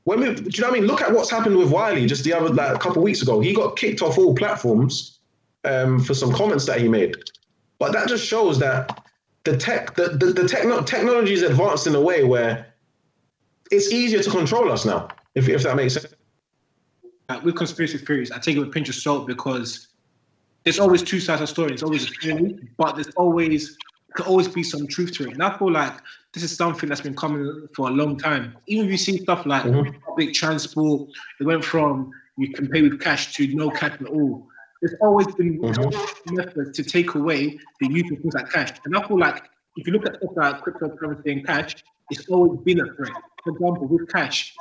when 0.03 0.19
we, 0.19 0.35
do 0.35 0.43
you 0.43 0.61
know 0.61 0.69
what 0.69 0.77
I 0.77 0.79
mean? 0.79 0.87
Look 0.87 1.01
at 1.01 1.13
what's 1.13 1.29
happened 1.29 1.57
with 1.57 1.71
Wiley 1.71 2.05
just 2.05 2.25
the 2.25 2.33
other 2.33 2.49
like 2.49 2.75
a 2.75 2.79
couple 2.79 3.01
weeks 3.01 3.21
ago. 3.21 3.39
He 3.39 3.53
got 3.53 3.77
kicked 3.77 4.01
off 4.01 4.17
all 4.17 4.35
platforms 4.35 5.19
um, 5.65 5.99
for 5.99 6.13
some 6.13 6.31
comments 6.31 6.65
that 6.65 6.79
he 6.79 6.87
made. 6.87 7.15
But 7.79 7.93
that 7.93 8.07
just 8.07 8.25
shows 8.25 8.59
that 8.59 9.03
the 9.43 9.57
tech, 9.57 9.95
the, 9.95 10.09
the, 10.09 10.27
the 10.27 10.47
techno- 10.47 10.83
technology 10.83 11.33
is 11.33 11.41
advanced 11.41 11.87
in 11.87 11.95
a 11.95 12.01
way 12.01 12.23
where 12.23 12.73
it's 13.71 13.91
easier 13.91 14.21
to 14.21 14.29
control 14.29 14.71
us 14.71 14.85
now, 14.85 15.07
if, 15.35 15.49
if 15.49 15.63
that 15.63 15.75
makes 15.75 15.93
sense. 15.95 16.13
Uh, 17.29 17.39
with 17.43 17.55
conspiracy 17.55 17.97
theories, 17.97 18.31
I 18.31 18.39
take 18.39 18.55
it 18.57 18.59
with 18.59 18.69
a 18.69 18.71
pinch 18.71 18.89
of 18.89 18.95
salt 18.95 19.27
because 19.27 19.87
there's 20.63 20.79
always 20.79 21.01
two 21.01 21.19
sides 21.19 21.41
of 21.41 21.47
the 21.47 21.53
story. 21.53 21.73
It's 21.73 21.83
always 21.83 22.09
a 22.09 22.13
theory, 22.21 22.69
but 22.77 22.95
there's 22.95 23.09
always 23.15 23.77
could 24.13 24.27
always 24.27 24.47
be 24.47 24.63
some 24.63 24.87
truth 24.87 25.11
to 25.13 25.27
it. 25.27 25.33
And 25.33 25.43
I 25.43 25.57
feel 25.57 25.71
like 25.71 25.93
this 26.33 26.43
is 26.43 26.55
something 26.55 26.87
that's 26.87 27.01
been 27.01 27.15
coming 27.15 27.67
for 27.75 27.89
a 27.89 27.91
long 27.91 28.17
time. 28.17 28.55
Even 28.67 28.85
if 28.85 28.91
you 28.91 28.97
see 28.97 29.17
stuff 29.17 29.45
like 29.45 29.63
mm-hmm. 29.63 29.99
public 30.05 30.33
transport, 30.33 31.09
it 31.39 31.43
went 31.45 31.65
from 31.65 32.11
you 32.37 32.51
can 32.51 32.67
pay 32.67 32.81
with 32.81 32.99
cash 32.99 33.33
to 33.35 33.47
no 33.55 33.69
cash 33.69 33.99
at 33.99 34.07
all. 34.07 34.47
There's 34.83 34.95
always 34.99 35.33
been 35.35 35.59
mm-hmm. 35.59 36.35
methods 36.35 36.75
to 36.75 36.83
take 36.83 37.15
away 37.15 37.57
the 37.79 37.87
use 37.87 38.11
of 38.11 38.19
things 38.19 38.33
like 38.33 38.49
cash. 38.51 38.71
And 38.83 38.97
I 38.97 39.07
feel 39.07 39.17
like 39.17 39.43
if 39.77 39.87
you 39.87 39.93
look 39.93 40.05
at 40.05 40.17
stuff 40.17 40.33
like 40.35 40.61
cryptocurrency 40.61 41.31
and 41.31 41.47
cash, 41.47 41.75
it's 42.09 42.27
always 42.27 42.59
been 42.63 42.81
a 42.81 42.93
threat. 42.93 43.13
For 43.45 43.53
example, 43.53 43.87
with 43.87 44.11
cash, 44.11 44.53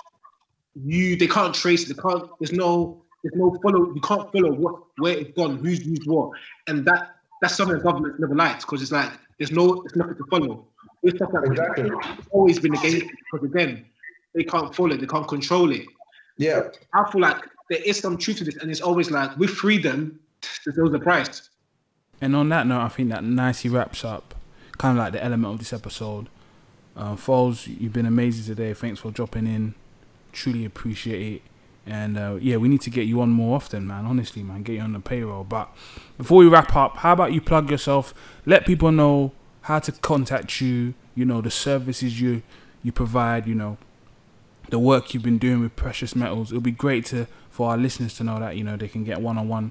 you 0.81 1.17
they 1.17 1.27
can't 1.27 1.53
trace 1.53 1.91
it. 1.91 1.97
They 1.97 2.01
can't. 2.01 2.31
There's 2.39 2.53
no. 2.53 3.03
There's 3.25 3.35
no 3.35 3.59
follow. 3.65 3.93
You 3.93 4.01
can't 4.01 4.31
follow 4.31 4.53
what 4.53 4.77
where 4.99 5.19
it's 5.19 5.33
gone, 5.37 5.59
who's 5.59 5.85
used 5.85 6.07
what, 6.07 6.31
and 6.69 6.85
that 6.85 7.17
that's 7.41 7.57
something 7.57 7.77
the 7.77 7.83
government 7.83 8.21
never 8.21 8.37
likes 8.37 8.65
because 8.65 8.81
it's 8.81 8.93
like 8.93 9.11
there's 9.39 9.51
no. 9.51 9.83
There's 9.83 9.97
nothing 9.97 10.19
to 10.19 10.25
follow. 10.31 10.69
With 11.03 11.17
stuff 11.17 11.31
like 11.33 11.47
exactly. 11.47 11.91
it's 11.91 12.29
always 12.31 12.61
been 12.61 12.77
against 12.77 13.07
because 13.33 13.45
again, 13.45 13.87
they 14.37 14.45
can't 14.45 14.73
follow 14.73 14.95
it. 14.95 15.01
They 15.01 15.07
can't 15.07 15.27
control 15.27 15.73
it. 15.73 15.83
Yeah. 16.39 16.69
I 16.95 17.11
feel 17.11 17.23
like 17.23 17.43
there 17.73 17.83
is 17.83 17.99
some 17.99 18.19
truth 18.19 18.39
to 18.39 18.45
this, 18.45 18.57
and 18.57 18.71
it's 18.71 18.83
always 18.83 19.11
like 19.11 19.37
with 19.39 19.51
freedom, 19.51 20.21
there's 20.65 20.93
a 20.93 20.99
price. 20.99 21.49
And 22.21 22.37
on 22.37 22.51
that 22.51 22.67
note, 22.67 22.83
I 22.83 22.89
think 22.89 23.09
that 23.11 23.25
nicely 23.25 23.71
wraps 23.71 24.05
up 24.05 24.35
kind 24.79 24.99
of 24.99 25.05
like 25.05 25.13
the 25.13 25.25
element 25.25 25.55
of 25.55 25.59
this 25.59 25.73
episode. 25.73 26.29
Uh, 26.97 27.15
Foles, 27.15 27.67
you've 27.81 27.93
been 27.93 28.07
amazing 28.07 28.45
today. 28.45 28.75
Thanks 28.75 29.01
for 29.01 29.11
dropping 29.11 29.47
in. 29.47 29.75
Truly 30.33 30.65
appreciate 30.65 31.37
it. 31.37 31.43
And 31.87 32.19
uh, 32.19 32.39
yeah, 32.41 32.59
we 32.59 32.69
need 32.69 32.83
to 32.83 32.91
get 32.91 33.07
you 33.07 33.21
on 33.23 33.31
more 33.31 33.57
often, 33.57 33.87
man. 33.87 34.05
Honestly, 34.05 34.43
man, 34.43 34.63
get 34.63 34.75
you 34.75 34.81
on 34.81 34.93
the 34.93 35.01
payroll. 35.01 35.45
But 35.45 35.71
before 36.19 36.39
we 36.39 36.49
wrap 36.49 36.77
up, 36.77 36.99
how 36.99 37.15
about 37.15 37.33
you 37.33 37.41
plug 37.41 37.71
yourself? 37.71 38.13
Let 38.45 38.67
people 38.67 38.93
know 38.93 39.33
how 39.63 39.79
to 39.79 39.93
contact 39.93 40.61
you. 40.61 40.95
You 41.15 41.25
know 41.25 41.41
the 41.41 41.51
services 41.51 42.21
you 42.21 42.43
you 42.83 42.93
provide. 42.93 43.47
You 43.47 43.55
know 43.55 43.79
the 44.73 44.79
work 44.79 45.13
you've 45.13 45.23
been 45.23 45.37
doing 45.37 45.61
with 45.61 45.77
precious 45.77 46.17
metals. 46.17 46.51
It'll 46.51 46.63
be 46.63 46.73
great 46.73 47.05
to 47.07 47.27
for 47.51 47.69
our 47.69 47.77
listeners 47.77 48.17
to 48.17 48.25
know 48.25 48.41
that 48.41 48.57
you 48.57 48.65
know 48.65 48.75
they 48.79 48.89
can 48.89 49.05
get 49.05 49.21
one-on-one 49.21 49.71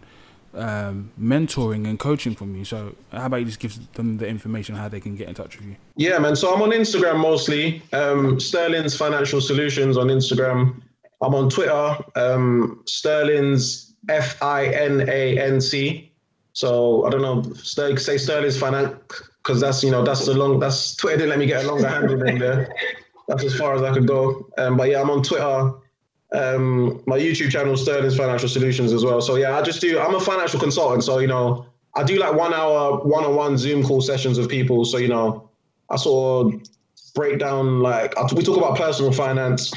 um, 0.53 1.11
mentoring 1.19 1.87
and 1.87 1.97
coaching 1.97 2.35
from 2.35 2.55
you. 2.55 2.63
So 2.63 2.95
how 3.11 3.25
about 3.25 3.37
you 3.37 3.45
just 3.45 3.59
give 3.59 3.93
them 3.93 4.17
the 4.19 4.27
information 4.27 4.75
how 4.75 4.87
they 4.89 4.99
can 4.99 5.15
get 5.15 5.27
in 5.27 5.33
touch 5.33 5.57
with 5.57 5.69
you? 5.69 5.75
Yeah, 5.95 6.19
man. 6.19 6.35
So 6.35 6.53
I'm 6.53 6.61
on 6.61 6.69
Instagram 6.69 7.19
mostly. 7.19 7.81
Um, 7.93 8.39
Sterling's 8.39 8.95
Financial 8.95 9.41
Solutions 9.41 9.97
on 9.97 10.07
Instagram. 10.07 10.79
I'm 11.19 11.33
on 11.33 11.49
Twitter. 11.49 11.97
Um, 12.15 12.83
Sterling's 12.85 13.95
F 14.07 14.39
I 14.43 14.67
N 14.67 15.09
A 15.09 15.39
N 15.39 15.59
C. 15.59 16.11
So 16.53 17.07
I 17.07 17.09
don't 17.09 17.23
know. 17.23 17.41
Say 17.55 18.19
Sterling's 18.19 18.59
Finance 18.59 18.95
because 19.41 19.59
that's 19.59 19.83
you 19.83 19.89
know 19.89 20.03
that's 20.03 20.25
the 20.27 20.35
long 20.35 20.59
that's 20.59 20.95
Twitter 20.95 21.17
didn't 21.17 21.29
let 21.29 21.39
me 21.39 21.47
get 21.47 21.65
a 21.65 21.67
longer 21.67 21.87
handle 21.87 22.17
name 22.17 22.37
there. 22.37 22.71
That's 23.27 23.43
as 23.43 23.55
far 23.55 23.75
as 23.75 23.81
I 23.81 23.93
could 23.93 24.07
go. 24.07 24.49
Um, 24.57 24.77
but 24.77 24.89
yeah, 24.89 25.01
I'm 25.01 25.09
on 25.09 25.23
Twitter. 25.23 25.73
Um, 26.33 27.03
my 27.07 27.17
YouTube 27.17 27.51
channel, 27.51 27.75
Sterling's 27.75 28.15
Financial 28.15 28.47
Solutions, 28.47 28.93
as 28.93 29.03
well. 29.03 29.21
So 29.21 29.35
yeah, 29.35 29.57
I 29.57 29.61
just 29.61 29.81
do. 29.81 29.99
I'm 29.99 30.15
a 30.15 30.19
financial 30.19 30.59
consultant, 30.59 31.03
so 31.03 31.19
you 31.19 31.27
know, 31.27 31.65
I 31.95 32.03
do 32.03 32.17
like 32.17 32.33
one 32.33 32.53
hour 32.53 32.99
one-on-one 32.99 33.57
Zoom 33.57 33.83
call 33.83 34.01
sessions 34.01 34.37
with 34.37 34.49
people. 34.49 34.85
So 34.85 34.97
you 34.97 35.09
know, 35.09 35.49
I 35.89 35.97
sort 35.97 36.53
of 36.53 36.61
break 37.13 37.39
down 37.39 37.81
like 37.81 38.13
we 38.33 38.43
talk 38.43 38.57
about 38.57 38.77
personal 38.77 39.11
finance. 39.11 39.73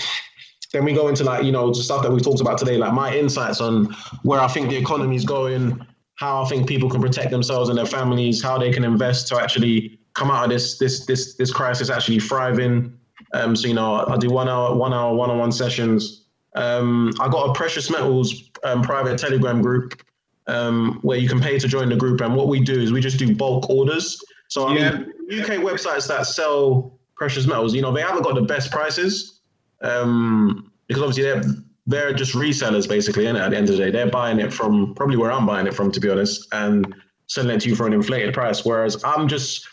Then 0.73 0.85
we 0.85 0.93
go 0.93 1.09
into 1.09 1.25
like 1.25 1.45
you 1.45 1.53
know 1.53 1.69
the 1.69 1.83
stuff 1.83 2.03
that 2.03 2.13
we 2.13 2.21
talked 2.21 2.41
about 2.41 2.59
today, 2.59 2.77
like 2.77 2.93
my 2.93 3.15
insights 3.15 3.61
on 3.61 3.95
where 4.23 4.41
I 4.41 4.49
think 4.49 4.71
the 4.71 4.77
economy 4.77 5.17
is 5.17 5.25
going, 5.25 5.85
how 6.17 6.43
I 6.43 6.49
think 6.49 6.69
people 6.69 6.89
can 6.89 7.01
protect 7.01 7.31
themselves 7.31 7.69
and 7.69 7.79
their 7.79 7.87
families, 7.87 8.43
how 8.43 8.59
they 8.59 8.73
can 8.73 8.85
invest 8.85 9.29
to 9.29 9.41
actually 9.41 9.99
come 10.15 10.31
out 10.31 10.45
of 10.45 10.51
this 10.51 10.79
this 10.79 11.07
this 11.07 11.35
this 11.35 11.53
crisis 11.53 11.91
actually 11.91 12.21
thriving. 12.21 12.97
Um, 13.33 13.57
so 13.57 13.69
you 13.69 13.75
know, 13.75 14.05
I 14.07 14.17
do 14.17 14.31
one 14.31 14.49
hour, 14.49 14.75
one 14.75 14.93
hour, 14.93 15.15
one-on-one 15.15 15.53
sessions. 15.53 16.27
Um, 16.55 17.13
I 17.21 17.29
got 17.29 17.51
a 17.51 17.53
precious 17.53 17.91
metals 17.91 18.51
um, 18.63 18.83
private 18.83 19.19
Telegram 19.19 19.61
group 19.61 20.03
um, 20.47 20.99
where 21.03 21.19
you 21.19 21.29
can 21.29 21.41
pay 21.41 21.59
to 21.59 21.69
join 21.69 21.89
the 21.89 21.97
group, 21.97 22.21
and 22.21 22.35
what 22.35 22.49
we 22.49 22.61
do 22.61 22.81
is 22.81 22.93
we 22.93 23.01
just 23.01 23.19
do 23.19 23.35
bulk 23.35 23.69
orders. 23.71 24.21
So 24.49 24.67
I 24.67 24.77
yeah. 24.77 24.93
mean, 24.93 25.41
UK 25.41 25.59
websites 25.61 26.07
that 26.09 26.27
sell 26.27 26.99
precious 27.17 27.47
metals, 27.47 27.75
you 27.75 27.83
know, 27.83 27.93
they 27.93 28.03
haven't 28.03 28.23
got 28.23 28.35
the 28.35 28.43
best 28.43 28.71
prices 28.71 29.41
um, 29.83 30.71
because 30.87 31.03
obviously 31.03 31.25
they're 31.25 31.43
they're 31.87 32.13
just 32.15 32.35
resellers 32.35 32.89
basically. 32.89 33.27
And 33.27 33.37
at 33.37 33.51
the 33.51 33.57
end 33.57 33.69
of 33.69 33.77
the 33.77 33.85
day, 33.85 33.91
they're 33.91 34.11
buying 34.11 34.41
it 34.41 34.53
from 34.53 34.95
probably 34.95 35.17
where 35.17 35.31
I'm 35.31 35.47
buying 35.47 35.67
it 35.67 35.75
from, 35.75 35.91
to 35.93 36.01
be 36.01 36.09
honest, 36.09 36.49
and 36.53 36.95
selling 37.27 37.57
it 37.57 37.61
to 37.61 37.69
you 37.69 37.77
for 37.77 37.87
an 37.87 37.93
inflated 37.93 38.33
price. 38.33 38.65
Whereas 38.65 39.03
I'm 39.05 39.29
just 39.29 39.69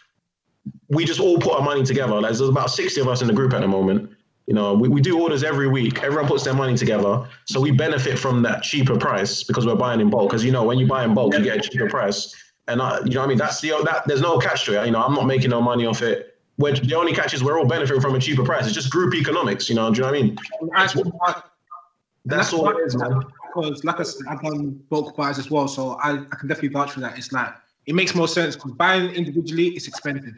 we 0.91 1.05
just 1.05 1.19
all 1.19 1.37
put 1.37 1.53
our 1.53 1.61
money 1.61 1.83
together. 1.83 2.13
Like, 2.15 2.23
there's 2.23 2.41
about 2.41 2.69
60 2.69 3.01
of 3.01 3.07
us 3.07 3.21
in 3.21 3.27
the 3.27 3.33
group 3.33 3.53
at 3.53 3.61
the 3.61 3.67
moment. 3.67 4.11
You 4.45 4.53
know, 4.53 4.73
we, 4.73 4.89
we 4.89 4.99
do 4.99 5.21
orders 5.21 5.43
every 5.43 5.69
week. 5.69 6.03
Everyone 6.03 6.27
puts 6.27 6.43
their 6.43 6.53
money 6.53 6.75
together. 6.75 7.25
So 7.45 7.61
we 7.61 7.71
benefit 7.71 8.19
from 8.19 8.41
that 8.43 8.61
cheaper 8.61 8.97
price 8.97 9.43
because 9.43 9.65
we're 9.65 9.75
buying 9.75 10.01
in 10.01 10.09
bulk. 10.09 10.29
Because, 10.29 10.43
you 10.43 10.51
know, 10.51 10.63
when 10.63 10.77
you 10.77 10.87
buy 10.87 11.05
in 11.05 11.13
bulk, 11.13 11.33
you 11.33 11.43
get 11.43 11.57
a 11.57 11.61
cheaper 11.61 11.89
price. 11.89 12.35
And, 12.67 12.81
I, 12.81 12.99
you 13.05 13.11
know 13.11 13.23
I 13.23 13.27
mean? 13.27 13.37
That's 13.37 13.61
the, 13.61 13.69
that, 13.85 14.05
there's 14.05 14.21
no 14.21 14.37
catch 14.37 14.65
to 14.65 14.81
it. 14.81 14.85
You 14.85 14.91
know, 14.91 15.01
I'm 15.01 15.13
not 15.13 15.27
making 15.27 15.49
no 15.49 15.61
money 15.61 15.85
off 15.85 16.01
it. 16.01 16.37
Where 16.57 16.73
the 16.73 16.95
only 16.95 17.13
catch 17.13 17.33
is 17.33 17.41
we're 17.41 17.57
all 17.57 17.65
benefiting 17.65 18.01
from 18.01 18.15
a 18.15 18.19
cheaper 18.19 18.43
price. 18.43 18.65
It's 18.65 18.75
just 18.75 18.89
group 18.89 19.15
economics, 19.15 19.69
you 19.69 19.75
know, 19.75 19.89
do 19.91 19.97
you 19.97 20.01
know 20.01 20.11
what 20.11 20.19
I 20.19 20.21
mean? 20.21 20.37
That's, 20.75 20.95
what, 20.95 21.45
that's 22.25 22.51
all 22.51 22.69
it 22.69 22.85
is, 22.85 22.97
man. 22.97 23.21
Because, 23.47 23.83
like 23.85 23.99
I 24.01 24.03
said, 24.03 24.27
I've 24.29 24.41
done 24.41 24.83
bulk 24.89 25.15
buys 25.15 25.39
as 25.39 25.49
well. 25.49 25.67
So 25.69 25.91
I, 26.03 26.11
I 26.11 26.35
can 26.35 26.49
definitely 26.49 26.69
vouch 26.69 26.91
for 26.91 26.99
that. 26.99 27.17
It's 27.17 27.31
like, 27.31 27.53
it 27.85 27.95
makes 27.95 28.13
more 28.13 28.27
sense 28.27 28.55
because 28.55 28.73
buying 28.73 29.09
individually 29.11 29.69
is 29.69 29.87
expensive. 29.87 30.35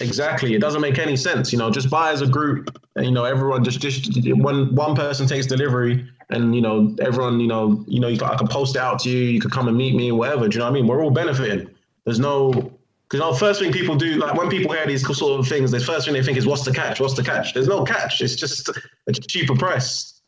Exactly. 0.00 0.54
It 0.54 0.60
doesn't 0.60 0.80
make 0.80 0.98
any 0.98 1.16
sense. 1.16 1.52
You 1.52 1.58
know, 1.58 1.70
just 1.70 1.88
buy 1.90 2.10
as 2.12 2.22
a 2.22 2.26
group 2.26 2.80
and, 2.96 3.04
you 3.04 3.12
know, 3.12 3.24
everyone 3.24 3.62
just, 3.62 3.80
just 3.80 4.16
when 4.36 4.74
one 4.74 4.96
person 4.96 5.26
takes 5.26 5.46
delivery 5.46 6.08
and, 6.30 6.54
you 6.54 6.60
know, 6.60 6.96
everyone, 7.00 7.38
you 7.40 7.46
know, 7.46 7.84
you 7.86 8.00
know, 8.00 8.08
you, 8.08 8.18
I 8.24 8.36
can 8.36 8.48
post 8.48 8.74
it 8.76 8.80
out 8.80 9.00
to 9.00 9.10
you. 9.10 9.18
You 9.18 9.40
could 9.40 9.52
come 9.52 9.68
and 9.68 9.76
meet 9.76 9.94
me, 9.94 10.10
whatever. 10.10 10.48
Do 10.48 10.54
you 10.54 10.58
know 10.58 10.64
what 10.64 10.70
I 10.70 10.74
mean? 10.74 10.86
We're 10.86 11.02
all 11.04 11.10
benefiting. 11.10 11.68
There's 12.04 12.18
no 12.18 12.50
Because 12.50 12.72
you 13.12 13.18
know, 13.20 13.34
first 13.34 13.60
thing 13.60 13.70
people 13.72 13.94
do, 13.94 14.16
like 14.16 14.34
when 14.34 14.48
people 14.48 14.72
hear 14.72 14.86
these 14.86 15.06
sort 15.06 15.38
of 15.38 15.46
things, 15.46 15.70
the 15.70 15.78
first 15.78 16.06
thing 16.06 16.14
they 16.14 16.22
think 16.22 16.38
is, 16.38 16.46
"What's 16.46 16.64
the 16.64 16.72
catch? 16.72 16.98
What's 16.98 17.14
the 17.14 17.22
catch?" 17.22 17.52
There's 17.52 17.68
no 17.68 17.84
catch. 17.84 18.22
It's 18.22 18.34
just 18.34 18.70
a 19.06 19.12
cheaper 19.12 19.54
price. 19.54 20.22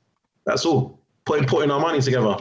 That's 0.45 0.67
all. 0.67 1.01
Putting 1.25 1.47
putting 1.47 1.71
our 1.71 1.81
money 1.81 2.01
together. 2.03 2.37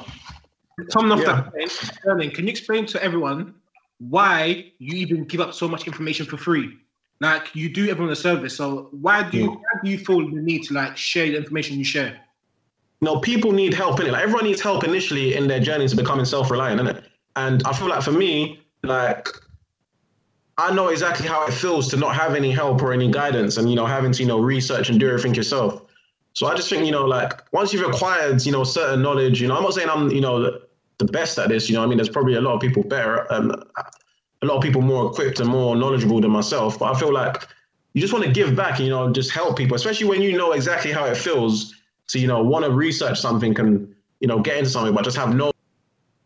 Tom, 0.91 1.09
Yeah. 1.19 1.49
Sterling, 1.67 2.31
can 2.31 2.45
you 2.45 2.51
explain 2.51 2.85
to 2.87 3.01
everyone 3.01 3.53
why 3.99 4.71
you 4.79 4.97
even 4.97 5.23
give 5.23 5.39
up 5.39 5.53
so 5.53 5.67
much 5.67 5.87
information 5.87 6.25
for 6.25 6.37
free? 6.37 6.77
Like 7.19 7.55
you 7.55 7.69
do 7.69 7.89
everyone 7.89 8.11
a 8.11 8.15
service, 8.15 8.55
so 8.57 8.89
why 8.91 9.29
do 9.29 9.37
you 9.37 9.49
why 9.51 9.79
do 9.83 9.89
you 9.89 9.97
feel 9.97 10.29
the 10.29 10.41
need 10.41 10.63
to 10.63 10.73
like 10.73 10.97
share 10.97 11.27
the 11.27 11.37
information 11.37 11.77
you 11.77 11.85
share? 11.85 12.19
No, 13.01 13.19
people 13.19 13.51
need 13.51 13.73
help 13.73 13.99
in 13.99 14.07
it. 14.07 14.11
Like 14.11 14.23
everyone 14.23 14.45
needs 14.45 14.61
help 14.61 14.83
initially 14.83 15.35
in 15.35 15.47
their 15.47 15.59
journey 15.59 15.87
to 15.87 15.95
becoming 15.95 16.25
self-reliant, 16.25 16.81
innit? 16.81 17.03
And 17.35 17.63
I 17.65 17.73
feel 17.73 17.87
like 17.87 18.03
for 18.03 18.11
me, 18.11 18.61
like 18.83 19.27
I 20.57 20.73
know 20.73 20.89
exactly 20.89 21.27
how 21.27 21.45
it 21.45 21.53
feels 21.53 21.87
to 21.89 21.97
not 21.97 22.15
have 22.15 22.35
any 22.35 22.51
help 22.51 22.81
or 22.81 22.93
any 22.93 23.09
guidance, 23.09 23.57
and 23.57 23.69
you 23.69 23.75
know, 23.75 23.85
having 23.85 24.11
to 24.11 24.21
you 24.21 24.27
know 24.27 24.39
research 24.39 24.89
and 24.89 24.99
do 24.99 25.07
everything 25.07 25.33
yourself. 25.33 25.81
So 26.33 26.47
I 26.47 26.55
just 26.55 26.69
think 26.69 26.85
you 26.85 26.91
know, 26.91 27.05
like 27.05 27.33
once 27.53 27.73
you've 27.73 27.87
acquired 27.87 28.45
you 28.45 28.51
know 28.51 28.63
certain 28.63 29.01
knowledge, 29.01 29.41
you 29.41 29.47
know, 29.47 29.55
I'm 29.55 29.63
not 29.63 29.73
saying 29.73 29.89
I'm 29.89 30.11
you 30.11 30.21
know 30.21 30.41
the, 30.41 30.61
the 30.99 31.05
best 31.05 31.39
at 31.39 31.49
this. 31.49 31.69
You 31.69 31.75
know, 31.75 31.83
I 31.83 31.87
mean, 31.87 31.97
there's 31.97 32.09
probably 32.09 32.35
a 32.35 32.41
lot 32.41 32.53
of 32.53 32.61
people 32.61 32.83
better, 32.83 33.31
um, 33.33 33.51
a 34.43 34.45
lot 34.45 34.57
of 34.57 34.61
people 34.61 34.81
more 34.81 35.09
equipped 35.09 35.39
and 35.39 35.49
more 35.49 35.75
knowledgeable 35.75 36.19
than 36.19 36.31
myself. 36.31 36.77
But 36.77 36.93
I 36.93 36.99
feel 36.99 37.13
like 37.13 37.47
you 37.93 38.01
just 38.01 38.11
want 38.11 38.25
to 38.25 38.31
give 38.31 38.55
back 38.55 38.77
and 38.77 38.85
you 38.85 38.89
know 38.89 39.11
just 39.11 39.31
help 39.31 39.57
people, 39.57 39.75
especially 39.75 40.07
when 40.07 40.21
you 40.21 40.37
know 40.37 40.51
exactly 40.51 40.91
how 40.91 41.05
it 41.05 41.15
feels 41.15 41.73
to 42.09 42.19
you 42.19 42.27
know 42.27 42.43
want 42.43 42.65
to 42.65 42.71
research 42.71 43.19
something 43.19 43.57
and 43.59 43.95
you 44.19 44.27
know 44.27 44.39
get 44.39 44.57
into 44.57 44.69
something, 44.69 44.93
but 44.93 45.03
just 45.05 45.17
have 45.17 45.33
no 45.33 45.51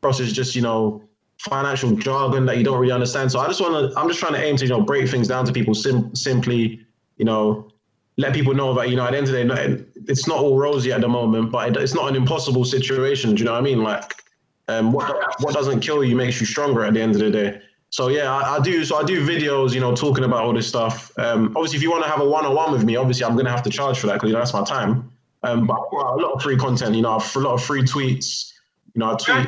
process, 0.02 0.32
just 0.32 0.56
you 0.56 0.62
know 0.62 1.04
financial 1.38 1.92
jargon 1.92 2.48
that 2.48 2.58
you 2.58 2.64
don't 2.64 2.80
really 2.80 2.92
understand. 2.92 3.32
So 3.32 3.40
I 3.40 3.48
just 3.48 3.62
want 3.62 3.94
to, 3.94 4.00
I'm 4.00 4.08
just 4.08 4.20
trying 4.20 4.34
to 4.34 4.44
aim 4.44 4.58
to 4.58 4.66
you 4.66 4.70
know 4.70 4.82
break 4.82 5.08
things 5.10 5.28
down 5.28 5.46
to 5.46 5.54
people 5.54 5.76
sim- 5.76 6.16
simply, 6.16 6.82
you 7.18 7.26
know, 7.26 7.70
let 8.18 8.34
people 8.34 8.56
know 8.56 8.74
that 8.74 8.90
you 8.90 8.96
know 8.96 9.06
at 9.06 9.12
the 9.12 9.18
end 9.18 9.28
of 9.28 9.34
the 9.34 9.46
day, 9.46 9.86
it's 10.08 10.28
not 10.28 10.40
all 10.40 10.58
rosy 10.58 10.92
at 10.92 11.02
the 11.02 11.08
moment, 11.08 11.52
but 11.52 11.70
it, 11.70 11.78
it's 11.78 11.94
not 11.94 12.10
an 12.10 12.16
impossible 12.16 12.66
situation. 12.66 13.36
Do 13.36 13.40
you 13.40 13.46
know 13.46 13.54
what 13.54 13.60
I 13.60 13.62
mean? 13.62 13.84
Like, 13.84 14.24
um, 14.70 14.92
what 14.92 15.08
what 15.42 15.54
doesn't 15.54 15.82
kill 15.82 16.04
you 16.04 16.16
makes 16.16 16.40
you 16.40 16.48
stronger 16.48 16.84
at 16.84 16.96
the 16.96 17.02
end 17.02 17.14
of 17.14 17.22
the 17.22 17.30
day. 17.30 17.62
So 17.90 18.10
yeah, 18.10 18.34
I, 18.34 18.58
I 18.58 18.60
do. 18.60 18.84
So 18.84 18.98
I 18.98 19.04
do 19.04 19.26
videos, 19.26 19.74
you 19.74 19.80
know, 19.80 19.96
talking 19.96 20.24
about 20.24 20.44
all 20.44 20.54
this 20.54 20.68
stuff. 20.68 21.12
Um, 21.18 21.54
obviously, 21.56 21.78
if 21.78 21.84
you 21.84 21.92
want 21.92 22.04
to 22.04 22.10
have 22.10 22.20
a 22.20 22.28
one-on-one 22.28 22.72
with 22.72 22.84
me, 22.84 22.96
obviously 22.96 23.26
I'm 23.26 23.36
gonna 23.36 23.50
have 23.50 23.64
to 23.64 23.70
charge 23.70 24.00
for 24.00 24.08
that 24.08 24.14
because 24.14 24.28
you 24.28 24.34
know, 24.34 24.40
that's 24.40 24.54
my 24.54 24.64
time. 24.64 25.12
Um, 25.44 25.66
but 25.66 25.74
I 25.74 25.84
put 25.90 26.06
out 26.06 26.20
a 26.20 26.22
lot 26.22 26.34
of 26.34 26.42
free 26.42 26.58
content. 26.58 26.96
You 26.96 27.02
know, 27.02 27.16
I've 27.16 27.36
a 27.36 27.40
lot 27.40 27.54
of 27.54 27.64
free 27.64 27.84
tweets. 27.84 28.54
You 28.94 29.00
know, 29.00 29.14
I 29.14 29.16
tweet. 29.16 29.48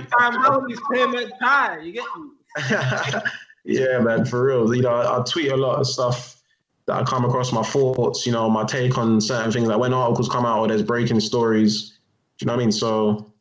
is 0.72 0.80
payment 0.92 1.34
time. 1.42 1.84
You 1.84 1.94
get 1.94 2.06
me? 2.18 3.22
yeah, 3.66 4.00
man, 4.00 4.26
for 4.26 4.46
real. 4.46 4.74
You 4.74 4.84
know, 4.84 4.92
I, 4.92 5.20
I 5.20 5.24
tweet 5.24 5.52
a 5.52 5.58
lot 5.58 5.80
of 5.80 5.88
stuff 5.88 6.40
that 6.86 6.96
I 6.96 7.04
come 7.04 7.26
across 7.26 7.52
my 7.52 7.62
thoughts, 7.62 8.26
you 8.26 8.32
know, 8.32 8.50
my 8.50 8.64
take 8.64 8.98
on 8.98 9.22
certain 9.22 9.52
things. 9.52 9.68
Like 9.68 9.80
when 9.80 9.94
articles 9.94 10.30
come 10.30 10.46
out 10.46 10.60
or 10.60 10.68
there's 10.68 10.82
breaking 10.82 11.20
stories. 11.20 11.90
Do 12.38 12.46
you 12.46 12.48
know 12.48 12.54
what 12.54 12.62
I 12.62 12.66
mean? 12.66 12.72
So 12.72 13.32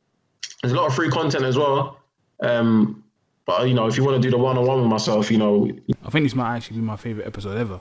there's 0.62 0.72
a 0.72 0.76
lot 0.76 0.86
of 0.86 0.94
free 0.94 1.08
content 1.08 1.44
as 1.44 1.56
well. 1.56 1.98
Um, 2.42 2.97
but 3.48 3.66
you 3.66 3.72
know, 3.72 3.86
if 3.86 3.96
you 3.96 4.04
want 4.04 4.14
to 4.14 4.20
do 4.20 4.30
the 4.30 4.36
one-on-one 4.36 4.82
with 4.82 4.90
myself, 4.90 5.30
you 5.30 5.38
know, 5.38 5.70
I 6.04 6.10
think 6.10 6.26
this 6.26 6.34
might 6.34 6.54
actually 6.54 6.76
be 6.76 6.82
my 6.82 6.96
favorite 6.96 7.26
episode 7.26 7.56
ever. 7.56 7.80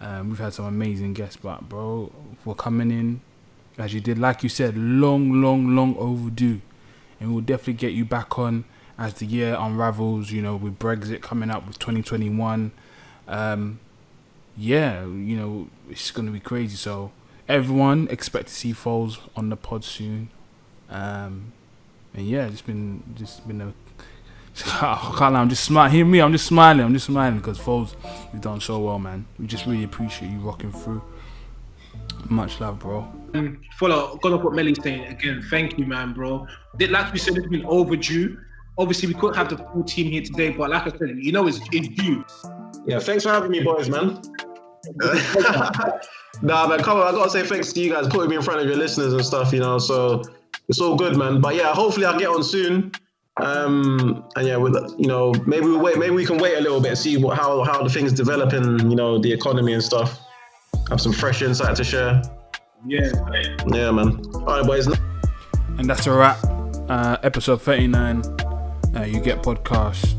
Um, 0.00 0.28
we've 0.28 0.38
had 0.38 0.54
some 0.54 0.66
amazing 0.66 1.14
guests, 1.14 1.36
but 1.36 1.68
bro, 1.68 2.12
for 2.44 2.54
coming 2.54 2.92
in 2.92 3.20
as 3.76 3.92
you 3.92 4.00
did, 4.00 4.20
like 4.20 4.44
you 4.44 4.48
said, 4.48 4.76
long, 4.76 5.42
long, 5.42 5.74
long 5.74 5.96
overdue, 5.96 6.60
and 7.18 7.34
we'll 7.34 7.42
definitely 7.42 7.72
get 7.72 7.92
you 7.92 8.04
back 8.04 8.38
on 8.38 8.66
as 8.96 9.14
the 9.14 9.26
year 9.26 9.56
unravels. 9.58 10.30
You 10.30 10.42
know, 10.42 10.54
with 10.54 10.78
Brexit 10.78 11.22
coming 11.22 11.50
up 11.50 11.66
with 11.66 11.80
2021, 11.80 12.70
um, 13.26 13.80
yeah, 14.56 15.00
you 15.00 15.36
know 15.36 15.68
it's 15.90 16.12
gonna 16.12 16.30
be 16.30 16.38
crazy. 16.38 16.76
So 16.76 17.10
everyone 17.48 18.06
expect 18.12 18.46
to 18.46 18.54
see 18.54 18.72
Foles 18.72 19.18
on 19.34 19.48
the 19.48 19.56
pod 19.56 19.82
soon, 19.82 20.30
um, 20.88 21.52
and 22.14 22.28
yeah, 22.28 22.46
it's 22.46 22.62
been 22.62 23.02
just 23.16 23.44
been 23.48 23.60
a 23.60 23.72
I 24.66 25.14
can't 25.18 25.34
lie, 25.34 25.40
I'm 25.40 25.48
just 25.48 25.64
smiling. 25.64 25.92
Hear 25.92 26.04
me, 26.04 26.20
I'm 26.20 26.32
just 26.32 26.46
smiling. 26.46 26.84
I'm 26.84 26.92
just 26.92 27.06
smiling 27.06 27.38
because 27.38 27.58
Foles, 27.58 27.94
you've 28.32 28.42
done 28.42 28.60
so 28.60 28.78
well, 28.80 28.98
man. 28.98 29.26
We 29.38 29.46
just 29.46 29.66
really 29.66 29.84
appreciate 29.84 30.30
you 30.30 30.38
rocking 30.40 30.72
through. 30.72 31.02
Much 32.28 32.60
love, 32.60 32.78
bro. 32.78 33.00
Um, 33.34 33.60
follow, 33.78 34.16
gonna 34.22 34.38
put 34.38 34.52
Melly's 34.52 34.82
saying 34.82 35.04
again. 35.06 35.42
Thank 35.50 35.78
you, 35.78 35.86
man, 35.86 36.12
bro. 36.12 36.46
Did- 36.76 36.90
Like 36.90 37.12
we 37.12 37.18
said, 37.18 37.36
it's 37.36 37.46
been 37.48 37.64
overdue. 37.66 38.38
Obviously, 38.76 39.08
we 39.08 39.14
couldn't 39.14 39.36
have 39.36 39.48
the 39.48 39.56
full 39.58 39.82
team 39.84 40.10
here 40.10 40.22
today, 40.22 40.50
but 40.50 40.70
like 40.70 40.86
I 40.92 40.96
said, 40.98 41.16
you 41.18 41.32
know, 41.32 41.46
it's, 41.46 41.60
it's 41.72 41.88
due. 41.88 42.24
yeah. 42.86 42.98
Thanks 43.00 43.24
for 43.24 43.30
having 43.30 43.50
me, 43.50 43.60
boys, 43.60 43.88
man. 43.88 44.20
nah, 46.42 46.66
man, 46.66 46.78
come 46.82 46.98
on. 46.98 47.06
I 47.08 47.10
gotta 47.12 47.30
say 47.30 47.42
thanks 47.44 47.72
to 47.72 47.80
you 47.80 47.92
guys 47.92 48.06
putting 48.08 48.30
me 48.30 48.36
in 48.36 48.42
front 48.42 48.60
of 48.60 48.66
your 48.66 48.76
listeners 48.76 49.12
and 49.12 49.24
stuff. 49.24 49.52
You 49.52 49.60
know, 49.60 49.78
so 49.78 50.22
it's 50.68 50.80
all 50.80 50.96
good, 50.96 51.16
man. 51.16 51.40
But 51.40 51.54
yeah, 51.56 51.72
hopefully 51.74 52.06
I'll 52.06 52.18
get 52.18 52.28
on 52.28 52.42
soon. 52.42 52.92
Um, 53.40 54.24
and 54.36 54.46
yeah, 54.46 54.56
with 54.56 54.74
you 54.98 55.06
know, 55.06 55.32
maybe 55.46 55.66
we 55.66 55.76
wait. 55.76 55.98
Maybe 55.98 56.14
we 56.14 56.26
can 56.26 56.38
wait 56.38 56.56
a 56.56 56.60
little 56.60 56.80
bit, 56.80 56.90
and 56.90 56.98
see 56.98 57.16
what 57.16 57.36
how 57.36 57.62
how 57.64 57.82
the 57.82 57.90
things 57.90 58.12
develop 58.12 58.52
in 58.52 58.90
you 58.90 58.96
know 58.96 59.18
the 59.18 59.32
economy 59.32 59.74
and 59.74 59.82
stuff. 59.82 60.20
Have 60.90 61.00
some 61.00 61.12
fresh 61.12 61.42
insight 61.42 61.76
to 61.76 61.84
share. 61.84 62.22
Yeah. 62.86 63.10
Yeah, 63.66 63.90
man. 63.90 64.20
All 64.34 64.44
right, 64.44 64.64
boys. 64.64 64.86
And 64.86 65.88
that's 65.88 66.06
a 66.06 66.12
wrap. 66.12 66.38
Uh, 66.88 67.18
episode 67.22 67.60
39. 67.60 68.22
Uh, 68.96 69.02
you 69.02 69.20
get 69.20 69.42
podcast. 69.42 70.14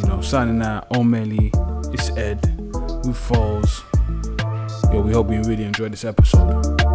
You 0.00 0.08
know, 0.08 0.20
signing 0.20 0.62
out. 0.62 0.86
O'Malley. 0.96 1.52
It's 1.92 2.10
Ed. 2.16 2.40
With 3.04 3.16
falls? 3.16 3.84
Yo, 4.92 5.02
we 5.02 5.12
hope 5.12 5.30
you 5.30 5.42
really 5.42 5.64
enjoyed 5.64 5.92
this 5.92 6.04
episode. 6.04 6.87